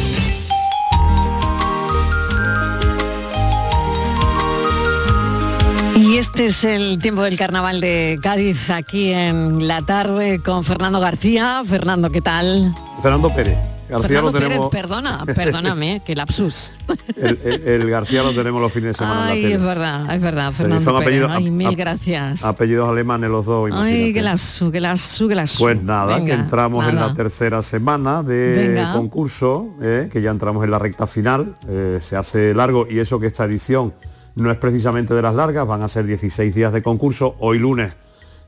Y 5.96 6.18
este 6.18 6.48
es 6.48 6.64
el 6.64 7.00
tiempo 7.00 7.24
del 7.24 7.38
carnaval 7.38 7.80
de 7.82 8.20
Cádiz 8.22 8.70
aquí 8.70 9.12
en 9.12 9.68
la 9.68 9.82
tarde 9.82 10.42
con 10.44 10.64
Fernando 10.64 11.00
García. 11.00 11.64
Fernando, 11.66 12.10
¿qué 12.10 12.22
tal? 12.22 12.74
Fernando 13.02 13.34
Pérez. 13.34 13.75
García 13.88 14.08
Fernando 14.08 14.32
lo 14.32 14.40
tenemos, 14.40 14.68
Pérez, 14.70 14.82
perdona, 14.84 15.26
perdóname, 15.26 16.02
que 16.06 16.16
lapsus. 16.16 16.76
el, 17.18 17.40
el- 17.46 17.68
el 17.84 17.90
García 17.90 18.24
lo 18.24 18.34
tenemos 18.34 18.60
los 18.62 18.72
fines 18.72 18.90
de 18.90 18.94
semana 18.96 19.28
Ay, 19.28 19.44
en 19.46 19.50
la 19.52 19.56
es 19.56 19.62
verdad, 19.62 20.16
es 20.16 20.22
verdad, 20.22 20.50
Sí, 20.50 20.56
Fernando 20.58 20.84
son 20.84 20.94
Pérez. 21.04 21.08
apellidos- 21.24 21.32
Ay, 21.36 21.52
mil 21.52 21.76
gracias. 21.76 22.44
Apellidos 22.44 22.90
alemanes 22.90 23.30
los 23.30 23.46
dos, 23.46 23.66
Ay, 23.66 23.72
imagínate. 23.78 24.14
que 24.14 24.22
lasu, 24.24 24.72
que 24.72 24.82
lasu, 24.82 25.28
que 25.28 25.36
lasu. 25.36 25.60
Pues 25.64 25.82
nada, 25.84 26.16
Venga, 26.18 26.36
que 26.36 26.42
entramos 26.42 26.88
en 26.90 26.96
la 26.96 27.14
tercera 27.14 27.62
semana 27.62 28.24
de 28.24 28.70
Venga. 28.74 28.94
concurso, 28.94 29.68
eh, 29.82 30.10
que 30.12 30.22
ya 30.22 30.32
entramos 30.32 30.64
en 30.66 30.72
la 30.72 30.80
recta 30.80 31.06
final, 31.06 31.56
eh, 31.68 32.00
se 32.02 32.16
hace 32.16 32.54
largo 32.56 32.88
y 32.90 33.00
eso 33.00 33.20
que 33.20 33.28
esta 33.28 33.46
edición 33.46 33.94
no 34.36 34.50
es 34.52 34.58
precisamente 34.58 35.14
de 35.14 35.22
las 35.22 35.36
largas, 35.36 35.66
van 35.68 35.84
a 35.84 35.88
ser 35.88 36.06
16 36.06 36.54
días 36.56 36.74
de 36.74 36.82
concurso, 36.82 37.36
hoy 37.40 37.60
lunes 37.60 37.94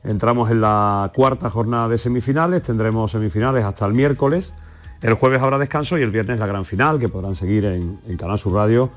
entramos 0.04 0.50
en 0.50 0.60
la 0.60 1.10
cuarta 1.14 1.48
jornada 1.50 1.88
de 1.88 1.98
semifinales, 1.98 2.62
tendremos 2.62 3.10
semifinales 3.12 3.64
hasta 3.64 3.84
el 3.86 3.94
miércoles, 3.94 4.52
el 5.02 5.14
jueves 5.14 5.40
habrá 5.40 5.58
descanso 5.58 5.96
y 5.98 6.02
el 6.02 6.10
viernes 6.10 6.38
la 6.38 6.46
gran 6.46 6.64
final 6.64 6.98
que 6.98 7.08
podrán 7.08 7.34
seguir 7.34 7.64
en, 7.64 8.00
en 8.06 8.16
Canal 8.16 8.38
Sur 8.38 8.54
Radio 8.54 8.90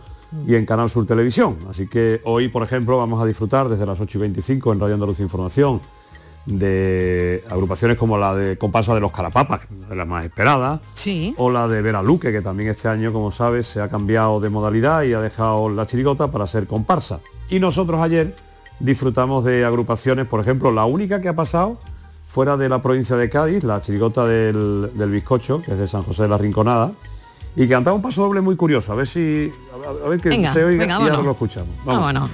y 0.47 0.55
en 0.55 0.65
Canal 0.65 0.89
Sur 0.89 1.05
Televisión. 1.05 1.57
Así 1.69 1.87
que 1.87 2.21
hoy, 2.23 2.47
por 2.47 2.63
ejemplo, 2.63 2.97
vamos 2.97 3.21
a 3.21 3.25
disfrutar 3.25 3.67
desde 3.69 3.85
las 3.85 3.99
8 3.99 4.17
y 4.17 4.21
25 4.21 4.71
en 4.73 4.79
Radio 4.79 4.93
Andalucía 4.95 5.23
Información 5.23 5.81
de 6.45 7.43
agrupaciones 7.49 7.97
como 7.97 8.17
la 8.17 8.33
de 8.35 8.57
Comparsa 8.57 8.93
de 8.95 8.99
los 8.99 9.11
Carapapas, 9.11 9.61
la 9.93 10.05
más 10.05 10.25
esperada, 10.25 10.81
Sí. 10.93 11.35
o 11.37 11.51
la 11.51 11.67
de 11.67 11.81
Vera 11.81 12.01
Luque, 12.01 12.31
que 12.31 12.41
también 12.41 12.69
este 12.69 12.87
año, 12.87 13.13
como 13.13 13.31
sabes, 13.31 13.67
se 13.67 13.79
ha 13.81 13.89
cambiado 13.89 14.39
de 14.39 14.49
modalidad 14.49 15.03
y 15.03 15.13
ha 15.13 15.21
dejado 15.21 15.69
la 15.69 15.85
chirigota 15.85 16.29
para 16.31 16.47
ser 16.47 16.65
comparsa. 16.65 17.19
Y 17.49 17.59
nosotros 17.59 18.01
ayer 18.01 18.35
disfrutamos 18.79 19.43
de 19.43 19.65
agrupaciones, 19.65 20.25
por 20.25 20.39
ejemplo, 20.39 20.71
la 20.71 20.85
única 20.85 21.21
que 21.21 21.29
ha 21.29 21.35
pasado 21.35 21.77
fuera 22.31 22.55
de 22.55 22.69
la 22.69 22.81
provincia 22.81 23.15
de 23.17 23.29
Cádiz, 23.29 23.63
la 23.63 23.81
chirigota 23.81 24.25
del, 24.25 24.89
del 24.93 25.11
bizcocho, 25.11 25.61
que 25.61 25.71
es 25.73 25.77
de 25.77 25.87
San 25.87 26.03
José 26.03 26.23
de 26.23 26.29
la 26.29 26.37
Rinconada, 26.37 26.93
y 27.55 27.63
que 27.63 27.69
cantaba 27.69 27.95
un 27.95 28.01
paso 28.01 28.21
doble 28.23 28.39
muy 28.39 28.55
curioso. 28.55 28.93
A 28.93 28.95
ver 28.95 29.07
si. 29.07 29.51
A, 29.85 30.05
a 30.05 30.09
ver 30.09 30.21
que 30.21 30.29
Venga, 30.29 30.53
se 30.53 30.63
oiga 30.63 30.79
venga, 30.79 30.93
y 30.93 30.95
ahora 30.95 31.05
vámonos. 31.09 31.25
lo 31.25 31.31
escuchamos. 31.33 31.75
Vámonos. 31.83 32.29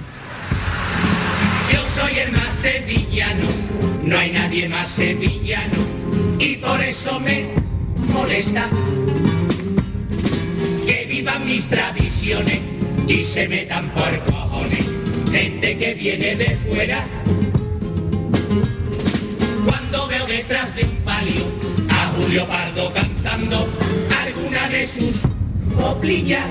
Yo 1.72 1.80
soy 2.00 2.18
el 2.20 2.32
más 2.32 2.48
sevillano, 2.50 3.44
no 4.04 4.16
hay 4.16 4.32
nadie 4.32 4.68
más 4.68 4.86
sevillano 4.86 5.74
y 6.38 6.56
por 6.58 6.80
eso 6.80 7.18
me 7.20 7.48
molesta 8.12 8.66
que 10.86 11.06
vivan 11.08 11.44
mis 11.44 11.68
tradiciones 11.68 12.60
y 13.08 13.22
se 13.22 13.48
metan 13.48 13.90
por 13.90 14.32
cojones 14.32 14.86
gente 15.32 15.76
que 15.76 15.94
viene 15.94 16.36
de 16.36 16.54
fuera. 16.54 17.04
Detrás 20.38 20.76
de 20.76 20.84
un 20.84 20.96
palio 20.98 21.46
a 21.90 22.12
Julio 22.14 22.46
Pardo 22.46 22.92
cantando 22.92 23.68
alguna 24.24 24.68
de 24.68 24.86
sus 24.86 25.22
coplillas, 25.76 26.46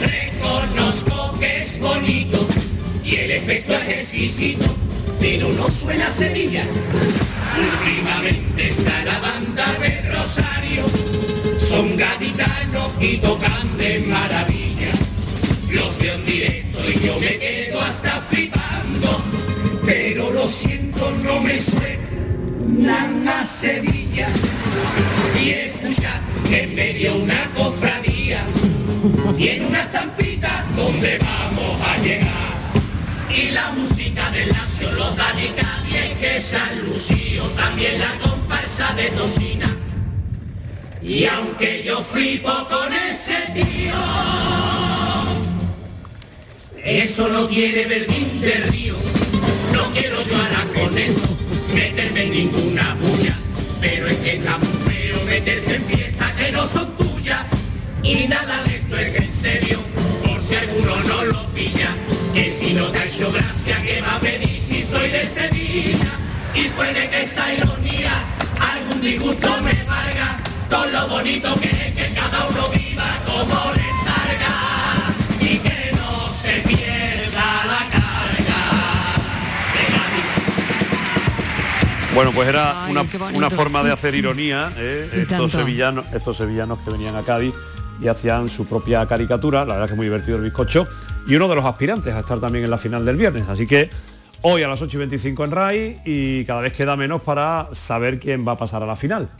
reconozco 0.00 1.36
que 1.40 1.62
es 1.62 1.80
bonito 1.80 2.46
y 3.04 3.16
el 3.16 3.32
efecto 3.32 3.72
es 3.72 3.88
exquisito, 3.88 4.66
pero 5.18 5.48
no 5.48 5.68
suena 5.68 6.06
a 6.06 6.12
Sevilla. 6.12 6.64
Últimamente 7.58 8.68
está 8.68 9.04
la 9.04 9.18
banda 9.18 9.66
de 9.80 10.00
Rosario, 10.12 10.84
son 11.58 11.96
gaditanos 11.96 12.92
y 13.00 13.16
tocan 13.16 13.76
de 13.78 13.98
maravilla. 14.06 14.92
Los 15.72 15.98
veo 15.98 16.14
en 16.14 16.24
directo 16.24 16.78
y 16.88 17.04
yo 17.04 17.18
me 17.18 17.36
quedo 17.36 17.82
hasta 17.82 18.22
flipando, 18.30 19.20
pero 19.84 20.30
lo 20.30 20.46
siento, 20.46 21.10
no 21.24 21.40
me 21.40 21.58
suena 21.58 22.01
Nana 22.66 23.44
Sevilla. 23.44 24.28
Y 25.40 25.50
escucha 25.50 26.20
que 26.48 26.62
en 26.62 26.74
medio 26.74 27.16
una 27.16 27.50
cofradía 27.56 28.40
tiene 29.36 29.66
una 29.66 29.82
estampita 29.82 30.64
donde 30.76 31.18
vamos 31.18 31.86
a 31.88 32.02
llegar. 32.02 32.52
Y 33.34 33.50
la 33.50 33.72
música 33.72 34.30
del 34.30 34.48
Lazio 34.50 34.92
lo 34.92 35.10
da 35.12 35.32
de 35.32 35.48
Cádiz 35.60 36.18
que 36.20 36.40
San 36.40 36.86
Lucio 36.86 37.44
también 37.56 37.98
la 37.98 38.12
comparsa 38.22 38.94
de 38.94 39.10
Tocina. 39.10 39.76
Y 41.02 41.24
aunque 41.26 41.82
yo 41.84 42.00
flipo 42.00 42.50
con 42.68 42.92
ese 42.92 43.34
tío 43.54 43.94
eso 46.84 47.28
no 47.28 47.46
tiene 47.46 47.84
verdín 47.86 48.40
de 48.40 48.54
río. 48.70 48.94
No 49.72 49.90
quiero 49.92 50.22
yo 50.22 50.36
ahora 50.36 50.66
con 50.74 50.98
eso 50.98 51.41
meterme 51.74 52.24
en 52.24 52.30
ninguna 52.30 52.96
bulla. 53.00 53.34
Pero 53.80 54.06
es 54.06 54.18
que 54.18 54.36
está 54.36 54.58
muy 54.58 54.92
feo 54.92 55.24
meterse 55.24 55.76
en 55.76 55.84
fiestas 55.84 56.32
que 56.32 56.52
no 56.52 56.66
son 56.66 56.96
tuyas. 56.96 57.44
Y 58.02 58.26
nada 58.28 58.62
de 58.64 58.76
esto 58.76 58.96
es 58.98 59.16
en 59.16 59.32
serio 59.32 59.78
por 60.24 60.42
si 60.42 60.54
alguno 60.54 60.96
no 61.08 61.24
lo 61.24 61.46
pilla. 61.48 61.90
Que 62.34 62.50
si 62.50 62.72
no 62.74 62.88
te 62.88 62.98
ha 62.98 63.04
hecho 63.04 63.30
gracia 63.32 63.82
que 63.82 64.00
va 64.00 64.16
a 64.16 64.20
pedir 64.20 64.58
si 64.58 64.82
soy 64.82 65.10
de 65.10 65.26
Sevilla 65.26 66.12
y 66.54 66.68
puede 66.68 67.08
que 67.08 67.22
esta 67.22 67.52
ironía 67.52 68.12
algún 68.60 69.00
disgusto 69.00 69.48
me 69.62 69.72
valga. 69.84 70.38
Con 70.68 70.92
lo 70.92 71.08
bonito 71.08 71.54
que 71.60 71.71
Bueno, 82.14 82.30
pues 82.34 82.48
era 82.48 82.84
Ay, 82.84 82.92
una, 82.92 83.04
una 83.34 83.50
forma 83.50 83.82
de 83.82 83.90
hacer 83.90 84.14
ironía, 84.14 84.70
¿eh? 84.76 85.08
Estos, 85.14 85.52
sevillanos, 85.52 86.04
estos 86.12 86.36
sevillanos 86.36 86.78
que 86.80 86.90
venían 86.90 87.16
a 87.16 87.22
Cádiz 87.22 87.54
y 88.02 88.08
hacían 88.08 88.48
su 88.48 88.66
propia 88.66 89.06
caricatura, 89.06 89.64
la 89.64 89.74
verdad 89.74 89.86
que 89.86 89.92
es 89.94 89.96
muy 89.96 90.06
divertido 90.06 90.36
el 90.36 90.42
bizcocho, 90.44 90.86
y 91.26 91.36
uno 91.36 91.48
de 91.48 91.54
los 91.54 91.64
aspirantes 91.64 92.12
a 92.14 92.20
estar 92.20 92.38
también 92.38 92.64
en 92.64 92.70
la 92.70 92.76
final 92.78 93.04
del 93.06 93.16
viernes. 93.16 93.48
Así 93.48 93.66
que 93.66 93.88
hoy 94.42 94.62
a 94.62 94.68
las 94.68 94.82
8 94.82 94.94
y 94.96 94.98
25 94.98 95.44
en 95.44 95.50
RAI 95.50 96.00
y 96.04 96.44
cada 96.44 96.60
vez 96.60 96.74
queda 96.74 96.96
menos 96.96 97.22
para 97.22 97.68
saber 97.72 98.18
quién 98.20 98.46
va 98.46 98.52
a 98.52 98.56
pasar 98.58 98.82
a 98.82 98.86
la 98.86 98.96
final. 98.96 99.30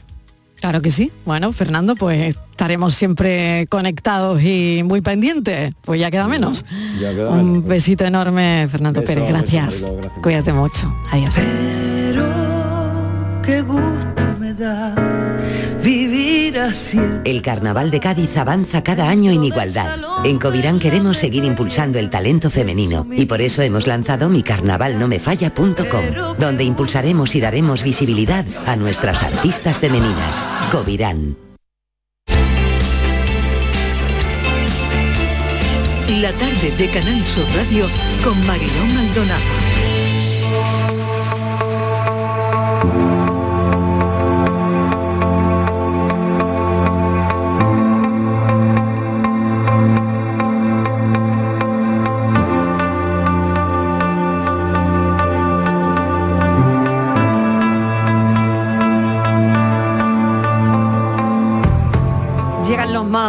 Claro 0.56 0.80
que 0.80 0.92
sí. 0.92 1.10
Bueno, 1.26 1.52
Fernando, 1.52 1.96
pues 1.96 2.36
estaremos 2.36 2.94
siempre 2.94 3.66
conectados 3.68 4.40
y 4.42 4.82
muy 4.84 5.00
pendientes. 5.00 5.74
Pues 5.82 6.00
ya 6.00 6.08
queda 6.10 6.28
menos. 6.28 6.64
Ya 7.00 7.10
queda 7.10 7.30
Un 7.30 7.66
besito 7.66 8.04
enorme, 8.04 8.68
Fernando 8.70 9.00
Beso, 9.00 9.08
Pérez. 9.08 9.24
beso, 9.24 9.36
Gracias. 9.36 9.82
Mariló, 9.82 9.96
gracias. 10.00 10.22
Cuídate 10.22 10.52
mucho. 10.52 10.94
Adiós. 11.10 11.34
Qué 13.42 13.62
gusto 13.62 14.22
me 14.38 14.54
da 14.54 14.94
vivir 15.82 16.58
así. 16.58 17.00
El 17.24 17.42
Carnaval 17.42 17.90
de 17.90 18.00
Cádiz 18.00 18.36
avanza 18.36 18.84
cada 18.84 19.08
año 19.08 19.32
en 19.32 19.44
igualdad. 19.44 19.98
En 20.24 20.38
Covirán 20.38 20.78
queremos 20.78 21.18
seguir 21.18 21.44
impulsando 21.44 21.98
el 21.98 22.08
talento 22.08 22.50
femenino 22.50 23.06
y 23.10 23.26
por 23.26 23.40
eso 23.40 23.62
hemos 23.62 23.86
lanzado 23.86 24.28
micarnavalnomefalla.com, 24.28 26.36
donde 26.38 26.64
impulsaremos 26.64 27.34
y 27.34 27.40
daremos 27.40 27.82
visibilidad 27.82 28.44
a 28.66 28.76
nuestras 28.76 29.22
artistas 29.22 29.78
femeninas. 29.78 30.42
Covirán. 30.70 31.36
La 36.20 36.32
tarde 36.32 36.70
de 36.78 36.90
Canal 36.90 37.26
Sur 37.26 37.46
Radio 37.56 37.88
con 38.22 38.46
Mariló 38.46 38.84
Maldonado. 38.94 39.61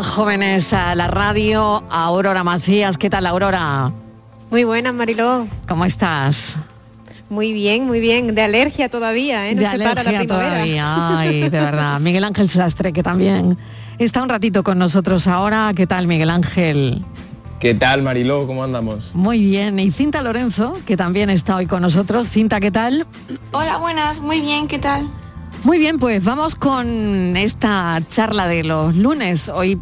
Llegan 0.04 0.16
jóvenes 0.16 0.74
a 0.74 0.96
la 0.96 1.08
radio. 1.08 1.82
Aurora 1.90 2.44
Macías, 2.44 2.98
¿qué 2.98 3.10
tal 3.10 3.26
Aurora? 3.26 3.90
Muy 4.52 4.66
buenas, 4.66 4.94
Mariló. 4.94 5.48
¿Cómo 5.68 5.86
estás? 5.86 6.58
Muy 7.30 7.54
bien, 7.54 7.86
muy 7.88 8.02
bien. 8.02 8.36
De 8.36 8.42
alergia 8.42 8.90
todavía, 8.90 9.50
¿eh? 9.50 9.56
No 9.56 9.62
de 9.62 9.68
se 9.68 9.78
para 9.78 9.94
la 9.96 10.02
alergia 10.02 10.20
primavera. 10.20 10.50
todavía. 10.56 11.18
Ay, 11.20 11.42
de 11.44 11.50
verdad. 11.50 12.00
Miguel 12.02 12.26
Ángel 12.26 12.50
Sastre, 12.50 12.92
que 12.92 13.02
también 13.02 13.58
está 13.98 14.22
un 14.22 14.28
ratito 14.30 14.62
con 14.62 14.78
nosotros 14.78 15.26
ahora. 15.28 15.72
¿Qué 15.74 15.88
tal, 15.88 16.06
Miguel 16.06 16.30
Ángel? 16.30 17.04
¿Qué 17.62 17.74
tal, 17.74 18.02
Mariló? 18.04 18.46
¿Cómo 18.46 18.64
andamos? 18.64 19.16
Muy 19.16 19.42
bien. 19.46 19.80
Y 19.80 19.90
Cinta 19.92 20.22
Lorenzo, 20.22 20.78
que 20.86 20.98
también 20.98 21.30
está 21.30 21.56
hoy 21.56 21.66
con 21.66 21.82
nosotros. 21.82 22.28
Cinta, 22.30 22.60
¿qué 22.60 22.72
tal? 22.72 23.08
Hola, 23.54 23.78
buenas, 23.78 24.20
muy 24.20 24.42
bien, 24.42 24.68
¿qué 24.68 24.80
tal? 24.80 25.08
Muy 25.64 25.78
bien, 25.78 25.98
pues 25.98 26.26
vamos 26.26 26.56
con 26.56 27.38
esta 27.38 28.02
charla 28.10 28.50
de 28.50 28.66
los 28.66 28.98
lunes. 28.98 29.48
Hoy 29.48 29.80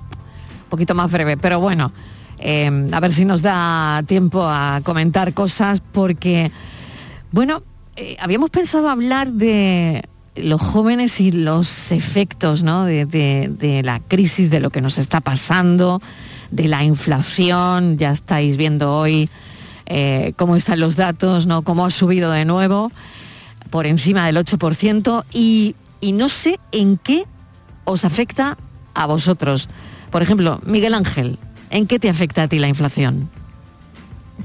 poquito 0.72 0.95
más 0.95 1.11
breve, 1.11 1.38
pero 1.38 1.59
bueno, 1.59 1.93
eh, 2.39 2.89
a 2.91 2.99
ver 2.99 3.11
si 3.11 3.26
nos 3.26 3.43
da 3.43 4.03
tiempo 4.07 4.41
a 4.43 4.82
comentar 4.84 5.34
cosas 5.34 5.82
porque, 5.82 6.51
bueno, 7.32 7.61
eh, 7.95 8.17
habíamos 8.19 8.49
pensado 8.49 8.89
hablar 8.89 9.34
de 9.34 10.03
los 10.36 10.61
jóvenes 10.61 11.19
y 11.19 11.32
los 11.32 11.91
efectos 11.91 12.63
¿no? 12.63 12.86
de 12.86 13.82
la 13.84 13.99
crisis, 13.99 14.49
de 14.49 14.61
lo 14.61 14.69
que 14.69 14.82
nos 14.82 14.97
está 14.97 15.22
pasando, 15.22 16.01
de 16.49 16.67
la 16.67 16.84
inflación. 16.84 17.97
Ya 17.97 18.11
estáis 18.11 18.57
viendo 18.57 18.95
hoy 18.95 19.30
eh, 19.93 20.34
cómo 20.38 20.55
están 20.55 20.80
los 20.80 20.95
datos, 20.95 21.47
¿no? 21.47 21.63
cómo 21.63 21.86
ha 21.86 21.91
subido 21.91 22.32
de 22.32 22.45
nuevo 22.45 22.89
por 23.72 23.86
encima 23.86 24.26
del 24.26 24.38
8% 24.38 25.26
y, 25.34 25.76
y 25.99 26.13
no 26.13 26.30
sé 26.30 26.59
en 26.72 26.97
qué 26.97 27.26
os 27.84 28.05
afecta 28.05 28.57
a 28.93 29.05
vosotros. 29.05 29.67
Por 30.12 30.22
ejemplo, 30.22 30.62
Miguel 30.66 30.93
Ángel, 30.93 31.39
¿en 31.70 31.88
qué 31.88 31.97
te 31.97 32.09
afecta 32.09 32.43
a 32.43 32.47
ti 32.47 32.59
la 32.59 32.68
inflación? 32.68 33.30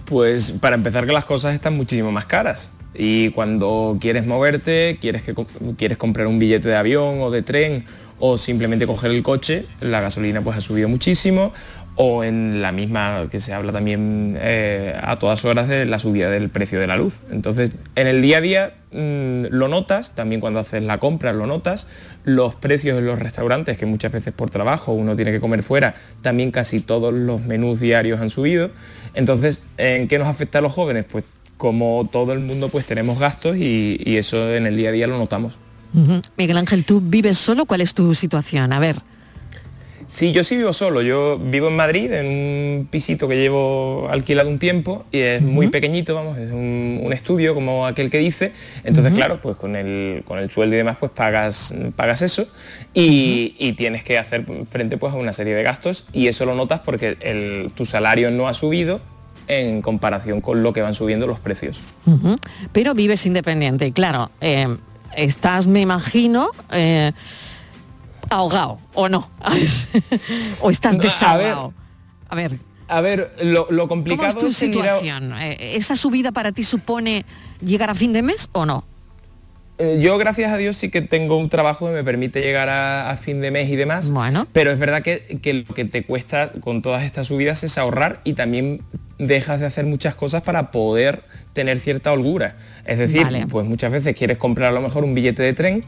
Pues 0.06 0.52
para 0.52 0.76
empezar 0.76 1.06
que 1.06 1.12
las 1.12 1.24
cosas 1.24 1.54
están 1.54 1.76
muchísimo 1.76 2.12
más 2.12 2.26
caras. 2.26 2.70
Y 2.94 3.30
cuando 3.30 3.98
quieres 4.00 4.26
moverte, 4.26 4.98
quieres, 5.00 5.22
que, 5.22 5.34
quieres 5.76 5.98
comprar 5.98 6.28
un 6.28 6.38
billete 6.38 6.68
de 6.68 6.76
avión 6.76 7.20
o 7.20 7.30
de 7.30 7.42
tren 7.42 7.84
o 8.18 8.38
simplemente 8.38 8.86
coger 8.86 9.10
el 9.10 9.22
coche, 9.22 9.66
la 9.80 10.00
gasolina 10.00 10.40
pues 10.40 10.56
ha 10.56 10.60
subido 10.60 10.88
muchísimo. 10.88 11.52
O 11.98 12.24
en 12.24 12.60
la 12.60 12.72
misma 12.72 13.26
que 13.30 13.40
se 13.40 13.54
habla 13.54 13.72
también 13.72 14.36
eh, 14.38 14.94
a 15.02 15.18
todas 15.18 15.42
horas 15.46 15.66
de 15.66 15.86
la 15.86 15.98
subida 15.98 16.28
del 16.28 16.50
precio 16.50 16.78
de 16.78 16.86
la 16.86 16.96
luz. 16.96 17.20
Entonces, 17.30 17.72
en 17.94 18.06
el 18.06 18.20
día 18.20 18.36
a 18.36 18.40
día 18.42 18.74
mm, 18.92 19.46
lo 19.48 19.68
notas, 19.68 20.14
también 20.14 20.42
cuando 20.42 20.60
haces 20.60 20.82
la 20.82 20.98
compra 20.98 21.32
lo 21.32 21.46
notas, 21.46 21.86
los 22.26 22.56
precios 22.56 22.98
en 22.98 23.06
los 23.06 23.20
restaurantes, 23.20 23.78
que 23.78 23.86
muchas 23.86 24.10
veces 24.10 24.34
por 24.34 24.50
trabajo 24.50 24.92
uno 24.92 25.14
tiene 25.14 25.30
que 25.30 25.40
comer 25.40 25.62
fuera, 25.62 25.94
también 26.22 26.50
casi 26.50 26.80
todos 26.80 27.14
los 27.14 27.40
menús 27.40 27.78
diarios 27.78 28.20
han 28.20 28.30
subido. 28.30 28.70
Entonces, 29.14 29.60
¿en 29.78 30.08
qué 30.08 30.18
nos 30.18 30.26
afecta 30.26 30.58
a 30.58 30.60
los 30.60 30.72
jóvenes? 30.72 31.06
Pues 31.10 31.24
como 31.56 32.06
todo 32.10 32.32
el 32.32 32.40
mundo 32.40 32.68
pues 32.68 32.86
tenemos 32.86 33.18
gastos 33.18 33.56
y, 33.56 34.18
eso 34.18 34.52
en 34.52 34.66
el 34.66 34.76
día 34.76 34.88
a 34.90 34.92
día 34.92 35.06
lo 35.06 35.16
notamos. 35.18 35.54
Miguel 36.36 36.58
Ángel, 36.58 36.84
¿tú 36.84 37.00
vives 37.00 37.38
solo? 37.38 37.64
¿Cuál 37.64 37.80
es 37.80 37.94
tu 37.94 38.12
situación? 38.12 38.72
A 38.72 38.80
ver. 38.80 38.96
Sí, 40.08 40.32
yo 40.32 40.44
sí 40.44 40.56
vivo 40.56 40.72
solo. 40.72 41.02
Yo 41.02 41.38
vivo 41.38 41.68
en 41.68 41.76
Madrid, 41.76 42.12
en 42.12 42.26
un 42.26 42.88
pisito 42.90 43.26
que 43.28 43.36
llevo 43.36 44.08
alquilado 44.10 44.48
un 44.48 44.58
tiempo 44.58 45.04
y 45.10 45.18
es 45.20 45.42
muy 45.42 45.68
pequeñito, 45.68 46.14
vamos, 46.14 46.38
es 46.38 46.50
un, 46.52 47.00
un 47.02 47.12
estudio 47.12 47.54
como 47.54 47.86
aquel 47.86 48.08
que 48.10 48.18
dice. 48.18 48.52
Entonces, 48.84 49.12
claro, 49.14 49.40
pues 49.42 49.56
con 49.56 49.74
el, 49.76 50.22
con 50.24 50.38
el 50.38 50.50
sueldo 50.50 50.74
y 50.74 50.78
demás, 50.78 50.96
pues 51.00 51.10
pagas, 51.12 51.74
pagas 51.96 52.22
eso 52.22 52.46
y, 52.94 53.54
y 53.58 53.72
tienes 53.72 54.04
que 54.04 54.16
hacer 54.18 54.44
frente 54.70 54.96
pues 54.96 55.12
a 55.12 55.16
una 55.16 55.32
serie 55.32 55.54
de 55.54 55.62
gastos 55.62 56.04
y 56.12 56.28
eso 56.28 56.46
lo 56.46 56.54
notas 56.54 56.80
porque 56.84 57.16
el- 57.20 57.72
tu 57.74 57.84
salario 57.84 58.30
no 58.30 58.48
ha 58.48 58.54
subido 58.54 59.00
en 59.48 59.82
comparación 59.82 60.40
con 60.40 60.62
lo 60.62 60.72
que 60.72 60.82
van 60.82 60.94
subiendo 60.94 61.26
los 61.26 61.38
precios. 61.40 61.78
Pero 62.72 62.94
vives 62.94 63.26
independiente, 63.26 63.86
y 63.86 63.92
claro. 63.92 64.30
eh, 64.40 64.66
estás, 65.16 65.66
me 65.68 65.80
imagino, 65.80 66.48
eh, 66.72 67.12
ahogado, 68.30 68.78
¿o 68.94 69.08
no? 69.08 69.30
A 69.40 69.54
ver. 69.54 69.68
o 70.60 70.70
estás 70.70 70.96
No, 70.96 71.02
a 71.02 71.02
ver, 71.02 71.12
desahogado. 71.12 71.74
A 72.28 72.34
ver, 72.34 72.58
A 72.88 73.00
ver, 73.00 73.34
lo, 73.42 73.66
lo 73.70 73.88
complicado 73.88 74.28
¿cómo 74.28 74.38
es 74.38 74.44
tu 74.44 74.50
es 74.50 74.56
situación? 74.56 75.32
Eh, 75.38 75.74
¿Esa 75.76 75.96
subida 75.96 76.32
para 76.32 76.52
ti 76.52 76.62
supone 76.64 77.24
llegar 77.60 77.90
a 77.90 77.94
fin 77.94 78.12
de 78.12 78.22
mes 78.22 78.48
o 78.52 78.66
no? 78.66 78.84
Eh, 79.78 80.00
Yo, 80.02 80.16
gracias 80.16 80.52
a 80.52 80.56
Dios, 80.56 80.76
sí 80.76 80.88
que 80.90 81.02
tengo 81.02 81.36
un 81.36 81.50
trabajo 81.50 81.86
que 81.86 81.92
me 81.92 82.02
permite 82.04 82.40
llegar 82.40 82.68
a, 82.68 83.10
a 83.10 83.16
fin 83.16 83.40
de 83.40 83.50
mes 83.50 83.68
y 83.68 83.76
demás. 83.76 84.10
Bueno. 84.10 84.46
Pero 84.52 84.70
es 84.70 84.78
verdad 84.78 85.02
que, 85.02 85.38
que 85.42 85.52
lo 85.54 85.74
que 85.74 85.84
te 85.84 86.04
cuesta 86.04 86.50
con 86.60 86.80
todas 86.80 87.02
estas 87.04 87.26
subidas 87.26 87.62
es 87.62 87.76
ahorrar 87.76 88.20
y 88.24 88.32
también 88.32 88.82
dejas 89.18 89.60
de 89.60 89.66
hacer 89.66 89.84
muchas 89.84 90.14
cosas 90.14 90.42
para 90.42 90.70
poder 90.70 91.24
tener 91.52 91.78
cierta 91.78 92.12
holgura. 92.12 92.56
Es 92.86 92.98
decir, 92.98 93.24
Vale. 93.24 93.46
pues 93.46 93.66
muchas 93.66 93.92
veces 93.92 94.16
quieres 94.16 94.38
comprar 94.38 94.68
a 94.70 94.72
lo 94.72 94.80
mejor 94.80 95.04
un 95.04 95.14
billete 95.14 95.42
de 95.42 95.52
tren 95.52 95.84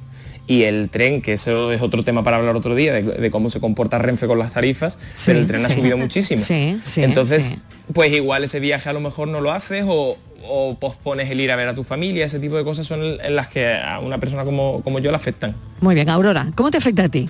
y 0.49 0.64
el 0.64 0.88
tren, 0.90 1.22
que 1.22 1.34
eso 1.34 1.70
es 1.72 1.80
otro 1.82 2.03
tema 2.03 2.24
para 2.24 2.38
hablar 2.38 2.57
otro 2.57 2.74
día, 2.74 2.92
de, 2.94 3.03
de 3.03 3.30
cómo 3.30 3.51
se 3.51 3.61
comporta 3.61 3.99
Renfe 3.99 4.26
con 4.26 4.38
las 4.38 4.53
tarifas, 4.53 4.99
Sí, 5.12 5.24
pero 5.26 5.38
el 5.38 5.46
tren 5.46 5.64
ha 5.64 5.68
subido 5.70 5.96
muchísimo. 5.99 6.42
Sí, 6.42 6.80
sí, 6.82 7.05
Entonces, 7.05 7.55
pues 7.92 8.11
igual 8.12 8.42
ese 8.44 8.59
viaje 8.59 8.88
a 8.88 8.92
lo 8.92 9.01
mejor 9.01 9.28
no 9.28 9.40
lo 9.40 9.53
haces 9.53 9.84
o, 9.86 10.16
o 10.49 10.74
pospones 10.78 11.30
el 11.30 11.40
ir 11.40 11.53
a 11.53 11.57
ver 11.57 11.68
a 11.68 11.74
tu 11.74 11.84
familia, 11.84 12.24
ese 12.26 12.40
tipo 12.40 12.57
de 12.57 12.64
cosas 12.64 12.86
son 12.86 13.01
en 13.03 13.36
las 13.36 13.49
que 13.49 13.74
a 13.74 14.01
una 14.01 14.18
persona 14.18 14.44
como, 14.44 14.80
como 14.82 14.99
yo 14.99 15.11
le 15.11 15.16
afectan. 15.16 15.55
Muy 15.80 15.94
bien, 15.94 16.09
Aurora, 16.09 16.49
¿cómo 16.55 16.70
te 16.70 16.78
afecta 16.78 17.05
a 17.05 17.09
ti? 17.09 17.28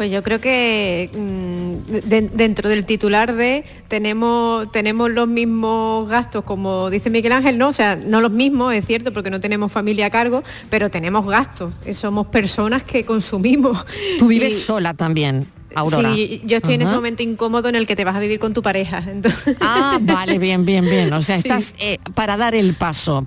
Pues 0.00 0.10
yo 0.10 0.22
creo 0.22 0.40
que 0.40 1.10
mm, 1.12 2.08
de- 2.08 2.30
dentro 2.32 2.70
del 2.70 2.86
titular 2.86 3.34
de 3.34 3.66
tenemos, 3.86 4.72
tenemos 4.72 5.10
los 5.10 5.28
mismos 5.28 6.08
gastos, 6.08 6.42
como 6.42 6.88
dice 6.88 7.10
Miguel 7.10 7.32
Ángel, 7.32 7.58
¿no? 7.58 7.68
O 7.68 7.72
sea, 7.74 7.96
no 7.96 8.22
los 8.22 8.30
mismos, 8.30 8.72
es 8.72 8.86
cierto, 8.86 9.12
porque 9.12 9.28
no 9.28 9.40
tenemos 9.40 9.70
familia 9.70 10.06
a 10.06 10.10
cargo, 10.10 10.42
pero 10.70 10.90
tenemos 10.90 11.26
gastos. 11.26 11.74
Eh, 11.84 11.92
Somos 11.92 12.28
personas 12.28 12.82
que 12.82 13.04
consumimos. 13.04 13.84
Tú 14.18 14.28
vives 14.28 14.54
Y- 14.54 14.60
sola 14.62 14.94
también, 14.94 15.46
Aurora. 15.74 16.14
Sí, 16.14 16.40
yo 16.46 16.56
estoy 16.56 16.76
en 16.76 16.80
ese 16.80 16.92
momento 16.92 17.22
incómodo 17.22 17.68
en 17.68 17.74
el 17.74 17.86
que 17.86 17.94
te 17.94 18.06
vas 18.06 18.16
a 18.16 18.20
vivir 18.20 18.38
con 18.38 18.54
tu 18.54 18.62
pareja. 18.62 19.04
Entonces, 19.06 19.58
Ah, 19.60 19.98
vale, 20.00 20.38
bien, 20.38 20.64
bien, 20.64 20.86
bien. 20.86 21.12
O 21.12 21.20
sea, 21.20 21.36
Sí. 21.42 21.42
estás 21.46 21.74
eh, 21.78 21.98
para 22.14 22.38
dar 22.38 22.54
el 22.54 22.72
paso. 22.72 23.26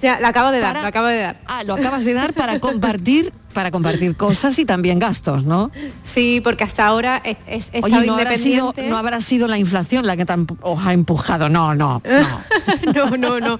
ya, 0.00 0.20
la 0.20 0.28
acabo 0.28 0.52
de 0.52 0.60
dar, 0.60 0.76
la 0.76 0.86
acabo 0.86 1.08
de 1.08 1.18
dar. 1.18 1.40
Ah, 1.46 1.64
lo 1.64 1.74
acabas 1.74 2.04
de 2.04 2.12
dar 2.14 2.34
para 2.34 2.60
compartir, 2.60 3.32
para 3.54 3.70
compartir 3.70 4.16
cosas 4.16 4.58
y 4.58 4.66
también 4.66 4.98
gastos, 4.98 5.44
¿no? 5.44 5.70
Sí, 6.02 6.40
porque 6.44 6.64
hasta 6.64 6.86
ahora 6.86 7.22
es, 7.24 7.38
es- 7.72 7.82
Oye, 7.82 8.04
no 8.04 8.14
habrá, 8.14 8.36
sido, 8.36 8.74
no 8.88 8.96
habrá 8.98 9.20
sido 9.22 9.48
la 9.48 9.56
inflación 9.58 10.06
la 10.06 10.16
que 10.16 10.26
empu- 10.26 10.58
os 10.60 10.84
ha 10.84 10.92
empujado, 10.92 11.48
no, 11.48 11.74
no. 11.74 12.02
no, 12.94 13.10
no, 13.16 13.40
no. 13.40 13.58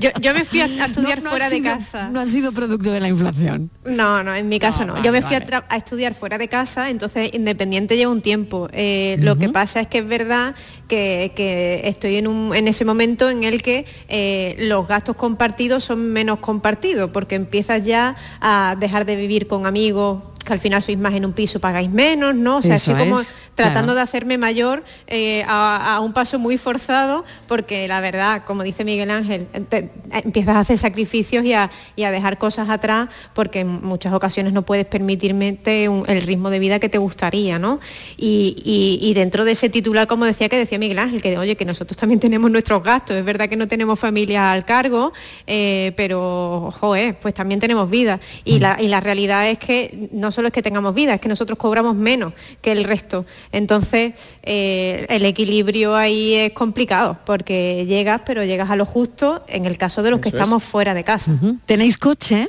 Yo, 0.00 0.10
yo 0.20 0.34
me 0.34 0.44
fui 0.44 0.60
a, 0.60 0.64
a 0.66 0.86
estudiar 0.86 1.18
No, 1.18 1.24
no 1.24 1.30
fuera 1.30 1.48
de 1.48 1.56
sido- 1.56 1.72
casa. 1.74 2.08
No 2.10 2.20
ha 2.20 2.26
sido 2.26 2.52
producto 2.52 2.90
de 2.90 3.00
la 3.00 3.08
inflación. 3.08 3.70
No, 3.84 4.22
no, 4.22 4.34
en 4.34 4.48
mi 4.48 4.58
caso 4.58 4.84
no. 4.84 4.94
vale, 4.94 5.04
Yo 5.06 5.12
me 5.12 5.22
fui 5.22 5.34
a, 5.36 5.40
vale. 5.40 5.50
tra- 5.50 5.64
a 5.68 5.76
estudiar 5.76 6.14
fuera 6.14 6.36
de 6.38 6.48
casa, 6.48 6.90
entonces 6.90 7.30
independiente 7.32 7.96
lleva 7.96 8.12
un 8.12 8.20
tiempo. 8.22 8.68
Eh, 8.72 9.16
Lo 9.20 9.36
que 9.38 9.48
pasa 9.48 9.80
es 9.80 9.86
que 9.86 9.98
es 9.98 10.08
verdad 10.08 10.54
que, 10.88 11.32
que 11.36 11.82
estoy 11.84 12.16
en, 12.16 12.26
un, 12.26 12.54
en 12.54 12.68
ese 12.68 12.84
momento 12.84 13.30
en 13.30 13.44
el 13.44 13.62
que 13.62 13.86
eh, 14.08 14.56
los 14.58 14.86
gastos 14.88 15.16
compartidos 15.16 15.84
son 15.84 16.12
menos 16.12 16.38
compartidos, 16.40 17.10
porque 17.12 17.34
empiezas 17.36 17.84
ya 17.84 18.16
a 18.40 18.76
dejar 18.78 19.06
de 19.06 19.11
vivir 19.16 19.46
con 19.46 19.66
amigos 19.66 20.22
que 20.52 20.56
al 20.56 20.60
final 20.60 20.82
sois 20.82 20.98
más 20.98 21.14
en 21.14 21.24
un 21.24 21.32
piso, 21.32 21.60
pagáis 21.60 21.88
menos, 21.90 22.34
¿no? 22.34 22.58
O 22.58 22.62
sea, 22.62 22.74
Eso 22.76 22.92
estoy 22.92 23.08
como 23.08 23.20
es, 23.20 23.34
tratando 23.54 23.92
claro. 23.92 23.94
de 23.94 24.00
hacerme 24.02 24.36
mayor 24.36 24.84
eh, 25.06 25.42
a, 25.48 25.94
a 25.96 26.00
un 26.00 26.12
paso 26.12 26.38
muy 26.38 26.58
forzado, 26.58 27.24
porque 27.48 27.88
la 27.88 28.00
verdad, 28.02 28.42
como 28.46 28.62
dice 28.62 28.84
Miguel 28.84 29.10
Ángel, 29.10 29.46
te- 29.70 29.88
empiezas 30.10 30.56
a 30.56 30.60
hacer 30.60 30.76
sacrificios 30.78 31.44
y 31.46 31.54
a, 31.54 31.70
y 31.96 32.04
a 32.04 32.10
dejar 32.10 32.36
cosas 32.36 32.68
atrás, 32.68 33.08
porque 33.34 33.60
en 33.60 33.82
muchas 33.82 34.12
ocasiones 34.12 34.52
no 34.52 34.62
puedes 34.62 34.84
permitirte 34.86 35.88
un- 35.88 36.04
el 36.06 36.20
ritmo 36.22 36.50
de 36.50 36.58
vida 36.58 36.78
que 36.78 36.88
te 36.88 36.98
gustaría, 36.98 37.58
¿no? 37.58 37.80
Y, 38.16 38.56
y- 38.64 38.98
y 39.08 39.14
dentro 39.14 39.44
de 39.44 39.52
ese 39.52 39.68
titular, 39.70 40.06
como 40.06 40.24
decía 40.26 40.48
que 40.48 40.58
decía 40.58 40.78
Miguel 40.78 40.98
Ángel, 40.98 41.22
que 41.22 41.38
oye, 41.38 41.56
que 41.56 41.64
nosotros 41.64 41.96
también 41.96 42.20
tenemos 42.26 42.50
nuestros 42.50 42.82
gastos, 42.82 43.16
es 43.16 43.24
verdad 43.24 43.48
que 43.48 43.56
no 43.56 43.68
tenemos 43.68 43.98
familia 43.98 44.52
al 44.52 44.64
cargo, 44.64 45.12
eh, 45.46 45.92
pero, 45.96 46.72
joder, 46.78 47.16
pues 47.20 47.32
también 47.34 47.60
tenemos 47.60 47.88
vida. 47.88 48.20
Y 48.44 48.58
la, 48.58 48.76
y 48.80 48.88
la 48.88 49.00
realidad 49.00 49.48
es 49.48 49.58
que 49.58 50.08
no 50.12 50.30
solo 50.30 50.41
es 50.48 50.52
que 50.52 50.62
tengamos 50.62 50.94
vida, 50.94 51.14
es 51.14 51.20
que 51.20 51.28
nosotros 51.28 51.58
cobramos 51.58 51.94
menos 51.96 52.32
que 52.60 52.72
el 52.72 52.84
resto. 52.84 53.24
Entonces, 53.52 54.12
eh, 54.42 55.06
el 55.08 55.24
equilibrio 55.24 55.96
ahí 55.96 56.34
es 56.34 56.52
complicado, 56.52 57.18
porque 57.24 57.84
llegas, 57.86 58.22
pero 58.26 58.44
llegas 58.44 58.70
a 58.70 58.76
lo 58.76 58.84
justo 58.86 59.44
en 59.48 59.66
el 59.66 59.76
caso 59.78 60.02
de 60.02 60.10
los 60.10 60.20
que 60.20 60.28
es. 60.28 60.34
estamos 60.34 60.62
fuera 60.64 60.94
de 60.94 61.04
casa. 61.04 61.32
¿Tenéis 61.66 61.96
coche, 61.98 62.48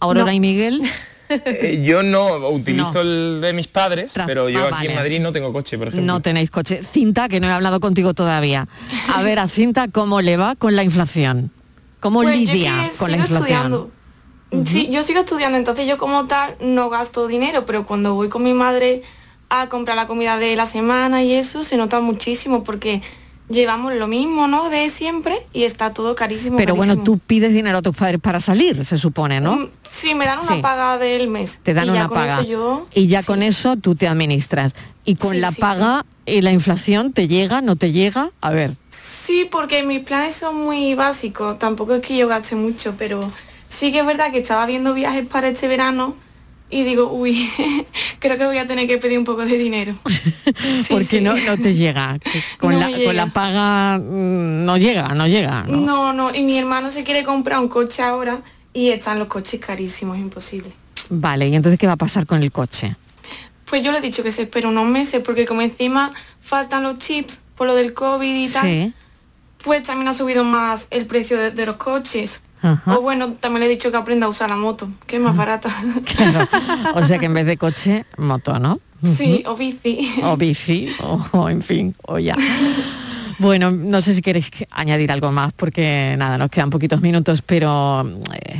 Aurora 0.00 0.26
No. 0.26 0.32
y 0.32 0.40
Miguel? 0.40 0.82
Eh, 1.30 1.82
yo 1.86 2.02
no 2.02 2.48
utilizo 2.48 2.90
No. 2.94 3.00
el 3.02 3.40
de 3.42 3.52
mis 3.52 3.68
padres, 3.68 4.16
Tra- 4.16 4.24
pero 4.24 4.48
yo 4.48 4.60
ah, 4.60 4.68
aquí 4.68 4.70
vale. 4.86 4.88
en 4.92 4.94
Madrid 4.96 5.20
no 5.20 5.30
tengo 5.30 5.52
coche, 5.52 5.76
por 5.76 5.88
ejemplo. 5.88 6.06
No 6.10 6.20
tenéis 6.20 6.50
coche. 6.50 6.80
Cinta, 6.90 7.28
que 7.28 7.38
no 7.38 7.46
he 7.48 7.50
hablado 7.50 7.80
contigo 7.80 8.14
todavía. 8.14 8.66
A 9.14 9.22
ver, 9.22 9.38
a 9.38 9.46
Cinta, 9.46 9.88
¿cómo 9.88 10.22
le 10.22 10.38
va 10.38 10.56
con 10.56 10.74
la 10.74 10.84
inflación? 10.84 11.50
¿Cómo 12.00 12.22
Pues 12.22 12.34
lidia 12.34 12.72
con 12.98 13.10
la 13.10 13.18
inflación? 13.18 13.42
estudiando. 13.46 13.90
Sí, 14.66 14.88
yo 14.90 15.02
sigo 15.02 15.20
estudiando, 15.20 15.58
entonces 15.58 15.86
yo 15.86 15.98
como 15.98 16.26
tal 16.26 16.56
no 16.60 16.88
gasto 16.88 17.26
dinero, 17.26 17.66
pero 17.66 17.84
cuando 17.86 18.14
voy 18.14 18.28
con 18.28 18.42
mi 18.42 18.54
madre 18.54 19.02
a 19.50 19.68
comprar 19.68 19.96
la 19.96 20.06
comida 20.06 20.38
de 20.38 20.56
la 20.56 20.66
semana 20.66 21.22
y 21.22 21.34
eso 21.34 21.62
se 21.62 21.76
nota 21.76 22.00
muchísimo 22.00 22.64
porque 22.64 23.02
llevamos 23.50 23.94
lo 23.94 24.06
mismo, 24.08 24.46
¿no? 24.46 24.68
De 24.70 24.88
siempre 24.90 25.38
y 25.52 25.64
está 25.64 25.92
todo 25.94 26.14
carísimo. 26.14 26.56
Pero 26.58 26.74
bueno, 26.76 26.96
tú 27.02 27.18
pides 27.18 27.52
dinero 27.52 27.78
a 27.78 27.82
tus 27.82 27.96
padres 27.96 28.20
para 28.20 28.40
salir, 28.40 28.84
se 28.84 28.98
supone, 28.98 29.40
¿no? 29.40 29.56
Mm, 29.56 29.68
Sí, 29.90 30.14
me 30.14 30.26
dan 30.26 30.38
una 30.38 30.56
Sí. 30.56 30.62
paga 30.62 30.98
del 30.98 31.28
mes. 31.28 31.58
Te 31.62 31.72
dan 31.74 31.84
y 31.84 31.88
ya 31.88 31.92
una 31.94 32.08
con 32.08 32.16
paga. 32.18 32.34
eso 32.40 32.42
yo 32.48 32.86
Y 32.94 33.06
ya 33.06 33.22
con 33.22 33.42
eso 33.42 33.76
tú 33.76 33.94
te 33.94 34.06
administras. 34.08 34.74
Y 35.04 35.16
con 35.16 35.32
Sí, 35.32 35.38
la 35.40 35.50
paga 35.52 36.04
y 36.26 36.42
la 36.42 36.52
inflación, 36.52 37.12
¿te 37.14 37.26
llega, 37.28 37.62
no 37.62 37.76
te 37.76 37.90
llega? 37.92 38.30
A 38.42 38.50
ver. 38.50 38.76
Sí, 38.90 39.46
porque 39.50 39.82
mis 39.82 40.00
planes 40.00 40.34
son 40.36 40.56
muy 40.56 40.94
básicos. 40.94 41.58
Tampoco 41.58 41.94
es 41.94 42.02
que 42.02 42.16
yo 42.16 42.28
gaste 42.28 42.54
mucho, 42.54 42.94
pero 42.98 43.30
sí 43.78 43.92
que 43.92 44.00
es 44.00 44.06
verdad 44.06 44.32
que 44.32 44.38
estaba 44.38 44.66
viendo 44.66 44.94
viajes 44.94 45.26
para 45.26 45.48
este 45.48 45.68
verano 45.68 46.16
y 46.70 46.84
digo, 46.84 47.10
uy, 47.12 47.48
creo 48.18 48.36
que 48.36 48.44
voy 48.44 48.58
a 48.58 48.66
tener 48.66 48.86
que 48.86 48.98
pedir 48.98 49.18
un 49.18 49.24
poco 49.24 49.44
de 49.46 49.56
dinero. 49.56 49.94
porque 50.88 51.04
sí. 51.04 51.20
No, 51.20 51.34
no 51.36 51.56
te 51.56 51.74
llega. 51.74 52.18
Con, 52.58 52.72
No 52.72 52.78
la, 52.80 53.04
con 53.04 53.16
la 53.16 53.26
paga 53.28 53.98
mm, 53.98 54.64
no 54.64 54.76
llega, 54.76 55.08
no 55.08 55.26
llega. 55.26 55.62
¿no? 55.68 55.78
No, 55.80 56.12
no, 56.12 56.34
y 56.34 56.42
mi 56.42 56.58
hermano 56.58 56.90
se 56.90 57.04
quiere 57.04 57.24
comprar 57.24 57.60
un 57.60 57.68
coche 57.68 58.02
ahora 58.02 58.42
y 58.74 58.88
están 58.90 59.18
los 59.18 59.28
coches 59.28 59.60
carísimos, 59.60 60.18
imposible. 60.18 60.70
Vale, 61.08 61.48
¿y 61.48 61.54
entonces 61.54 61.78
qué 61.78 61.86
va 61.86 61.94
a 61.94 61.96
pasar 61.96 62.26
con 62.26 62.42
el 62.42 62.52
coche? 62.52 62.94
Pues 63.64 63.82
yo 63.82 63.92
le 63.92 63.98
he 63.98 64.00
dicho 64.02 64.22
que 64.22 64.32
se 64.32 64.42
espera 64.42 64.68
unos 64.68 64.86
meses 64.86 65.22
porque 65.24 65.46
como 65.46 65.62
encima 65.62 66.10
faltan 66.40 66.82
los 66.82 66.98
chips 66.98 67.40
por 67.56 67.66
lo 67.66 67.74
del 67.74 67.92
COVID 67.94 68.34
y 68.34 68.48
tal, 68.48 68.62
Sí. 68.66 68.92
pues 69.64 69.82
también 69.84 70.08
ha 70.08 70.14
subido 70.14 70.44
más 70.44 70.86
el 70.90 71.06
precio 71.06 71.38
de, 71.38 71.50
de 71.50 71.66
los 71.66 71.76
coches. 71.76 72.40
Ajá. 72.62 72.96
O 72.96 73.00
bueno, 73.02 73.34
también 73.40 73.60
le 73.60 73.66
he 73.66 73.70
dicho 73.70 73.90
que 73.90 73.96
aprenda 73.96 74.26
a 74.26 74.28
usar 74.28 74.50
la 74.50 74.56
moto, 74.56 74.88
que 75.06 75.16
es 75.16 75.22
más 75.22 75.36
barata. 75.36 75.70
O 76.94 77.04
sea 77.04 77.18
que 77.18 77.26
en 77.26 77.34
vez 77.34 77.46
de 77.46 77.56
coche, 77.56 78.04
moto, 78.16 78.58
¿no? 78.58 78.80
sí, 79.16 79.44
o 79.46 79.54
bici. 79.56 80.10
o 80.24 80.36
bici, 80.36 80.88
o, 81.00 81.24
o 81.32 81.48
en 81.48 81.62
fin, 81.62 81.94
o 82.06 82.18
ya. 82.18 82.34
Bueno, 83.38 83.70
no 83.70 84.02
sé 84.02 84.14
si 84.14 84.22
queréis 84.22 84.50
que- 84.50 84.66
añadir 84.70 85.12
algo 85.12 85.30
más, 85.30 85.52
porque 85.52 86.16
nada, 86.18 86.36
nos 86.38 86.50
quedan 86.50 86.70
poquitos 86.70 87.00
minutos, 87.00 87.40
pero 87.42 88.04
eh, 88.34 88.56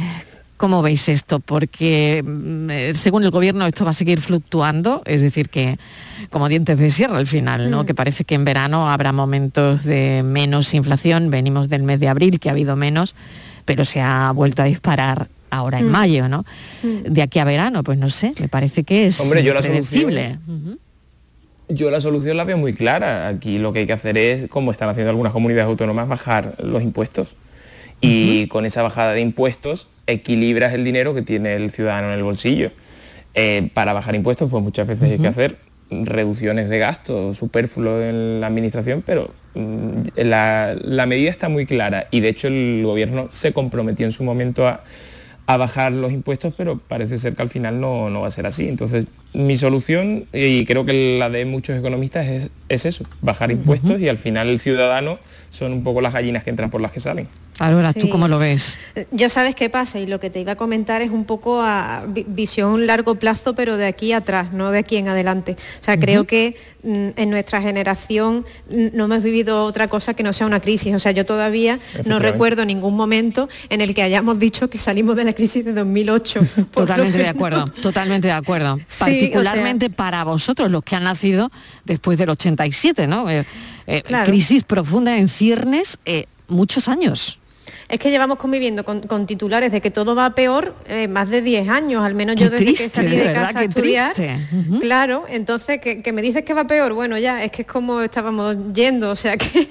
¿cómo 0.57 0.81
veis 0.83 1.09
esto? 1.09 1.41
Porque 1.41 2.23
mm, 2.25 2.71
eh, 2.71 2.93
según 2.95 3.25
el 3.25 3.33
gobierno 3.33 3.67
esto 3.67 3.85
va 3.85 3.91
a 3.91 3.95
seguir 3.95 4.21
fluctuando, 4.21 5.03
es 5.05 5.23
decir, 5.23 5.49
que 5.49 5.77
como 6.31 6.49
dientes 6.49 6.79
de 6.79 6.93
sierra 6.93 7.19
al 7.19 7.27
final, 7.27 7.69
¿no? 7.73 7.83
Mm. 7.83 7.87
Que 7.87 7.95
parece 7.95 8.25
que 8.25 8.37
en 8.37 8.45
verano 8.45 8.89
habrá 8.89 9.11
momentos 9.11 9.83
de 9.83 10.23
menos 10.25 10.73
inflación, 10.75 11.31
venimos 11.33 11.69
del 11.69 11.83
mes 11.83 11.99
de 11.99 12.09
abril, 12.09 12.39
que 12.39 12.49
ha 12.49 12.53
habido 12.53 12.77
menos, 12.77 13.17
pero 13.69 13.85
se 13.85 14.01
ha 14.01 14.33
vuelto 14.33 14.63
a 14.63 14.65
disparar 14.65 15.29
ahora 15.51 15.79
en 15.79 15.89
Mm. 15.89 15.91
mayo, 15.91 16.27
¿no? 16.27 16.43
De 16.83 17.21
aquí 17.21 17.39
a 17.39 17.45
verano, 17.45 17.85
pues 17.85 17.99
no 17.99 18.09
sé, 18.09 18.33
me 18.41 18.49
parece 18.49 18.83
que 18.83 19.07
es 19.07 19.21
Hombre, 19.21 19.43
yo 19.43 19.53
la 19.53 19.61
predecible. 19.61 20.39
Yo 21.69 21.91
la 21.91 22.01
solución 22.01 22.39
la 22.39 22.45
veo 22.45 22.57
muy 22.57 22.73
clara. 22.73 23.29
Aquí 23.29 23.59
lo 23.59 23.75
que 23.75 23.81
hay 23.81 23.87
que 23.87 23.93
hacer 23.93 24.17
es, 24.17 24.49
como 24.49 24.73
están 24.73 24.89
haciendo 24.89 25.11
algunas 25.11 25.35
comunidades 25.35 25.67
autónomas, 25.69 26.09
bajar 26.09 26.55
los 26.65 26.83
impuestos. 26.83 27.37
Y 28.01 28.47
con 28.47 28.65
esa 28.65 28.81
bajada 28.81 29.13
de 29.13 29.21
impuestos 29.21 29.87
equilibras 30.07 30.73
el 30.73 30.83
dinero 30.83 31.15
que 31.15 31.21
tiene 31.21 31.57
el 31.57 31.71
ciudadano 31.71 32.09
en 32.09 32.15
el 32.15 32.25
bolsillo. 32.25 32.71
Eh, 33.35 33.69
para 33.75 33.93
bajar 33.93 34.15
impuestos, 34.15 34.49
pues 34.51 34.63
muchas 34.65 34.87
veces 34.87 35.11
hay 35.13 35.19
que 35.19 35.29
hacer 35.29 35.59
reducciones 35.91 36.71
de 36.71 36.79
gasto 36.79 37.35
superfluo 37.35 38.01
en 38.01 38.41
la 38.41 38.47
administración, 38.47 39.03
pero 39.05 39.25
mm, 39.25 39.38
la, 39.55 40.77
la 40.81 41.07
medida 41.07 41.31
está 41.31 41.49
muy 41.49 41.67
clara 41.67 42.07
y 42.11 42.21
de 42.21 42.29
hecho 42.29 42.49
el 42.49 42.83
gobierno 42.85 43.29
se 43.31 43.53
comprometió 43.53 44.07
en 44.07 44.13
su 44.13 44.23
momento 44.23 44.67
a, 44.69 44.83
a 45.47 45.57
bajar 45.57 45.93
los 45.93 46.13
impuestos, 46.13 46.53
pero 46.57 46.79
parece 46.79 47.17
ser 47.17 47.35
que 47.35 47.41
al 47.41 47.49
final 47.49 47.81
no, 47.81 48.11
no 48.11 48.21
va 48.21 48.29
a 48.29 48.31
ser 48.31 48.47
así. 48.47 48.69
Entonces, 48.69 49.07
mi 49.33 49.57
solución, 49.57 50.27
y 50.33 50.67
creo 50.67 50.85
que 50.85 51.19
la 51.19 51.31
de 51.31 51.47
muchos 51.47 51.79
economistas, 51.79 52.27
es, 52.27 52.51
es 52.69 52.85
eso, 52.85 53.05
bajar 53.23 53.51
impuestos 53.51 53.99
y 53.99 54.09
al 54.09 54.19
final 54.19 54.49
el 54.49 54.61
ciudadano 54.61 55.19
son 55.51 55.73
un 55.73 55.83
poco 55.83 56.01
las 56.01 56.13
gallinas 56.13 56.45
que 56.45 56.51
entran 56.51 56.71
por 56.71 56.81
las 56.81 56.93
que 56.93 57.01
salen. 57.01 57.29
Ahora, 57.61 57.93
¿tú 57.93 58.03
Sí. 58.03 58.09
cómo 58.09 58.29
lo 58.29 58.39
ves? 58.39 58.79
Yo 59.11 59.29
sabes 59.29 59.57
qué 59.57 59.69
pasa 59.69 59.99
y 59.99 60.07
lo 60.07 60.21
que 60.21 60.31
te 60.31 60.39
iba 60.41 60.53
a 60.53 60.57
comentar 60.57 61.03
es 61.03 61.11
un 61.11 61.25
poco 61.25 61.61
a 61.61 62.05
vi- 62.07 62.25
visión 62.29 62.87
largo 62.87 63.17
plazo, 63.17 63.57
pero 63.57 63.77
de 63.77 63.87
aquí 63.87 64.13
atrás, 64.13 64.53
no 64.53 64.71
de 64.71 64.79
aquí 64.79 64.97
en 64.97 65.09
adelante. 65.09 65.57
O 65.81 65.85
sea, 65.85 65.99
creo 65.99 66.23
que 66.25 66.55
mm, 66.85 67.09
en 67.17 67.31
nuestra 67.31 67.61
generación 67.61 68.47
mm, 68.71 68.87
no 68.97 69.07
hemos 69.07 69.25
vivido 69.25 69.65
otra 69.65 69.89
cosa 69.89 70.15
que 70.15 70.23
no 70.23 70.33
sea 70.33 70.47
una 70.47 70.61
crisis. 70.61 70.95
O 70.95 71.01
sea, 71.01 71.11
yo 71.11 71.27
todavía 71.27 71.81
no 72.05 72.21
recuerdo 72.21 72.65
ningún 72.65 72.95
momento 72.95 73.49
en 73.71 73.81
el 73.81 73.93
que 73.93 74.03
hayamos 74.03 74.39
dicho 74.39 74.71
que 74.71 74.79
salimos 74.79 75.17
de 75.17 75.25
la 75.25 75.33
crisis 75.33 75.65
de 75.65 75.73
2008. 75.73 76.41
por 76.71 76.87
Totalmente 76.87 77.19
de 77.19 77.29
acuerdo, 77.29 77.65
totalmente 77.83 78.29
de 78.29 78.35
acuerdo. 78.35 78.77
Sí, 78.87 79.01
Particularmente 79.01 79.91
para 79.91 80.23
vosotros, 80.23 80.71
los 80.71 80.85
que 80.85 80.95
han 80.95 81.03
nacido 81.03 81.51
después 81.85 82.19
del 82.19 82.31
87, 82.31 83.09
¿no? 83.09 83.27
Eh, 83.91 84.03
Claro. 84.03 84.27
crisis 84.31 84.65
profunda 84.65 85.17
en 85.17 85.29
ciernes 85.29 85.99
eh, 86.05 86.27
muchos 86.47 86.89
años. 86.89 87.38
Es 87.89 87.99
que 87.99 88.11
llevamos 88.11 88.37
conviviendo 88.37 88.85
con, 88.85 89.01
con 89.01 89.27
titulares 89.27 89.73
de 89.73 89.81
que 89.81 89.91
todo 89.91 90.15
va 90.15 90.35
peor 90.35 90.75
eh, 90.87 91.09
más 91.09 91.31
de 91.31 91.41
10 91.41 91.69
años, 91.71 92.05
al 92.05 92.15
menos 92.15 92.37
yo 92.37 92.51
desde 92.51 92.65
que 92.75 92.91
salí 92.91 93.17
de 93.17 93.33
casa 93.33 93.59
a 93.61 93.65
estudiar. 93.65 94.13
Claro, 94.81 95.25
entonces 95.29 95.81
que, 95.81 96.03
que 96.03 96.13
me 96.13 96.21
dices 96.21 96.43
que 96.45 96.53
va 96.53 96.67
peor, 96.67 96.93
bueno 96.93 97.17
ya, 97.17 97.43
es 97.43 97.51
que 97.51 97.63
es 97.63 97.69
como 97.69 98.03
estábamos 98.03 98.57
yendo, 98.75 99.11
o 99.11 99.17
sea 99.17 99.37
que, 99.39 99.67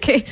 que, 0.00 0.24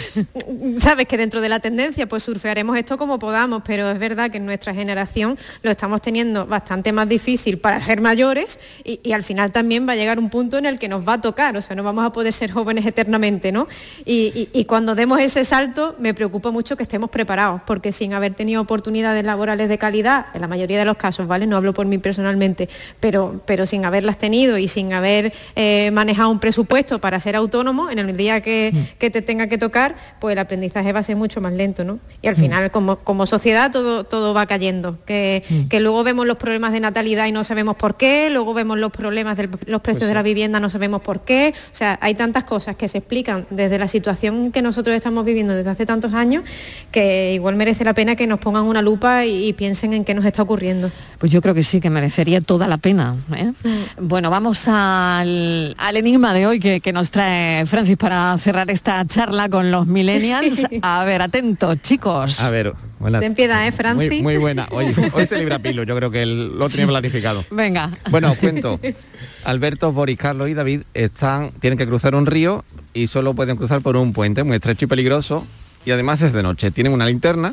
sabes 0.80 1.06
que 1.06 1.16
dentro 1.16 1.40
de 1.40 1.48
la 1.48 1.60
tendencia 1.60 2.08
pues 2.08 2.24
surfearemos 2.24 2.76
esto 2.76 2.98
como 2.98 3.20
podamos, 3.20 3.62
pero 3.64 3.88
es 3.90 3.98
verdad 4.00 4.30
que 4.32 4.38
en 4.38 4.46
nuestra 4.46 4.74
generación 4.74 5.38
lo 5.62 5.70
estamos 5.70 6.02
teniendo 6.02 6.44
bastante 6.46 6.90
más 6.92 7.08
difícil 7.08 7.58
para 7.58 7.80
ser 7.80 8.00
mayores 8.00 8.58
y, 8.82 8.98
y 9.04 9.12
al 9.12 9.22
final 9.22 9.52
también 9.52 9.86
va 9.88 9.92
a 9.92 9.96
llegar 9.96 10.18
un 10.18 10.28
punto 10.28 10.58
en 10.58 10.66
el 10.66 10.78
que 10.78 10.88
nos 10.88 11.06
va 11.06 11.12
a 11.14 11.20
tocar, 11.20 11.56
o 11.56 11.62
sea, 11.62 11.76
no 11.76 11.84
vamos 11.84 12.04
a 12.04 12.10
poder 12.10 12.32
ser 12.32 12.50
jóvenes 12.50 12.84
eternamente, 12.84 13.52
¿no? 13.52 13.68
Y, 14.04 14.32
y- 14.34 14.48
y 14.60 14.64
cuando 14.64 14.94
demos 14.96 15.20
ese 15.20 15.44
salto 15.44 15.94
me 16.00 16.14
preocupa 16.14 16.50
mucho 16.50 16.76
que 16.76 16.82
estemos 16.82 17.08
preparados, 17.10 17.27
porque 17.66 17.92
sin 17.92 18.14
haber 18.14 18.34
tenido 18.34 18.62
oportunidades 18.62 19.24
laborales 19.24 19.68
de 19.68 19.78
calidad, 19.78 20.26
en 20.34 20.40
la 20.40 20.48
mayoría 20.48 20.78
de 20.78 20.84
los 20.84 20.96
casos, 20.96 21.26
¿vale? 21.26 21.46
No 21.46 21.56
hablo 21.56 21.74
por 21.74 21.86
mí 21.86 21.98
personalmente, 21.98 22.68
pero, 23.00 23.40
pero 23.44 23.66
sin 23.66 23.84
haberlas 23.84 24.16
tenido 24.18 24.56
y 24.56 24.66
sin 24.68 24.92
haber 24.92 25.32
eh, 25.56 25.90
manejado 25.92 26.30
un 26.30 26.38
presupuesto 26.38 27.00
para 27.00 27.20
ser 27.20 27.36
autónomo, 27.36 27.90
en 27.90 27.98
el 27.98 28.16
día 28.16 28.40
que, 28.40 28.72
que 28.98 29.10
te 29.10 29.22
tenga 29.22 29.46
que 29.46 29.58
tocar, 29.58 29.96
pues 30.20 30.32
el 30.32 30.38
aprendizaje 30.38 30.92
va 30.92 31.00
a 31.00 31.02
ser 31.02 31.16
mucho 31.16 31.40
más 31.40 31.52
lento, 31.52 31.84
¿no? 31.84 31.98
Y 32.22 32.28
al 32.28 32.36
final, 32.36 32.70
como, 32.70 32.96
como 32.96 33.26
sociedad, 33.26 33.70
todo, 33.70 34.04
todo 34.04 34.32
va 34.32 34.46
cayendo, 34.46 34.98
que, 35.04 35.42
que 35.68 35.80
luego 35.80 36.02
vemos 36.04 36.26
los 36.26 36.38
problemas 36.38 36.72
de 36.72 36.80
natalidad 36.80 37.26
y 37.26 37.32
no 37.32 37.44
sabemos 37.44 37.76
por 37.76 37.96
qué, 37.96 38.30
luego 38.30 38.54
vemos 38.54 38.78
los 38.78 38.90
problemas 38.90 39.36
de 39.36 39.48
los 39.66 39.80
precios 39.82 40.08
de 40.08 40.14
la 40.14 40.22
vivienda, 40.22 40.60
no 40.60 40.70
sabemos 40.70 41.02
por 41.02 41.20
qué, 41.20 41.52
o 41.72 41.76
sea, 41.76 41.98
hay 42.00 42.14
tantas 42.14 42.44
cosas 42.44 42.76
que 42.76 42.88
se 42.88 42.98
explican 42.98 43.46
desde 43.50 43.78
la 43.78 43.88
situación 43.88 44.50
que 44.52 44.62
nosotros 44.62 44.96
estamos 44.96 45.24
viviendo 45.24 45.54
desde 45.54 45.70
hace 45.70 45.86
tantos 45.86 46.14
años, 46.14 46.44
que 46.90 47.17
igual 47.34 47.56
merece 47.56 47.84
la 47.84 47.94
pena 47.94 48.16
que 48.16 48.26
nos 48.26 48.38
pongan 48.38 48.64
una 48.64 48.82
lupa 48.82 49.24
y, 49.24 49.48
y 49.48 49.52
piensen 49.52 49.92
en 49.92 50.04
qué 50.04 50.14
nos 50.14 50.24
está 50.24 50.42
ocurriendo. 50.42 50.90
Pues 51.18 51.32
yo 51.32 51.40
creo 51.40 51.54
que 51.54 51.62
sí, 51.62 51.80
que 51.80 51.90
merecería 51.90 52.40
toda 52.40 52.66
la 52.66 52.78
pena. 52.78 53.16
¿eh? 53.36 53.52
Bueno, 54.00 54.30
vamos 54.30 54.66
al, 54.68 55.74
al 55.76 55.96
enigma 55.96 56.32
de 56.32 56.46
hoy 56.46 56.60
que, 56.60 56.80
que 56.80 56.92
nos 56.92 57.10
trae 57.10 57.66
Francis 57.66 57.96
para 57.96 58.36
cerrar 58.38 58.70
esta 58.70 59.04
charla 59.06 59.48
con 59.48 59.70
los 59.70 59.86
millennials. 59.86 60.66
A 60.82 61.04
ver, 61.04 61.22
atentos, 61.22 61.80
chicos. 61.82 62.40
A 62.40 62.50
ver, 62.50 62.74
buenas. 62.98 63.20
Ten 63.20 63.34
piedad, 63.34 63.66
¿eh, 63.66 63.72
Franci? 63.72 64.08
Muy, 64.08 64.22
muy 64.22 64.36
buena. 64.36 64.68
Hoy, 64.70 64.86
hoy 65.12 65.26
se 65.26 65.38
libra 65.38 65.58
Pilo, 65.58 65.82
yo 65.82 65.96
creo 65.96 66.10
que 66.10 66.24
lo 66.26 66.68
tenía 66.68 66.86
planificado. 66.86 67.44
Venga. 67.50 67.90
Bueno, 68.10 68.32
os 68.32 68.38
cuento. 68.38 68.78
Alberto, 69.44 69.92
Boris, 69.92 70.18
Carlos 70.18 70.48
y 70.48 70.54
David 70.54 70.82
están, 70.94 71.50
tienen 71.60 71.78
que 71.78 71.86
cruzar 71.86 72.14
un 72.14 72.26
río 72.26 72.64
y 72.92 73.06
solo 73.06 73.34
pueden 73.34 73.56
cruzar 73.56 73.80
por 73.80 73.96
un 73.96 74.12
puente 74.12 74.42
muy 74.44 74.56
estrecho 74.56 74.84
y 74.84 74.88
peligroso 74.88 75.46
y 75.84 75.90
además 75.90 76.20
es 76.22 76.32
de 76.32 76.42
noche. 76.42 76.70
Tienen 76.70 76.92
una 76.92 77.06
linterna, 77.06 77.52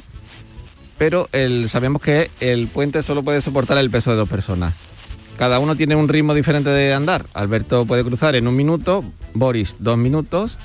pero 0.97 1.27
el- 1.31 1.69
sabemos 1.69 2.01
que 2.01 2.29
el 2.39 2.67
puente 2.67 3.01
solo 3.01 3.23
puede 3.23 3.41
soportar 3.41 3.77
el 3.77 3.89
peso 3.89 4.11
de 4.11 4.17
dos 4.17 4.29
personas. 4.29 4.73
Cada 5.37 5.59
uno 5.59 5.75
tiene 5.75 5.95
un 5.95 6.07
ritmo 6.07 6.33
diferente 6.33 6.69
de 6.69 6.93
andar. 6.93 7.25
Alberto 7.33 7.85
puede 7.85 8.03
cruzar 8.05 8.35
en 8.35 8.47
un 8.47 8.55
minuto, 8.55 9.03
Boris 9.33 9.75
dos 9.79 9.97
minutos, 9.97 10.57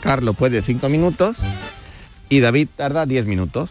Carlos 0.00 0.34
puede 0.36 0.62
cinco 0.62 0.88
minutos 0.88 1.36
y 2.30 2.40
David 2.40 2.68
tarda 2.76 3.04
diez 3.06 3.26
minutos. 3.26 3.70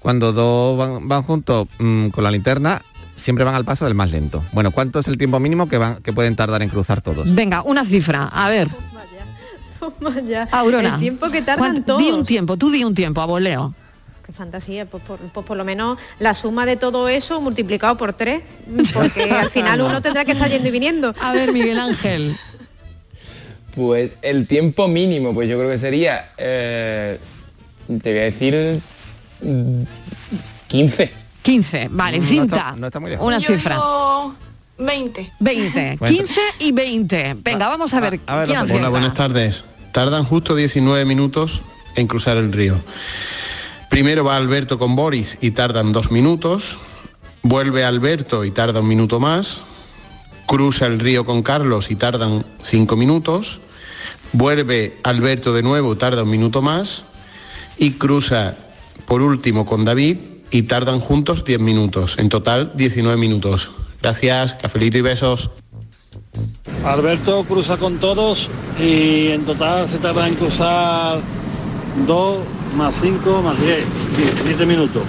Cuando 0.00 0.32
dos 0.32 0.78
van, 1.08 1.22
juntos 1.24 1.66
mm, 1.80 2.08
con 2.10 2.22
la 2.22 2.30
linterna, 2.30 2.82
siempre 3.16 3.44
van 3.44 3.56
al 3.56 3.64
paso 3.64 3.84
del 3.84 3.94
más 3.96 4.12
lento. 4.12 4.44
Bueno, 4.52 4.70
¿cuánto 4.70 5.00
es 5.00 5.08
el 5.08 5.18
tiempo 5.18 5.40
mínimo 5.40 5.68
que, 5.68 5.76
van, 5.76 5.96
que 6.02 6.12
pueden 6.12 6.36
tardar 6.36 6.62
en 6.62 6.68
cruzar 6.68 7.02
todos? 7.02 7.34
Venga, 7.34 7.62
una 7.62 7.84
cifra. 7.84 8.28
A 8.28 8.48
ver, 8.48 8.68
Aurora. 10.50 10.90
El 10.94 10.98
tiempo 10.98 11.30
que 11.30 11.42
tardan 11.42 11.58
¿cuánto- 11.74 11.82
todos. 11.82 12.00
Di 12.02 12.10
un 12.10 12.24
tiempo, 12.24 12.56
tú 12.56 12.70
di 12.70 12.84
un 12.84 12.94
tiempo, 12.94 13.20
a 13.20 13.26
voleo. 13.26 13.74
Qué 14.24 14.32
fantasía, 14.32 14.84
pues 14.84 15.02
por, 15.04 15.18
pues 15.18 15.46
por 15.46 15.56
lo 15.56 15.64
menos 15.64 15.98
la 16.18 16.34
suma 16.34 16.66
de 16.66 16.76
todo 16.76 17.08
eso 17.08 17.40
multiplicado 17.40 17.96
por 17.96 18.12
tres, 18.12 18.42
porque 18.92 19.22
al 19.30 19.48
final 19.50 19.80
uno 19.80 20.02
tendrá 20.02 20.24
que 20.24 20.32
estar 20.32 20.50
yendo 20.50 20.68
y 20.68 20.70
viniendo. 20.70 21.14
A 21.20 21.32
ver, 21.32 21.52
Miguel 21.52 21.78
Ángel. 21.78 22.36
Pues 23.74 24.14
el 24.22 24.48
tiempo 24.48 24.88
mínimo, 24.88 25.32
pues 25.32 25.48
yo 25.48 25.56
creo 25.56 25.70
que 25.70 25.78
sería, 25.78 26.32
eh, 26.36 27.20
te 28.02 28.10
voy 28.10 28.18
a 28.18 28.22
decir, 28.22 28.80
mm, 29.42 29.82
15. 30.66 31.12
15, 31.42 31.88
vale, 31.92 32.18
No 32.18 32.24
está- 32.24 32.34
cinta. 32.34 32.74
no 32.76 32.86
está 32.88 32.98
muy 32.98 33.10
lejos. 33.10 33.24
Una 33.24 33.38
Yo 33.38 33.46
cifra. 33.46 33.76
digo 33.76 34.34
20. 34.78 35.32
20, 35.40 35.96
Bueno. 35.98 36.16
15 36.16 36.40
y 36.60 36.72
20. 36.72 37.36
Venga, 37.42 37.68
vamos 37.68 37.92
a 37.94 38.00
ver. 38.00 38.20
¿quién 38.20 38.38
acierta? 38.38 38.74
Hola, 38.74 38.88
buenas 38.88 39.14
tardes. 39.14 39.64
Tardan 39.92 40.24
justo 40.24 40.54
19 40.54 41.04
minutos 41.04 41.60
en 41.96 42.06
cruzar 42.06 42.36
el 42.36 42.52
río. 42.52 42.76
Primero 43.90 44.24
va 44.24 44.36
Alberto 44.36 44.78
con 44.78 44.94
Boris 44.94 45.38
y 45.40 45.50
tardan 45.50 45.92
dos 45.92 46.10
minutos. 46.10 46.78
Vuelve 47.42 47.84
Alberto 47.84 48.44
y 48.44 48.50
tarda 48.50 48.80
un 48.80 48.88
minuto 48.88 49.18
más. 49.18 49.60
Cruza 50.46 50.86
el 50.86 51.00
río 51.00 51.24
con 51.24 51.42
Carlos 51.42 51.90
y 51.90 51.96
tardan 51.96 52.44
cinco 52.62 52.96
minutos. 52.96 53.60
Vuelve 54.32 54.98
Alberto 55.02 55.52
de 55.52 55.62
nuevo, 55.62 55.96
tarda 55.96 56.22
un 56.22 56.30
minuto 56.30 56.62
más. 56.62 57.04
Y 57.78 57.92
cruza 57.92 58.54
por 59.06 59.22
último 59.22 59.64
con 59.66 59.84
David 59.84 60.18
y 60.50 60.62
tardan 60.62 61.00
juntos 61.00 61.44
10 61.44 61.60
minutos. 61.60 62.16
En 62.18 62.28
total 62.28 62.72
19 62.76 63.16
minutos. 63.18 63.70
Gracias, 64.02 64.54
cafelito 64.54 64.98
y 64.98 65.00
besos. 65.00 65.50
Alberto 66.84 67.44
cruza 67.44 67.76
con 67.76 67.98
todos 67.98 68.48
y 68.80 69.28
en 69.28 69.44
total 69.44 69.88
se 69.88 69.98
tarda 69.98 70.28
en 70.28 70.34
cruzar 70.34 71.18
2 72.06 72.38
más 72.76 73.00
5 73.00 73.42
más 73.42 73.60
10, 73.60 73.80
17 74.16 74.66
minutos. 74.66 75.02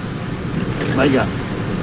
Venga, 0.98 1.24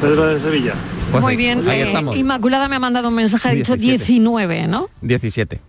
Pedro 0.01 0.27
de 0.27 0.37
Sevilla. 0.39 0.73
Muy 1.21 1.37
bien. 1.37 1.67
ahí 1.69 1.79
eh, 1.81 1.87
estamos. 1.87 2.17
Inmaculada 2.17 2.67
me 2.67 2.75
ha 2.75 2.79
mandado 2.79 3.07
un 3.07 3.15
mensaje, 3.15 3.49
ha 3.49 3.51
dicho 3.53 3.77
17. 3.77 4.03
19, 4.11 4.67
¿no? 4.67 4.89
17. 5.01 5.61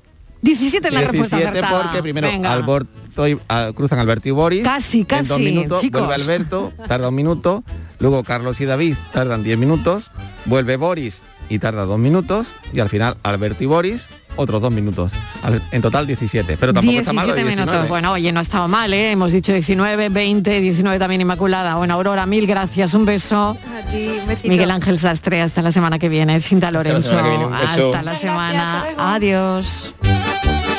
17 0.42 0.88
es 0.88 0.94
la 0.94 1.00
respuesta 1.00 1.36
17 1.36 1.58
acertada. 1.58 1.82
porque 1.84 2.02
primero. 2.02 2.28
Alberto 2.48 3.28
y- 3.28 3.38
ah, 3.48 3.70
cruzan 3.74 4.00
Alberto 4.00 4.28
y 4.28 4.32
Boris. 4.32 4.64
Casi, 4.64 5.00
En 5.00 5.06
dos 5.06 5.28
casi, 5.28 5.42
minutos 5.42 5.80
chicos. 5.80 6.04
vuelve 6.06 6.22
Alberto, 6.22 6.72
tarda 6.88 7.08
un 7.08 7.14
minuto. 7.14 7.62
Luego 8.00 8.22
Carlos 8.24 8.60
y 8.60 8.64
David 8.64 8.96
tardan 9.12 9.42
10 9.42 9.58
minutos. 9.58 10.10
Vuelve 10.44 10.76
Boris 10.76 11.22
y 11.48 11.58
tarda 11.58 11.84
dos 11.84 11.98
minutos. 11.98 12.46
Y 12.72 12.80
al 12.80 12.88
final 12.88 13.16
Alberto 13.22 13.64
y 13.64 13.66
Boris 13.66 14.02
otros 14.36 14.60
dos 14.62 14.70
minutos. 14.70 15.10
Al- 15.42 15.62
En 15.72 15.82
total 15.82 16.06
17. 16.06 16.56
Pero 16.58 16.72
tampoco 16.72 16.96
está 16.96 17.12
mal. 17.12 17.26
17 17.26 17.40
lo 17.42 17.44
de 17.44 17.56
minutos. 17.56 17.72
19. 17.72 17.88
Bueno, 17.88 18.12
oye, 18.12 18.30
no 18.32 18.40
estaba 18.40 18.68
mal, 18.68 18.92
¿eh? 18.94 19.10
Hemos 19.10 19.32
dicho 19.32 19.52
19, 19.52 20.10
20, 20.10 20.60
19 20.60 20.98
también 21.00 21.20
Inmaculada. 21.22 21.74
Bueno, 21.74 21.94
Aurora, 21.94 22.24
mil 22.26 22.46
gracias. 22.46 22.94
Un 22.94 23.04
beso. 23.04 23.58
A 23.76 23.90
ti, 23.90 24.18
un 24.20 24.26
besito. 24.28 24.48
Miguel 24.48 24.70
Ángel 24.70 24.98
Sastre, 25.00 25.42
hasta 25.42 25.60
la 25.60 25.72
semana 25.72 25.98
que 25.98 26.08
viene. 26.08 26.40
Cinta 26.40 26.70
Lorenzo, 26.70 27.08
semana 27.08 27.28
viene, 27.30 27.44
un 27.46 27.52
beso. 27.52 27.94
hasta 27.94 28.02
la 28.02 28.16
semana. 28.16 28.84
Adiós. 28.96 29.92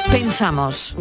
Pensamos. 0.10 0.96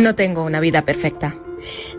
No 0.00 0.14
tengo 0.14 0.44
una 0.44 0.60
vida 0.60 0.82
perfecta. 0.82 1.36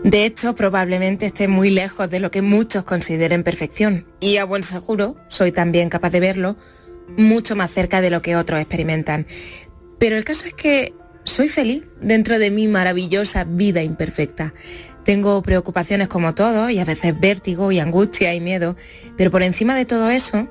De 0.02 0.24
hecho, 0.24 0.56
probablemente 0.56 1.24
esté 1.24 1.46
muy 1.46 1.70
lejos 1.70 2.10
de 2.10 2.18
lo 2.18 2.32
que 2.32 2.42
muchos 2.42 2.82
consideren 2.82 3.44
perfección. 3.44 4.08
Y 4.18 4.38
a 4.38 4.44
buen 4.44 4.64
seguro, 4.64 5.14
soy 5.28 5.52
también 5.52 5.88
capaz 5.88 6.10
de 6.10 6.18
verlo 6.18 6.56
mucho 7.16 7.54
más 7.54 7.70
cerca 7.70 8.00
de 8.00 8.10
lo 8.10 8.20
que 8.20 8.34
otros 8.34 8.58
experimentan. 8.58 9.24
Pero 10.00 10.16
el 10.16 10.24
caso 10.24 10.48
es 10.48 10.54
que 10.54 10.94
soy 11.22 11.48
feliz 11.48 11.84
dentro 12.00 12.40
de 12.40 12.50
mi 12.50 12.66
maravillosa 12.66 13.44
vida 13.44 13.84
imperfecta. 13.84 14.52
Tengo 15.04 15.40
preocupaciones 15.40 16.08
como 16.08 16.34
todos 16.34 16.72
y 16.72 16.80
a 16.80 16.84
veces 16.84 17.14
vértigo 17.20 17.70
y 17.70 17.78
angustia 17.78 18.34
y 18.34 18.40
miedo, 18.40 18.74
pero 19.16 19.30
por 19.30 19.44
encima 19.44 19.76
de 19.76 19.84
todo 19.84 20.10
eso, 20.10 20.48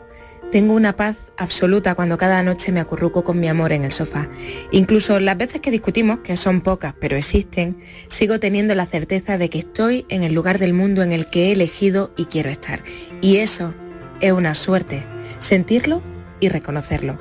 tengo 0.52 0.74
una 0.74 0.98
paz 0.98 1.32
absoluta 1.38 1.96
cuando 1.96 2.18
cada 2.18 2.44
noche 2.44 2.74
me 2.74 2.82
acurruco 2.82 3.24
con 3.24 3.40
mi 3.40 3.48
amor 3.48 3.72
en 3.72 3.84
el 3.84 3.94
sofá. 3.94 4.30
Incluso 4.72 5.20
las 5.22 5.38
veces 5.38 5.62
que 5.62 5.72
discutimos, 5.72 6.20
que 6.20 6.36
son 6.36 6.60
pocas, 6.60 6.94
pero 7.00 7.16
existen, 7.16 7.78
sigo 8.08 8.40
teniendo 8.40 8.76
la 8.76 8.86
certeza 8.86 9.38
de 9.38 9.50
que 9.50 9.60
estoy 9.60 10.06
en 10.10 10.24
el 10.24 10.34
lugar 10.34 10.60
del 10.60 10.74
mundo 10.74 11.04
en 11.04 11.14
el 11.14 11.28
que 11.28 11.48
he 11.48 11.52
elegido 11.54 12.12
y 12.18 12.26
quiero 12.26 12.50
estar. 12.50 12.84
Y 13.22 13.38
eso 13.38 13.74
es 14.20 14.34
una 14.34 14.54
suerte, 14.54 15.06
sentirlo 15.40 16.04
y 16.42 16.50
reconocerlo. 16.50 17.18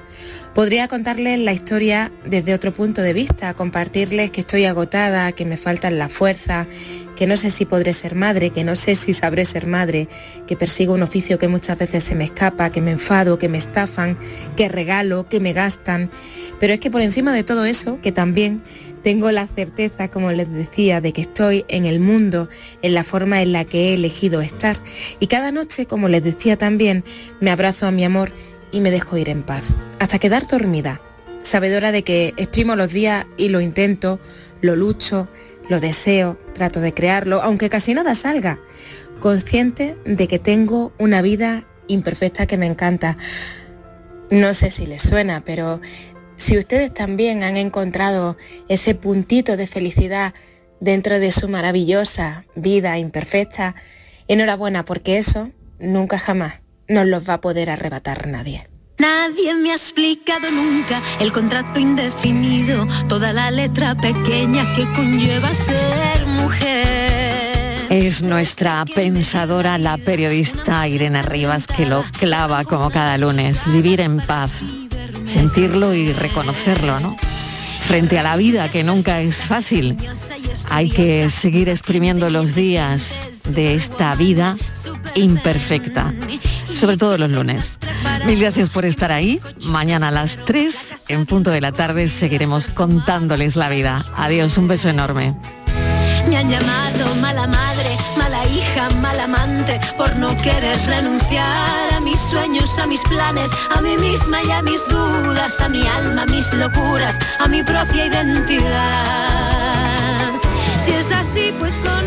Podría 0.54 0.88
contarles 0.88 1.38
la 1.38 1.52
historia 1.52 2.10
desde 2.24 2.54
otro 2.54 2.72
punto 2.72 3.02
de 3.02 3.12
vista, 3.12 3.54
compartirles 3.54 4.32
que 4.32 4.40
estoy 4.40 4.64
agotada, 4.64 5.30
que 5.30 5.44
me 5.44 5.56
faltan 5.56 5.96
la 5.96 6.08
fuerza, 6.08 6.66
que 7.14 7.28
no 7.28 7.36
sé 7.36 7.50
si 7.50 7.66
podré 7.66 7.92
ser 7.92 8.16
madre, 8.16 8.50
que 8.50 8.64
no 8.64 8.74
sé 8.74 8.96
si 8.96 9.12
sabré 9.12 9.44
ser 9.44 9.68
madre, 9.68 10.08
que 10.48 10.56
persigo 10.56 10.92
un 10.92 11.02
oficio 11.02 11.38
que 11.38 11.46
muchas 11.46 11.78
veces 11.78 12.02
se 12.02 12.16
me 12.16 12.24
escapa, 12.24 12.72
que 12.72 12.80
me 12.80 12.90
enfado, 12.90 13.38
que 13.38 13.48
me 13.48 13.58
estafan, 13.58 14.18
que 14.56 14.68
regalo, 14.68 15.28
que 15.28 15.38
me 15.38 15.52
gastan. 15.52 16.10
Pero 16.58 16.72
es 16.72 16.80
que 16.80 16.90
por 16.90 17.00
encima 17.00 17.32
de 17.32 17.44
todo 17.44 17.64
eso, 17.64 18.00
que 18.00 18.10
también 18.10 18.60
tengo 19.04 19.30
la 19.30 19.46
certeza, 19.46 20.10
como 20.10 20.32
les 20.32 20.52
decía, 20.52 21.00
de 21.00 21.12
que 21.12 21.22
estoy 21.22 21.64
en 21.68 21.86
el 21.86 22.00
mundo 22.00 22.48
en 22.82 22.94
la 22.94 23.04
forma 23.04 23.40
en 23.40 23.52
la 23.52 23.64
que 23.64 23.90
he 23.90 23.94
elegido 23.94 24.40
estar. 24.40 24.76
Y 25.20 25.28
cada 25.28 25.52
noche, 25.52 25.86
como 25.86 26.08
les 26.08 26.24
decía 26.24 26.58
también, 26.58 27.04
me 27.40 27.50
abrazo 27.50 27.86
a 27.86 27.92
mi 27.92 28.04
amor 28.04 28.32
y 28.72 28.80
me 28.80 28.90
dejo 28.90 29.16
ir 29.16 29.28
en 29.28 29.42
paz, 29.42 29.68
hasta 29.98 30.18
quedar 30.18 30.46
dormida, 30.46 31.00
sabedora 31.42 31.92
de 31.92 32.02
que 32.02 32.28
exprimo 32.36 32.76
los 32.76 32.92
días 32.92 33.26
y 33.36 33.48
lo 33.48 33.60
intento, 33.60 34.20
lo 34.60 34.76
lucho, 34.76 35.28
lo 35.68 35.80
deseo, 35.80 36.38
trato 36.54 36.80
de 36.80 36.94
crearlo, 36.94 37.42
aunque 37.42 37.68
casi 37.68 37.94
nada 37.94 38.14
salga, 38.14 38.58
consciente 39.20 39.96
de 40.04 40.28
que 40.28 40.38
tengo 40.38 40.92
una 40.98 41.22
vida 41.22 41.64
imperfecta 41.86 42.46
que 42.46 42.56
me 42.56 42.66
encanta. 42.66 43.16
No 44.30 44.54
sé 44.54 44.70
si 44.70 44.86
les 44.86 45.02
suena, 45.02 45.42
pero 45.44 45.80
si 46.36 46.58
ustedes 46.58 46.92
también 46.92 47.42
han 47.42 47.56
encontrado 47.56 48.36
ese 48.68 48.94
puntito 48.94 49.56
de 49.56 49.66
felicidad 49.66 50.34
dentro 50.80 51.18
de 51.18 51.32
su 51.32 51.48
maravillosa 51.48 52.44
vida 52.54 52.98
imperfecta, 52.98 53.74
enhorabuena 54.28 54.84
porque 54.84 55.18
eso 55.18 55.50
nunca 55.78 56.18
jamás 56.18 56.60
nos 56.90 57.06
los 57.06 57.26
va 57.26 57.34
a 57.34 57.40
poder 57.40 57.70
arrebatar 57.70 58.26
nadie. 58.26 58.68
Nadie 58.98 59.54
me 59.54 59.70
ha 59.70 59.74
explicado 59.74 60.50
nunca 60.50 61.00
el 61.20 61.32
contrato 61.32 61.80
indefinido, 61.80 62.86
toda 63.08 63.32
la 63.32 63.50
letra 63.50 63.94
pequeña 63.94 64.74
que 64.74 64.82
conlleva 64.92 65.48
ser 65.54 66.26
mujer. 66.26 67.86
Es 67.88 68.22
nuestra 68.22 68.84
pensadora, 68.84 69.78
la 69.78 69.96
periodista 69.96 70.86
Irene 70.86 71.22
Rivas, 71.22 71.66
que 71.66 71.86
lo 71.86 72.04
clava 72.18 72.64
como 72.64 72.90
cada 72.90 73.16
lunes. 73.16 73.70
Vivir 73.72 74.00
en 74.00 74.18
paz, 74.18 74.60
sentirlo 75.24 75.94
y 75.94 76.12
reconocerlo, 76.12 77.00
¿no? 77.00 77.16
Frente 77.80 78.18
a 78.18 78.22
la 78.22 78.36
vida, 78.36 78.68
que 78.68 78.84
nunca 78.84 79.20
es 79.20 79.44
fácil. 79.44 79.96
Hay 80.68 80.90
que 80.90 81.28
seguir 81.30 81.68
exprimiendo 81.68 82.30
los 82.30 82.54
días 82.54 83.20
de 83.44 83.74
esta 83.74 84.14
vida 84.14 84.56
imperfecta, 85.14 86.14
sobre 86.72 86.96
todo 86.96 87.18
los 87.18 87.30
lunes. 87.30 87.78
Mil 88.26 88.38
gracias 88.38 88.70
por 88.70 88.84
estar 88.84 89.12
ahí. 89.12 89.40
Mañana 89.64 90.08
a 90.08 90.10
las 90.10 90.36
3, 90.44 90.96
en 91.08 91.26
punto 91.26 91.50
de 91.50 91.60
la 91.60 91.72
tarde, 91.72 92.08
seguiremos 92.08 92.68
contándoles 92.68 93.56
la 93.56 93.68
vida. 93.68 94.04
Adiós, 94.16 94.56
un 94.58 94.68
beso 94.68 94.88
enorme. 94.88 95.34
Me 96.28 96.36
han 96.36 96.50
llamado 96.50 97.14
mala 97.14 97.46
madre, 97.46 97.96
mala 98.16 98.44
hija, 98.46 98.90
mala 99.00 99.24
amante, 99.24 99.80
por 99.96 100.14
no 100.16 100.36
querer 100.36 100.78
renunciar 100.86 101.94
a 101.94 102.00
mis 102.00 102.20
sueños, 102.20 102.78
a 102.78 102.86
mis 102.86 103.02
planes, 103.02 103.50
a 103.74 103.80
mí 103.80 103.96
misma 103.96 104.42
y 104.42 104.50
a 104.50 104.62
mis 104.62 104.86
dudas, 104.88 105.60
a 105.60 105.68
mi 105.68 105.86
alma, 105.86 106.22
a 106.22 106.26
mis 106.26 106.52
locuras, 106.52 107.18
a 107.38 107.48
mi 107.48 107.62
propia 107.62 108.06
identidad. 108.06 109.89
Si 110.84 110.92
es 110.92 111.12
así, 111.12 111.54
pues 111.58 111.78
con 111.78 111.99